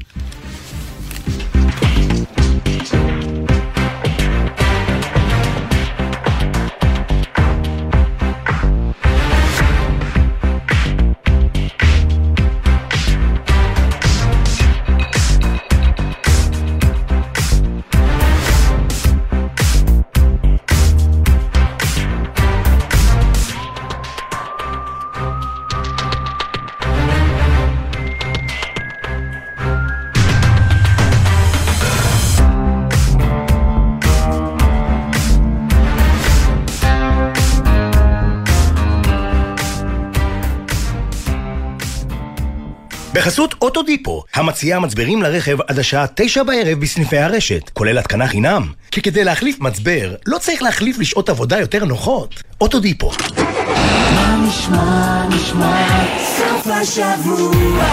בחסות 43.19 43.55
אוטודיפו, 43.61 44.23
המציעה 44.33 44.79
מצברים 44.79 45.23
לרכב 45.23 45.57
עד 45.67 45.79
השעה 45.79 46.05
תשע 46.15 46.43
בערב 46.43 46.79
בסניפי 46.79 47.17
הרשת, 47.17 47.69
כולל 47.73 47.97
התקנה 47.97 48.27
חינם. 48.27 48.71
כי 48.91 49.01
כדי 49.01 49.23
להחליף 49.23 49.59
מצבר, 49.59 50.15
לא 50.25 50.37
צריך 50.37 50.61
להחליף 50.61 50.99
לשעות 50.99 51.29
עבודה 51.29 51.59
יותר 51.59 51.85
נוחות. 51.85 52.43
אוטודיפו. 52.61 53.11
מה 54.15 54.47
נשמע, 54.47 55.27
נשמע, 55.27 56.05
סוף 56.37 56.67
השבוע, 56.67 57.85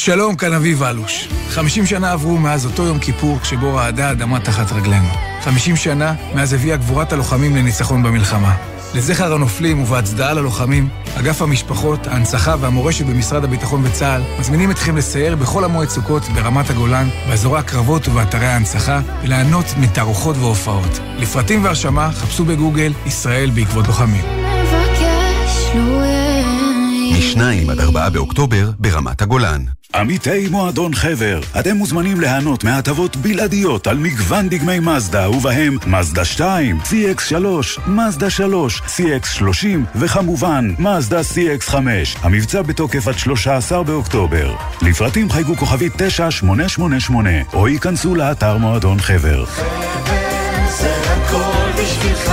שלום, 0.00 0.36
כאן 0.36 0.52
אביב 0.52 0.82
אלוש. 0.82 1.28
50 1.48 1.86
שנה 1.86 2.12
עברו 2.12 2.38
מאז 2.38 2.66
אותו 2.66 2.82
יום 2.82 2.98
כיפור 2.98 3.38
שבו 3.42 3.74
רעדה 3.74 4.08
האדמה 4.08 4.40
תחת 4.40 4.72
רגלינו. 4.72 5.08
50 5.42 5.76
שנה 5.76 6.14
מאז 6.34 6.52
הביאה 6.52 6.76
גבורת 6.76 7.12
הלוחמים 7.12 7.56
לניצחון 7.56 8.02
במלחמה. 8.02 8.56
לזכר 8.94 9.34
הנופלים 9.34 9.82
ובהצדעה 9.82 10.34
ללוחמים, 10.34 10.88
אגף 11.18 11.42
המשפחות, 11.42 12.06
ההנצחה 12.06 12.54
והמורשת 12.60 13.06
במשרד 13.06 13.44
הביטחון 13.44 13.86
וצה"ל 13.86 14.22
מזמינים 14.40 14.70
אתכם 14.70 14.96
לסייר 14.96 15.36
בכל 15.36 15.64
המועד 15.64 15.88
סוכות 15.88 16.22
ברמת 16.34 16.70
הגולן, 16.70 17.08
באזורי 17.28 17.58
הקרבות 17.58 18.08
ובאתרי 18.08 18.46
ההנצחה, 18.46 19.00
וליהנות 19.22 19.66
מתערוכות 19.80 20.36
והופעות. 20.36 21.00
לפרטים 21.16 21.64
והרשמה 21.64 22.10
חפשו 22.12 22.44
בגוגל 22.44 22.92
ישראל 23.06 23.50
בעקבות 23.50 23.86
לוחמים. 23.86 24.24
מ-2 27.12 27.70
עד 27.70 27.80
4 27.80 28.08
באוקטובר 28.08 28.70
ברמת 28.78 29.22
הגולן. 29.22 29.77
עמיתי 29.94 30.48
מועדון 30.48 30.94
חבר, 30.94 31.40
אתם 31.60 31.76
מוזמנים 31.76 32.20
ליהנות 32.20 32.64
מהטבות 32.64 33.16
בלעדיות 33.16 33.86
על 33.86 33.96
מגוון 33.96 34.48
דגמי 34.48 34.78
מזדה, 34.80 35.30
ובהם 35.30 35.76
מזדה 35.86 36.24
2, 36.24 36.78
CX3, 36.80 37.34
מזדה 37.86 38.30
3, 38.30 38.80
CX30 38.80 39.66
וכמובן 39.94 40.74
מזדה 40.78 41.20
CX5. 41.20 41.74
המבצע 42.22 42.62
בתוקף 42.62 43.08
עד 43.08 43.18
13 43.18 43.82
באוקטובר. 43.82 44.54
לפרטים 44.82 45.30
חייגו 45.30 45.56
כוכבית 45.56 45.92
9888 45.96 47.30
או 47.52 47.68
ייכנסו 47.68 48.14
לאתר 48.14 48.56
מועדון 48.56 49.00
חבר. 49.00 49.46
חבר 49.46 50.38
זה 50.68 50.94
הכל 51.04 51.82
בשבילך 51.82 52.32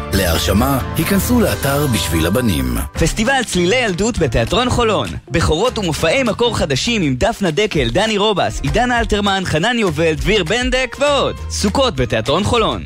להרשמה, 0.13 0.79
היכנסו 0.97 1.39
לאתר 1.39 1.87
בשביל 1.87 2.25
הבנים. 2.25 2.77
פסטיבל 2.93 3.41
צלילי 3.45 3.75
ילדות 3.75 4.17
בתיאטרון 4.19 4.69
חולון. 4.69 5.07
בכורות 5.31 5.77
ומופעי 5.77 6.23
מקור 6.23 6.57
חדשים 6.57 7.01
עם 7.01 7.15
דפנה 7.15 7.51
דקל, 7.51 7.89
דני 7.89 8.17
רובס, 8.17 8.61
עידן 8.61 8.91
אלתרמן, 8.91 9.41
חנן 9.45 9.79
יובל, 9.79 10.13
דביר 10.13 10.43
בנדק 10.43 10.97
ועוד. 10.99 11.35
סוכות 11.49 11.95
בתיאטרון 11.95 12.43
חולון. 12.43 12.83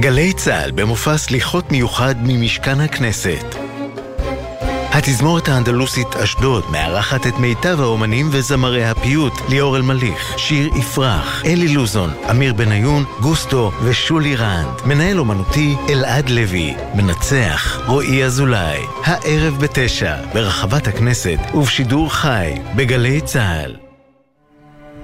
גלי 0.00 0.32
צה"ל 0.32 0.70
במופע 0.70 1.16
סליחות 1.16 1.72
מיוחד 1.72 2.14
ממשכן 2.22 2.80
הכנסת. 2.80 3.69
התזמורת 5.00 5.48
האנדלוסית 5.48 6.16
אשדוד 6.16 6.64
מארחת 6.70 7.26
את 7.26 7.38
מיטב 7.38 7.80
האומנים 7.80 8.28
וזמרי 8.32 8.84
הפיוט 8.84 9.32
ליאור 9.48 9.76
אלמליך, 9.76 10.34
שיר 10.36 10.68
יפרח, 10.76 11.42
אלי 11.46 11.68
לוזון, 11.74 12.10
אמיר 12.30 12.52
בניון, 12.52 13.04
גוסטו 13.20 13.72
ושולי 13.84 14.36
רנד. 14.36 14.68
מנהל 14.84 15.18
אומנותי 15.18 15.76
אלעד 15.88 16.30
לוי, 16.30 16.74
מנצח 16.94 17.80
רועי 17.86 18.24
אזולאי. 18.24 18.80
הערב 19.04 19.58
בתשע, 19.60 20.16
ברחבת 20.34 20.88
הכנסת 20.88 21.38
ובשידור 21.54 22.14
חי, 22.14 22.54
בגלי 22.76 23.20
צה"ל. 23.20 23.76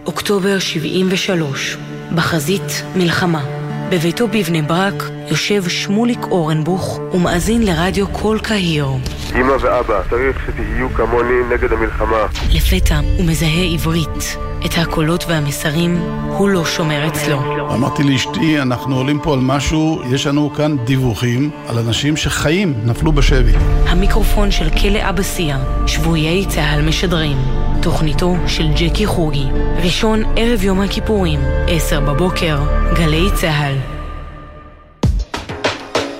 אוקטובר 0.06 0.58
73, 0.58 1.76
בחזית 2.14 2.82
מלחמה. 2.96 3.65
בביתו 3.90 4.28
בבני 4.28 4.62
ברק 4.62 5.02
יושב 5.30 5.68
שמוליק 5.68 6.18
אורנבוך 6.30 7.00
ומאזין 7.12 7.62
לרדיו 7.62 8.12
כל 8.12 8.38
קהיר. 8.42 8.86
אמא 9.34 9.52
ואבא, 9.60 10.02
צריך 10.10 10.38
שתהיו 10.46 10.88
כמוני 10.94 11.54
נגד 11.54 11.72
המלחמה. 11.72 12.26
לפתע 12.52 12.98
הוא 12.98 13.24
מזהה 13.26 13.64
עברית. 13.74 14.36
את 14.66 14.70
הקולות 14.78 15.24
והמסרים 15.28 15.96
הוא 16.28 16.48
לא 16.48 16.64
שומר 16.64 17.06
אצלו. 17.08 17.38
אמרתי 17.74 18.02
לאשתי, 18.02 18.62
אנחנו 18.62 18.96
עולים 18.96 19.20
פה 19.22 19.32
על 19.32 19.40
משהו, 19.40 20.02
יש 20.10 20.26
לנו 20.26 20.50
כאן 20.56 20.76
דיווחים 20.84 21.50
על 21.68 21.78
אנשים 21.78 22.16
שחיים, 22.16 22.74
נפלו 22.84 23.12
בשבי. 23.12 23.52
המיקרופון 23.88 24.50
של 24.50 24.70
כלא 24.70 24.98
אבסיה, 25.08 25.58
שבויי 25.86 26.46
צה"ל 26.46 26.82
משדרים. 26.82 27.36
תוכניתו 27.82 28.36
של 28.46 28.66
ג'קי 28.76 29.06
חוגי. 29.06 29.46
ראשון 29.84 30.22
ערב 30.36 30.64
יום 30.64 30.80
הכיפורים, 30.80 31.40
עשר 31.68 32.00
בבוקר, 32.00 32.58
גלי 32.94 33.26
צה"ל. 33.34 33.74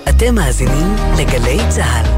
אתם 0.09 0.35
מאזינים 0.35 0.95
לגלי 1.19 1.59
צה"ל. 1.69 2.16